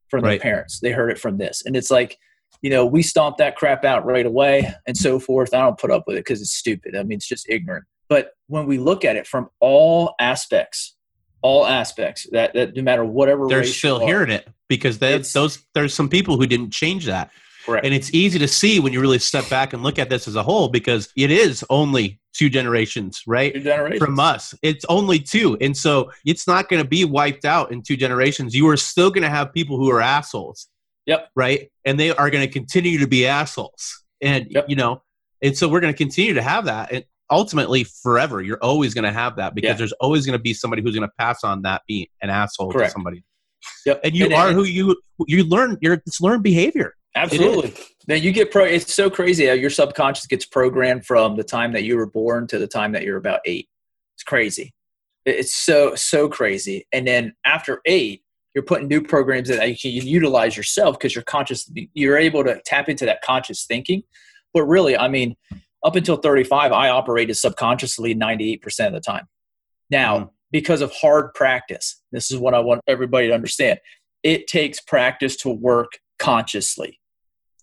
from 0.08 0.24
right. 0.24 0.30
their 0.30 0.38
parents. 0.40 0.80
They 0.80 0.90
heard 0.90 1.10
it 1.10 1.18
from 1.18 1.38
this. 1.38 1.62
And 1.64 1.76
it's 1.76 1.90
like, 1.90 2.18
you 2.62 2.70
know, 2.70 2.84
we 2.84 3.02
stomp 3.02 3.36
that 3.36 3.56
crap 3.56 3.84
out 3.84 4.04
right 4.04 4.26
away 4.26 4.72
and 4.86 4.96
so 4.96 5.20
forth. 5.20 5.54
I 5.54 5.60
don't 5.60 5.78
put 5.78 5.90
up 5.90 6.04
with 6.06 6.16
it 6.16 6.24
because 6.24 6.40
it's 6.40 6.54
stupid. 6.54 6.96
I 6.96 7.02
mean, 7.02 7.16
it's 7.16 7.28
just 7.28 7.48
ignorant. 7.48 7.84
But 8.08 8.30
when 8.48 8.66
we 8.66 8.78
look 8.78 9.04
at 9.04 9.16
it 9.16 9.26
from 9.26 9.48
all 9.60 10.14
aspects, 10.18 10.95
all 11.46 11.64
aspects 11.64 12.26
that, 12.32 12.52
that 12.54 12.74
no 12.74 12.82
matter 12.82 13.04
whatever 13.04 13.46
they're 13.46 13.62
still 13.62 14.04
hearing 14.04 14.30
it 14.30 14.48
because 14.68 14.98
they, 14.98 15.16
those 15.18 15.64
there's 15.74 15.94
some 15.94 16.08
people 16.08 16.36
who 16.36 16.46
didn't 16.46 16.72
change 16.72 17.06
that. 17.06 17.30
Correct. 17.64 17.84
and 17.84 17.92
it's 17.92 18.14
easy 18.14 18.38
to 18.38 18.48
see 18.48 18.78
when 18.78 18.92
you 18.92 19.00
really 19.00 19.18
step 19.18 19.48
back 19.48 19.72
and 19.72 19.82
look 19.82 19.98
at 19.98 20.08
this 20.08 20.28
as 20.28 20.36
a 20.36 20.42
whole 20.42 20.68
because 20.68 21.12
it 21.16 21.30
is 21.32 21.64
only 21.68 22.20
two 22.32 22.48
generations 22.48 23.22
right? 23.26 23.54
Two 23.54 23.60
generations. 23.60 24.04
from 24.04 24.20
us. 24.20 24.54
It's 24.62 24.84
only 24.88 25.18
two. 25.18 25.56
And 25.60 25.76
so 25.76 26.10
it's 26.24 26.46
not 26.46 26.68
going 26.68 26.82
to 26.82 26.88
be 26.88 27.04
wiped 27.04 27.44
out 27.44 27.72
in 27.72 27.82
two 27.82 27.96
generations. 27.96 28.54
You 28.54 28.68
are 28.68 28.76
still 28.76 29.10
going 29.10 29.22
to 29.22 29.30
have 29.30 29.52
people 29.52 29.78
who 29.78 29.90
are 29.90 30.00
assholes. 30.00 30.68
Yep. 31.06 31.28
Right? 31.34 31.70
And 31.84 31.98
they 31.98 32.10
are 32.10 32.30
going 32.30 32.46
to 32.46 32.52
continue 32.52 32.98
to 33.00 33.06
be 33.08 33.26
assholes. 33.26 34.04
And 34.20 34.46
yep. 34.50 34.66
you 34.68 34.76
know 34.76 35.02
and 35.42 35.56
so 35.56 35.68
we're 35.68 35.80
going 35.80 35.92
to 35.92 35.96
continue 35.96 36.34
to 36.34 36.42
have 36.42 36.64
that. 36.66 36.92
And 36.92 37.04
ultimately 37.30 37.84
forever 37.84 38.40
you're 38.40 38.62
always 38.62 38.94
going 38.94 39.04
to 39.04 39.12
have 39.12 39.36
that 39.36 39.54
because 39.54 39.68
yeah. 39.68 39.74
there's 39.74 39.92
always 39.92 40.24
going 40.26 40.38
to 40.38 40.42
be 40.42 40.54
somebody 40.54 40.82
who's 40.82 40.94
going 40.94 41.08
to 41.08 41.14
pass 41.18 41.42
on 41.42 41.62
that 41.62 41.82
being 41.88 42.06
an 42.22 42.30
asshole 42.30 42.70
Correct. 42.70 42.90
to 42.90 42.92
somebody. 42.92 43.24
Yep. 43.84 44.00
and 44.04 44.14
you 44.14 44.26
and, 44.26 44.34
are 44.34 44.48
and, 44.48 44.56
who 44.56 44.64
you 44.64 44.96
you 45.26 45.44
learn 45.44 45.76
you're 45.80 45.94
it's 45.94 46.20
learned 46.20 46.42
behavior. 46.42 46.94
Absolutely. 47.14 47.72
then 48.06 48.22
you 48.22 48.30
get 48.30 48.50
pro 48.50 48.64
it's 48.64 48.92
so 48.92 49.08
crazy 49.08 49.46
how 49.46 49.54
your 49.54 49.70
subconscious 49.70 50.26
gets 50.26 50.44
programmed 50.44 51.06
from 51.06 51.36
the 51.36 51.44
time 51.44 51.72
that 51.72 51.84
you 51.84 51.96
were 51.96 52.06
born 52.06 52.46
to 52.48 52.58
the 52.58 52.66
time 52.66 52.92
that 52.92 53.02
you're 53.02 53.16
about 53.16 53.40
eight. 53.44 53.68
It's 54.14 54.22
crazy. 54.22 54.72
It's 55.24 55.52
so 55.52 55.94
so 55.94 56.28
crazy. 56.28 56.86
And 56.92 57.06
then 57.06 57.34
after 57.44 57.80
eight 57.86 58.22
you're 58.54 58.64
putting 58.64 58.88
new 58.88 59.02
programs 59.02 59.48
that 59.48 59.68
you 59.84 60.00
can 60.00 60.08
utilize 60.08 60.56
yourself 60.56 60.98
because 60.98 61.14
you're 61.14 61.24
conscious 61.24 61.70
you're 61.94 62.18
able 62.18 62.44
to 62.44 62.60
tap 62.64 62.88
into 62.88 63.04
that 63.06 63.22
conscious 63.22 63.64
thinking. 63.66 64.02
But 64.54 64.64
really 64.64 64.96
i 64.96 65.08
mean 65.08 65.36
up 65.84 65.96
until 65.96 66.16
35 66.16 66.72
i 66.72 66.88
operated 66.88 67.36
subconsciously 67.36 68.14
98% 68.14 68.86
of 68.86 68.92
the 68.92 69.00
time 69.00 69.26
now 69.90 70.18
mm. 70.18 70.30
because 70.50 70.80
of 70.80 70.92
hard 70.92 71.32
practice 71.34 72.02
this 72.12 72.30
is 72.30 72.38
what 72.38 72.54
i 72.54 72.60
want 72.60 72.80
everybody 72.86 73.28
to 73.28 73.34
understand 73.34 73.78
it 74.22 74.46
takes 74.46 74.80
practice 74.80 75.36
to 75.36 75.50
work 75.50 75.92
consciously 76.18 76.98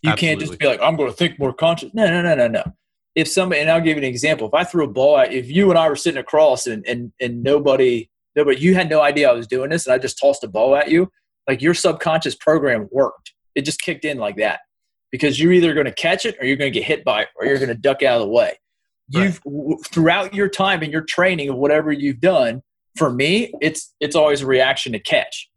you 0.01 0.11
Absolutely. 0.11 0.27
can't 0.27 0.49
just 0.49 0.59
be 0.59 0.67
like 0.67 0.81
i'm 0.81 0.95
going 0.95 1.09
to 1.09 1.15
think 1.15 1.39
more 1.39 1.53
conscious 1.53 1.91
no 1.93 2.05
no 2.07 2.21
no 2.21 2.35
no 2.35 2.47
no 2.47 2.63
if 3.15 3.27
somebody 3.27 3.61
and 3.61 3.69
i'll 3.69 3.81
give 3.81 3.97
you 3.97 4.03
an 4.03 4.09
example 4.09 4.47
if 4.47 4.53
i 4.53 4.63
threw 4.63 4.85
a 4.85 4.87
ball 4.87 5.17
at 5.17 5.33
if 5.33 5.49
you 5.49 5.69
and 5.69 5.79
i 5.79 5.87
were 5.89 5.95
sitting 5.95 6.19
across 6.19 6.67
and 6.67 6.85
and, 6.87 7.11
and 7.19 7.43
nobody 7.43 8.09
no, 8.35 8.45
but 8.45 8.59
you 8.59 8.75
had 8.75 8.89
no 8.89 9.01
idea 9.01 9.29
I 9.29 9.33
was 9.33 9.47
doing 9.47 9.69
this, 9.69 9.85
and 9.85 9.93
I 9.93 9.97
just 9.97 10.19
tossed 10.19 10.43
a 10.43 10.47
ball 10.47 10.75
at 10.75 10.89
you. 10.89 11.11
Like 11.47 11.61
your 11.61 11.73
subconscious 11.73 12.35
program 12.35 12.87
worked. 12.91 13.33
It 13.55 13.65
just 13.65 13.81
kicked 13.81 14.05
in 14.05 14.17
like 14.17 14.37
that 14.37 14.61
because 15.13 15.39
you're 15.39 15.53
either 15.53 15.75
going 15.75 15.85
to 15.85 15.93
catch 15.93 16.25
it 16.25 16.35
or 16.41 16.45
you're 16.47 16.57
going 16.57 16.73
to 16.73 16.79
get 16.79 16.87
hit 16.87 17.05
by 17.05 17.21
it 17.21 17.27
or 17.35 17.45
you're 17.45 17.59
going 17.59 17.69
to 17.69 17.75
duck 17.75 18.01
out 18.01 18.19
of 18.19 18.21
the 18.21 18.33
way. 18.33 18.57
You've 19.09 19.39
right. 19.45 19.77
throughout 19.85 20.33
your 20.33 20.49
time 20.49 20.81
and 20.81 20.91
your 20.91 21.03
training 21.03 21.49
of 21.49 21.55
whatever 21.55 21.91
you've 21.91 22.19
done. 22.19 22.63
For 22.95 23.11
me, 23.11 23.53
it's 23.61 23.93
it's 23.99 24.15
always 24.15 24.41
a 24.41 24.47
reaction 24.47 24.91
to 24.93 24.99
catch. 24.99 25.51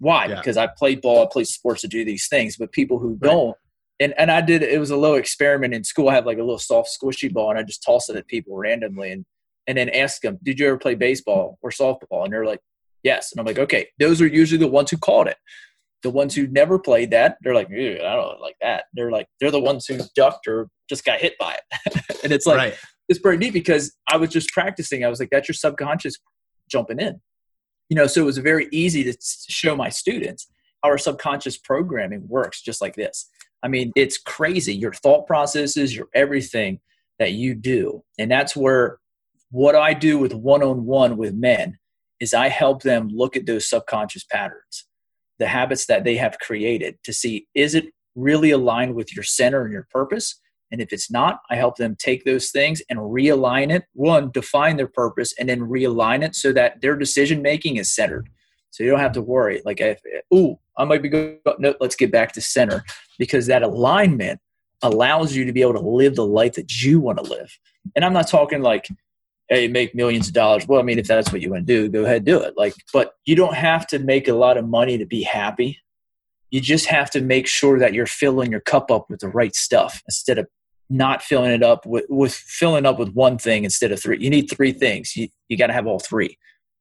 Why? 0.00 0.26
Yeah. 0.26 0.34
Because 0.36 0.58
I 0.58 0.66
played 0.66 1.00
ball, 1.00 1.22
I 1.22 1.28
played 1.32 1.46
sports 1.46 1.80
to 1.80 1.88
do 1.88 2.04
these 2.04 2.28
things. 2.28 2.58
But 2.58 2.72
people 2.72 2.98
who 2.98 3.12
right. 3.12 3.30
don't, 3.30 3.56
and 4.00 4.12
and 4.18 4.30
I 4.30 4.42
did. 4.42 4.62
It 4.62 4.78
was 4.78 4.90
a 4.90 4.98
little 4.98 5.16
experiment 5.16 5.72
in 5.72 5.82
school. 5.82 6.10
I 6.10 6.14
had 6.14 6.26
like 6.26 6.38
a 6.38 6.42
little 6.42 6.58
soft 6.58 6.90
squishy 6.90 7.32
ball, 7.32 7.48
and 7.48 7.58
I 7.58 7.62
just 7.62 7.82
toss 7.82 8.10
it 8.10 8.16
at 8.16 8.26
people 8.26 8.54
randomly. 8.54 9.12
And 9.12 9.24
and 9.66 9.78
then 9.78 9.88
ask 9.88 10.20
them, 10.20 10.38
"Did 10.42 10.60
you 10.60 10.66
ever 10.68 10.78
play 10.78 10.94
baseball 10.94 11.58
or 11.62 11.70
softball?" 11.70 12.24
And 12.24 12.32
they're 12.34 12.44
like, 12.44 12.60
"Yes." 13.02 13.32
And 13.32 13.40
I'm 13.40 13.46
like, 13.46 13.58
"Okay, 13.58 13.88
those 13.98 14.20
are 14.20 14.26
usually 14.26 14.58
the 14.58 14.68
ones 14.68 14.90
who 14.90 14.98
called 14.98 15.28
it. 15.28 15.38
The 16.02 16.10
ones 16.10 16.34
who 16.34 16.46
never 16.46 16.78
played 16.78 17.10
that, 17.10 17.36
they're 17.42 17.54
like, 17.54 17.70
I 17.70 17.98
don't 17.98 18.40
like 18.40 18.56
that. 18.60 18.84
They're 18.94 19.10
like, 19.10 19.26
they're 19.40 19.50
the 19.50 19.60
ones 19.60 19.86
who 19.86 19.98
ducked 20.16 20.46
or 20.46 20.68
just 20.88 21.04
got 21.04 21.20
hit 21.20 21.36
by 21.38 21.54
it. 21.56 22.02
and 22.24 22.32
it's 22.32 22.46
like, 22.46 22.56
right. 22.56 22.74
it's 23.08 23.18
pretty 23.18 23.38
neat 23.38 23.52
because 23.52 23.94
I 24.08 24.16
was 24.16 24.30
just 24.30 24.50
practicing. 24.50 25.04
I 25.04 25.08
was 25.08 25.20
like, 25.20 25.28
that's 25.30 25.48
your 25.48 25.54
subconscious 25.54 26.14
jumping 26.70 27.00
in. 27.00 27.20
You 27.88 27.96
know, 27.96 28.06
so 28.06 28.22
it 28.22 28.24
was 28.24 28.38
very 28.38 28.68
easy 28.72 29.04
to 29.04 29.16
show 29.48 29.76
my 29.76 29.88
students 29.88 30.48
our 30.82 30.96
subconscious 30.96 31.58
programming 31.58 32.26
works 32.28 32.62
just 32.62 32.80
like 32.80 32.94
this. 32.94 33.28
I 33.62 33.68
mean, 33.68 33.92
it's 33.96 34.18
crazy. 34.18 34.74
Your 34.74 34.92
thought 34.92 35.26
processes, 35.26 35.94
your 35.94 36.08
everything 36.14 36.80
that 37.18 37.32
you 37.32 37.54
do. 37.54 38.02
And 38.18 38.30
that's 38.30 38.56
where 38.56 38.98
what 39.50 39.74
I 39.74 39.92
do 39.94 40.18
with 40.18 40.32
one 40.32 40.62
on 40.62 40.86
one 40.86 41.16
with 41.16 41.34
men 41.34 41.78
is 42.20 42.32
I 42.32 42.48
help 42.48 42.82
them 42.82 43.08
look 43.12 43.36
at 43.36 43.46
those 43.46 43.68
subconscious 43.68 44.24
patterns, 44.24 44.86
the 45.40 45.48
habits 45.48 45.86
that 45.86 46.04
they 46.04 46.16
have 46.16 46.38
created 46.38 46.98
to 47.02 47.12
see 47.12 47.48
is 47.54 47.74
it 47.74 47.86
really 48.14 48.50
aligned 48.52 48.94
with 48.94 49.14
your 49.14 49.24
center 49.24 49.64
and 49.64 49.72
your 49.72 49.88
purpose? 49.90 50.38
And 50.70 50.80
if 50.80 50.92
it's 50.92 51.10
not, 51.10 51.40
I 51.50 51.56
help 51.56 51.78
them 51.78 51.96
take 51.98 52.24
those 52.24 52.50
things 52.50 52.80
and 52.88 52.98
realign 53.00 53.72
it. 53.72 53.84
One, 53.94 54.30
define 54.30 54.76
their 54.76 54.86
purpose 54.86 55.34
and 55.38 55.48
then 55.48 55.60
realign 55.60 56.22
it 56.22 56.36
so 56.36 56.52
that 56.52 56.80
their 56.80 56.94
decision 56.94 57.42
making 57.42 57.76
is 57.76 57.92
centered. 57.92 58.28
So 58.70 58.84
you 58.84 58.90
don't 58.90 59.00
have 59.00 59.12
to 59.12 59.22
worry. 59.22 59.62
Like, 59.64 59.80
if, 59.80 60.00
ooh, 60.32 60.56
I 60.78 60.84
might 60.84 61.02
be 61.02 61.08
good. 61.08 61.38
No, 61.58 61.74
let's 61.80 61.96
get 61.96 62.12
back 62.12 62.32
to 62.32 62.40
center 62.40 62.84
because 63.18 63.46
that 63.48 63.64
alignment 63.64 64.38
allows 64.82 65.34
you 65.34 65.44
to 65.44 65.52
be 65.52 65.62
able 65.62 65.74
to 65.74 65.80
live 65.80 66.14
the 66.14 66.26
life 66.26 66.52
that 66.52 66.80
you 66.80 67.00
want 67.00 67.18
to 67.18 67.24
live. 67.24 67.58
And 67.96 68.04
I'm 68.04 68.12
not 68.12 68.28
talking 68.28 68.62
like 68.62 68.88
hey, 69.50 69.66
make 69.66 69.94
millions 69.94 70.28
of 70.28 70.32
dollars. 70.32 70.66
Well, 70.66 70.80
I 70.80 70.84
mean, 70.84 70.98
if 70.98 71.08
that's 71.08 71.32
what 71.32 71.42
you 71.42 71.50
want 71.50 71.66
to 71.66 71.72
do, 71.72 71.88
go 71.88 72.04
ahead, 72.04 72.24
do 72.24 72.40
it. 72.40 72.54
Like, 72.56 72.72
but 72.92 73.14
you 73.26 73.34
don't 73.34 73.54
have 73.54 73.86
to 73.88 73.98
make 73.98 74.28
a 74.28 74.32
lot 74.32 74.56
of 74.56 74.66
money 74.66 74.96
to 74.96 75.04
be 75.04 75.22
happy. 75.22 75.78
You 76.50 76.60
just 76.60 76.86
have 76.86 77.10
to 77.10 77.20
make 77.20 77.46
sure 77.46 77.78
that 77.78 77.92
you're 77.92 78.06
filling 78.06 78.50
your 78.50 78.60
cup 78.60 78.90
up 78.90 79.10
with 79.10 79.20
the 79.20 79.28
right 79.28 79.54
stuff 79.54 80.02
instead 80.06 80.38
of 80.38 80.46
not 80.88 81.22
filling 81.22 81.50
it 81.50 81.62
up 81.62 81.84
with, 81.84 82.04
with 82.08 82.32
filling 82.32 82.86
up 82.86 82.98
with 82.98 83.10
one 83.10 83.38
thing 83.38 83.64
instead 83.64 83.92
of 83.92 84.00
three. 84.00 84.18
You 84.20 84.30
need 84.30 84.48
three 84.48 84.72
things. 84.72 85.16
You, 85.16 85.28
you 85.48 85.56
got 85.56 85.66
to 85.66 85.72
have 85.72 85.86
all 85.86 85.98
three 85.98 86.38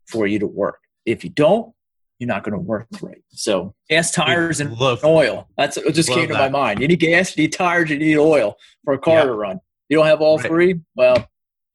for 0.07 0.27
you 0.27 0.39
to 0.39 0.47
work. 0.47 0.79
If 1.05 1.23
you 1.23 1.29
don't, 1.31 1.73
you're 2.19 2.27
not 2.27 2.43
going 2.43 2.53
to 2.53 2.59
work 2.59 2.87
right. 3.01 3.23
So 3.29 3.73
gas, 3.89 4.11
tires, 4.11 4.59
and 4.59 4.77
Love 4.77 5.03
oil. 5.03 5.47
That's 5.57 5.77
what 5.77 5.93
just 5.93 6.09
came 6.09 6.27
to 6.27 6.33
that. 6.33 6.51
my 6.51 6.59
mind. 6.59 6.81
You 6.81 6.87
need 6.87 6.99
gas, 6.99 7.35
you 7.35 7.43
need 7.43 7.53
tires, 7.53 7.89
you 7.89 7.97
need 7.97 8.17
oil 8.17 8.55
for 8.83 8.93
a 8.93 8.99
car 8.99 9.19
yeah. 9.19 9.23
to 9.23 9.33
run. 9.33 9.59
You 9.87 9.97
don't 9.97 10.05
have 10.05 10.21
all 10.21 10.37
right. 10.37 10.45
three. 10.45 10.81
Well, 10.95 11.27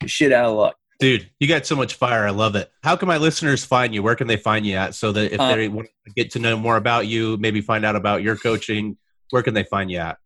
shit 0.06 0.32
out 0.32 0.50
of 0.50 0.56
luck. 0.56 0.76
Dude, 1.04 1.28
you 1.38 1.46
got 1.46 1.66
so 1.66 1.76
much 1.76 1.96
fire. 1.96 2.26
I 2.26 2.30
love 2.30 2.56
it. 2.56 2.72
How 2.82 2.96
can 2.96 3.08
my 3.08 3.18
listeners 3.18 3.62
find 3.62 3.94
you? 3.94 4.02
Where 4.02 4.16
can 4.16 4.26
they 4.26 4.38
find 4.38 4.64
you 4.64 4.76
at 4.76 4.94
so 4.94 5.12
that 5.12 5.34
if 5.34 5.38
uh, 5.38 5.54
they 5.54 5.68
want 5.68 5.86
to 6.06 6.12
get 6.14 6.30
to 6.30 6.38
know 6.38 6.56
more 6.56 6.78
about 6.78 7.06
you, 7.06 7.36
maybe 7.36 7.60
find 7.60 7.84
out 7.84 7.94
about 7.94 8.22
your 8.22 8.36
coaching, 8.36 8.96
where 9.28 9.42
can 9.42 9.52
they 9.52 9.64
find 9.64 9.90
you 9.90 9.98
at? 9.98 10.16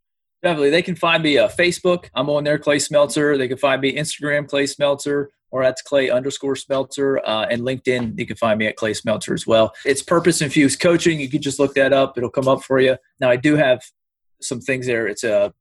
Definitely. 0.40 0.70
They 0.70 0.82
can 0.82 0.94
find 0.94 1.20
me 1.20 1.36
uh, 1.36 1.48
Facebook. 1.48 2.10
I'm 2.14 2.30
on 2.30 2.44
there, 2.44 2.60
Clay 2.60 2.76
Smeltzer. 2.76 3.36
They 3.36 3.48
can 3.48 3.58
find 3.58 3.80
me 3.82 3.96
Instagram, 3.96 4.46
Clay 4.46 4.66
Smeltzer, 4.66 5.26
or 5.50 5.64
that's 5.64 5.82
Clay 5.82 6.10
underscore 6.10 6.54
Smeltzer. 6.54 7.18
Uh, 7.26 7.46
and 7.50 7.62
LinkedIn, 7.62 8.16
you 8.16 8.24
can 8.24 8.36
find 8.36 8.56
me 8.56 8.68
at 8.68 8.76
Clay 8.76 8.92
Smeltzer 8.92 9.34
as 9.34 9.48
well. 9.48 9.72
It's 9.84 10.00
Purpose 10.00 10.40
Infused 10.40 10.78
Coaching. 10.78 11.18
You 11.18 11.28
can 11.28 11.42
just 11.42 11.58
look 11.58 11.74
that 11.74 11.92
up. 11.92 12.16
It'll 12.16 12.30
come 12.30 12.46
up 12.46 12.62
for 12.62 12.78
you. 12.78 12.98
Now, 13.18 13.30
I 13.30 13.36
do 13.36 13.56
have 13.56 13.82
some 14.40 14.60
things 14.60 14.86
there. 14.86 15.08
It's 15.08 15.24
a 15.24 15.52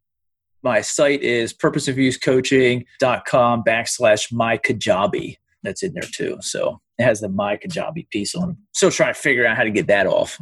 my 0.68 0.82
site 0.82 1.24
is 1.24 1.54
purposeinfusedcoaching.com 1.54 3.64
backslash 3.64 4.34
my 4.34 4.58
kajabi. 4.58 5.38
That's 5.64 5.82
in 5.82 5.94
there 5.94 6.04
too. 6.04 6.40
So 6.42 6.82
it 6.98 7.04
has 7.04 7.22
the 7.22 7.30
my 7.30 7.56
kajabi 7.56 8.10
piece 8.10 8.36
on 8.36 8.50
it. 8.50 8.58
Still 8.74 8.92
trying 8.92 9.14
to 9.14 9.20
figure 9.20 9.48
out 9.48 9.56
how 9.56 9.64
to 9.64 9.72
get 9.72 9.88
that 9.88 10.08
off. 10.08 10.38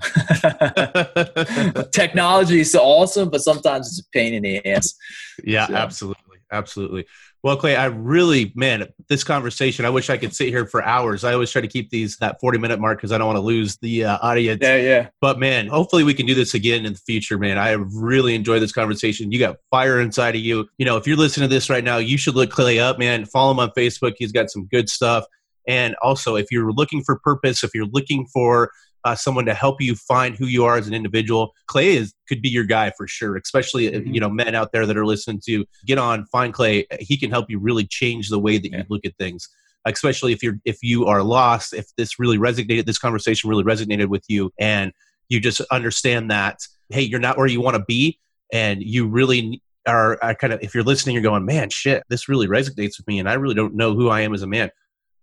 Technology 1.92 2.62
is 2.62 2.72
so 2.72 2.80
awesome, 2.80 3.30
but 3.30 3.42
sometimes 3.42 3.88
it's 3.88 4.00
a 4.00 4.10
pain 4.12 4.34
in 4.34 4.42
the 4.42 4.66
ass. 4.66 4.96
Yeah, 5.44 5.68
so. 5.68 5.76
absolutely. 5.76 6.24
Absolutely. 6.52 7.06
Well, 7.46 7.58
Clay, 7.58 7.76
I 7.76 7.86
really, 7.86 8.52
man, 8.56 8.88
this 9.08 9.24
conversation, 9.24 9.86
I 9.86 9.92
wish 9.92 10.10
I 10.10 10.18
could 10.18 10.34
sit 10.34 10.48
here 10.48 10.66
for 10.66 10.84
hours. 10.84 11.24
I 11.24 11.32
always 11.34 11.52
try 11.52 11.62
to 11.62 11.68
keep 11.68 11.92
these 11.92 12.18
that 12.18 12.40
40 12.42 12.58
minute 12.58 12.80
mark 12.80 12.98
because 12.98 13.12
I 13.12 13.20
don't 13.20 13.28
want 13.28 13.38
to 13.38 13.42
lose 13.42 13.78
the 13.84 14.06
uh, 14.06 14.18
audience. 14.20 14.62
Yeah, 14.64 14.78
yeah. 14.78 15.10
But 15.22 15.38
man, 15.38 15.68
hopefully 15.68 16.04
we 16.04 16.16
can 16.16 16.26
do 16.26 16.34
this 16.34 16.56
again 16.56 16.88
in 16.88 16.94
the 16.94 17.00
future, 17.06 17.38
man. 17.38 17.60
I 17.60 17.74
really 17.74 18.34
enjoyed 18.34 18.64
this 18.64 18.72
conversation. 18.72 19.32
You 19.32 19.38
got 19.38 19.58
fire 19.70 20.00
inside 20.00 20.34
of 20.34 20.42
you. 20.42 20.68
You 20.80 20.88
know, 20.88 20.98
if 20.98 21.06
you're 21.06 21.18
listening 21.18 21.48
to 21.48 21.54
this 21.54 21.70
right 21.70 21.84
now, 21.84 21.98
you 21.98 22.18
should 22.18 22.34
look 22.34 22.50
Clay 22.50 22.80
up, 22.80 22.98
man. 22.98 23.26
Follow 23.26 23.52
him 23.52 23.60
on 23.60 23.70
Facebook. 23.78 24.16
He's 24.18 24.32
got 24.32 24.50
some 24.50 24.66
good 24.66 24.90
stuff. 24.90 25.26
And 25.68 25.96
also, 26.02 26.38
if 26.38 26.48
you're 26.50 26.72
looking 26.72 27.04
for 27.04 27.20
purpose, 27.20 27.64
if 27.64 27.76
you're 27.76 27.86
looking 27.86 28.26
for 28.34 28.72
uh, 29.06 29.16
someone 29.16 29.46
to 29.46 29.54
help 29.54 29.80
you 29.82 29.96
find 29.96 30.36
who 30.36 30.48
you 30.48 30.66
are 30.66 30.78
as 30.78 30.88
an 30.88 30.94
individual. 30.94 31.54
Clay 31.68 31.96
is 31.96 32.14
could 32.28 32.42
be 32.42 32.50
your 32.50 32.64
guy 32.64 32.92
for 32.98 33.08
sure, 33.08 33.38
especially 33.38 33.90
mm-hmm. 33.90 34.14
you 34.14 34.20
know 34.20 34.30
men 34.30 34.56
out 34.56 34.72
there 34.74 34.86
that 34.86 34.98
are 34.98 35.06
listening 35.06 35.40
to 35.46 35.64
get 35.86 35.98
on 35.98 36.26
find 36.26 36.54
Clay. 36.54 36.86
He 37.00 37.16
can 37.16 37.30
help 37.30 37.50
you 37.50 37.60
really 37.60 37.86
change 37.86 38.30
the 38.30 38.40
way 38.40 38.58
that 38.58 38.70
yeah. 38.70 38.80
you 38.80 38.84
look 38.90 39.06
at 39.06 39.16
things. 39.18 39.48
Especially 39.88 40.34
if 40.34 40.42
you're 40.42 40.58
if 40.66 40.80
you 40.82 41.06
are 41.06 41.22
lost, 41.22 41.74
if 41.74 41.86
this 41.96 42.20
really 42.20 42.40
resonated, 42.40 42.86
this 42.86 42.98
conversation 42.98 43.50
really 43.50 43.64
resonated 43.64 44.08
with 44.08 44.24
you, 44.28 44.52
and 44.60 44.92
you 45.30 45.40
just 45.40 45.62
understand 45.72 46.32
that 46.32 46.58
hey, 46.90 47.02
you're 47.02 47.20
not 47.20 47.38
where 47.38 47.48
you 47.48 47.62
want 47.62 47.78
to 47.78 47.84
be, 47.88 48.20
and 48.52 48.82
you 48.82 49.08
really 49.08 49.62
are, 49.88 50.18
are 50.24 50.36
kind 50.36 50.54
of 50.54 50.60
if 50.64 50.74
you're 50.74 50.84
listening, 50.84 51.14
you're 51.14 51.24
going, 51.24 51.46
man, 51.46 51.70
shit, 51.70 52.04
this 52.10 52.28
really 52.28 52.48
resonates 52.48 52.98
with 52.98 53.06
me, 53.08 53.20
and 53.20 53.30
I 53.30 53.34
really 53.34 53.56
don't 53.56 53.76
know 53.76 53.94
who 53.94 54.10
I 54.10 54.22
am 54.22 54.34
as 54.34 54.42
a 54.42 54.48
man. 54.48 54.72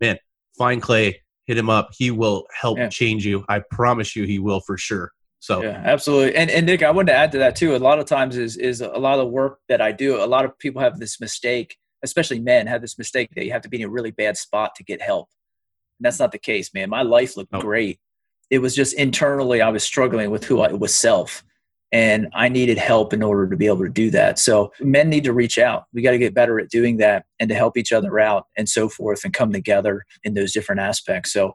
Man, 0.01 0.19
find 0.57 0.81
Clay, 0.81 1.23
hit 1.53 1.59
him 1.59 1.69
up. 1.69 1.91
He 1.93 2.11
will 2.11 2.47
help 2.59 2.79
yeah. 2.79 2.89
change 2.89 3.27
you. 3.27 3.45
I 3.47 3.61
promise 3.71 4.17
you, 4.17 4.25
he 4.25 4.39
will 4.39 4.61
for 4.61 4.79
sure. 4.79 5.13
So 5.39 5.63
yeah, 5.63 5.83
absolutely. 5.85 6.35
And 6.35 6.51
and 6.51 6.65
Nick, 6.65 6.83
I 6.83 6.91
wanted 6.91 7.13
to 7.13 7.19
add 7.19 7.33
to 7.33 7.39
that 7.39 7.57
too. 7.57 7.75
A 7.75 7.79
lot 7.79 7.99
of 7.99 8.07
times 8.07 8.37
is 8.37 8.57
is 8.57 8.81
a 8.81 8.89
lot 8.89 9.15
of 9.15 9.19
the 9.19 9.27
work 9.27 9.59
that 9.69 9.83
I 9.83 9.93
do. 9.93 10.23
A 10.23 10.25
lot 10.25 10.45
of 10.45 10.59
people 10.59 10.81
have 10.81 10.99
this 10.99 11.21
mistake, 11.21 11.77
especially 12.03 12.41
men, 12.41 12.67
have 12.69 12.81
this 12.81 12.97
mistake 12.97 13.29
that 13.35 13.45
you 13.45 13.53
have 13.53 13.63
to 13.63 13.69
be 13.69 13.83
in 13.83 13.89
a 13.89 13.91
really 13.91 14.13
bad 14.13 14.37
spot 14.37 14.75
to 14.77 14.85
get 14.85 15.03
help. 15.03 15.29
And 15.99 16.07
that's 16.07 16.21
not 16.21 16.33
the 16.33 16.39
case, 16.39 16.73
man. 16.73 16.89
My 16.89 17.03
life 17.03 17.37
looked 17.37 17.53
great. 17.53 17.99
It 18.51 18.61
was 18.61 18.75
just 18.75 18.95
internally 18.95 19.61
I 19.61 19.71
was 19.71 19.83
struggling 19.83 20.31
with 20.31 20.45
who 20.45 20.61
I 20.61 20.73
was 20.73 20.95
self 20.95 21.43
and 21.93 22.29
I 22.33 22.49
needed 22.49 22.79
help 22.79 23.13
in 23.13 23.23
order 23.23 23.49
to 23.49 23.57
be 23.57 23.67
able 23.67 23.85
to 23.85 23.91
do 23.91 24.11
that. 24.11 24.39
So 24.39 24.73
men 24.81 25.11
need 25.11 25.25
to 25.25 25.33
reach 25.33 25.59
out. 25.59 25.85
We 25.93 26.01
got 26.01 26.13
to 26.13 26.19
get 26.19 26.35
better 26.35 26.59
at 26.59 26.71
doing 26.71 26.97
that 26.97 27.27
and 27.39 27.51
to 27.51 27.55
help 27.55 27.77
each 27.77 27.93
other 27.93 28.19
out 28.19 28.47
and 28.57 28.69
so 28.69 28.89
forth 28.89 29.25
and 29.25 29.35
come 29.35 29.53
together 29.53 30.05
in 30.25 30.33
those 30.33 30.53
different 30.53 30.81
aspects. 30.81 31.33
So 31.33 31.55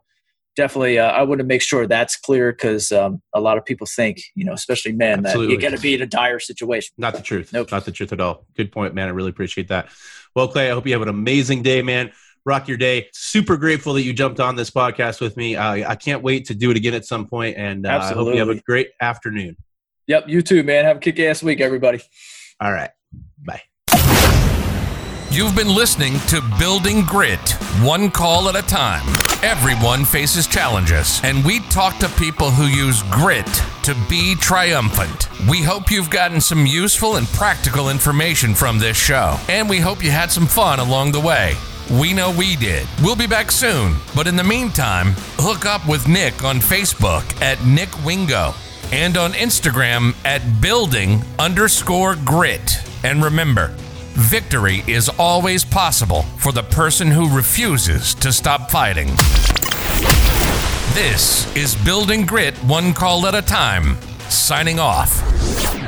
definitely, 0.56 0.98
uh, 1.00 1.10
I 1.10 1.22
want 1.22 1.40
to 1.40 1.44
make 1.44 1.60
sure 1.60 1.88
that's 1.88 2.16
clear 2.16 2.52
because 2.52 2.92
um, 2.92 3.20
a 3.34 3.40
lot 3.40 3.58
of 3.58 3.64
people 3.64 3.86
think, 3.86 4.20
you 4.36 4.44
know, 4.44 4.52
especially 4.52 4.92
men, 4.92 5.26
Absolutely. 5.26 5.56
that 5.56 5.62
you 5.62 5.70
got 5.70 5.76
to 5.76 5.82
be 5.82 5.94
in 5.94 6.02
a 6.02 6.06
dire 6.06 6.38
situation. 6.38 6.94
Not 6.98 7.14
the 7.14 7.22
truth. 7.22 7.52
Nope. 7.52 7.72
Not 7.72 7.84
the 7.84 7.92
truth 7.92 8.12
at 8.12 8.20
all. 8.20 8.46
Good 8.56 8.70
point, 8.70 8.94
man. 8.94 9.08
I 9.08 9.10
really 9.10 9.30
appreciate 9.30 9.68
that. 9.68 9.88
Well, 10.36 10.46
Clay, 10.46 10.70
I 10.70 10.74
hope 10.74 10.86
you 10.86 10.92
have 10.92 11.02
an 11.02 11.08
amazing 11.08 11.62
day, 11.62 11.82
man 11.82 12.12
rock 12.44 12.66
your 12.66 12.78
day. 12.78 13.06
Super 13.12 13.58
grateful 13.58 13.92
that 13.92 14.02
you 14.02 14.14
jumped 14.14 14.40
on 14.40 14.56
this 14.56 14.70
podcast 14.70 15.20
with 15.20 15.36
me. 15.36 15.58
I 15.58 15.94
can't 15.96 16.22
wait 16.22 16.46
to 16.46 16.54
do 16.54 16.70
it 16.70 16.78
again 16.78 16.94
at 16.94 17.04
some 17.04 17.26
point, 17.26 17.58
and 17.58 17.84
uh, 17.86 17.98
I 18.02 18.14
hope 18.14 18.32
you 18.32 18.38
have 18.38 18.48
a 18.48 18.58
great 18.62 18.88
afternoon. 19.02 19.56
Yep, 20.08 20.24
you 20.26 20.40
too, 20.40 20.62
man. 20.62 20.86
Have 20.86 20.96
a 20.96 21.00
kick 21.00 21.20
ass 21.20 21.42
week, 21.42 21.60
everybody. 21.60 22.00
All 22.60 22.72
right. 22.72 22.90
Bye. 23.44 23.62
You've 25.30 25.54
been 25.54 25.68
listening 25.68 26.18
to 26.28 26.42
Building 26.58 27.02
Grit, 27.02 27.52
one 27.82 28.10
call 28.10 28.48
at 28.48 28.56
a 28.56 28.66
time. 28.66 29.06
Everyone 29.42 30.06
faces 30.06 30.46
challenges, 30.46 31.20
and 31.22 31.44
we 31.44 31.60
talk 31.68 31.98
to 31.98 32.08
people 32.08 32.50
who 32.50 32.64
use 32.64 33.02
grit 33.04 33.46
to 33.82 33.94
be 34.08 34.34
triumphant. 34.36 35.28
We 35.46 35.62
hope 35.62 35.90
you've 35.90 36.10
gotten 36.10 36.40
some 36.40 36.64
useful 36.64 37.16
and 37.16 37.26
practical 37.28 37.90
information 37.90 38.54
from 38.54 38.78
this 38.78 38.96
show, 38.96 39.38
and 39.48 39.68
we 39.68 39.78
hope 39.78 40.02
you 40.02 40.10
had 40.10 40.32
some 40.32 40.46
fun 40.46 40.80
along 40.80 41.12
the 41.12 41.20
way. 41.20 41.54
We 41.90 42.14
know 42.14 42.30
we 42.30 42.56
did. 42.56 42.88
We'll 43.02 43.14
be 43.14 43.26
back 43.26 43.52
soon, 43.52 43.96
but 44.16 44.26
in 44.26 44.36
the 44.36 44.44
meantime, 44.44 45.12
hook 45.36 45.66
up 45.66 45.86
with 45.86 46.08
Nick 46.08 46.42
on 46.42 46.56
Facebook 46.56 47.40
at 47.42 47.62
Nick 47.64 47.90
Wingo 48.04 48.54
and 48.92 49.16
on 49.16 49.32
Instagram 49.32 50.14
at 50.24 50.60
building 50.60 51.22
underscore 51.38 52.16
grit. 52.24 52.78
And 53.04 53.22
remember, 53.22 53.68
victory 54.14 54.82
is 54.86 55.08
always 55.18 55.64
possible 55.64 56.22
for 56.38 56.52
the 56.52 56.62
person 56.62 57.08
who 57.08 57.34
refuses 57.34 58.14
to 58.16 58.32
stop 58.32 58.70
fighting. 58.70 59.08
This 60.94 61.54
is 61.54 61.76
Building 61.84 62.26
Grit 62.26 62.56
One 62.58 62.92
Call 62.92 63.26
at 63.26 63.34
a 63.34 63.42
Time, 63.42 64.00
signing 64.28 64.78
off. 64.78 65.87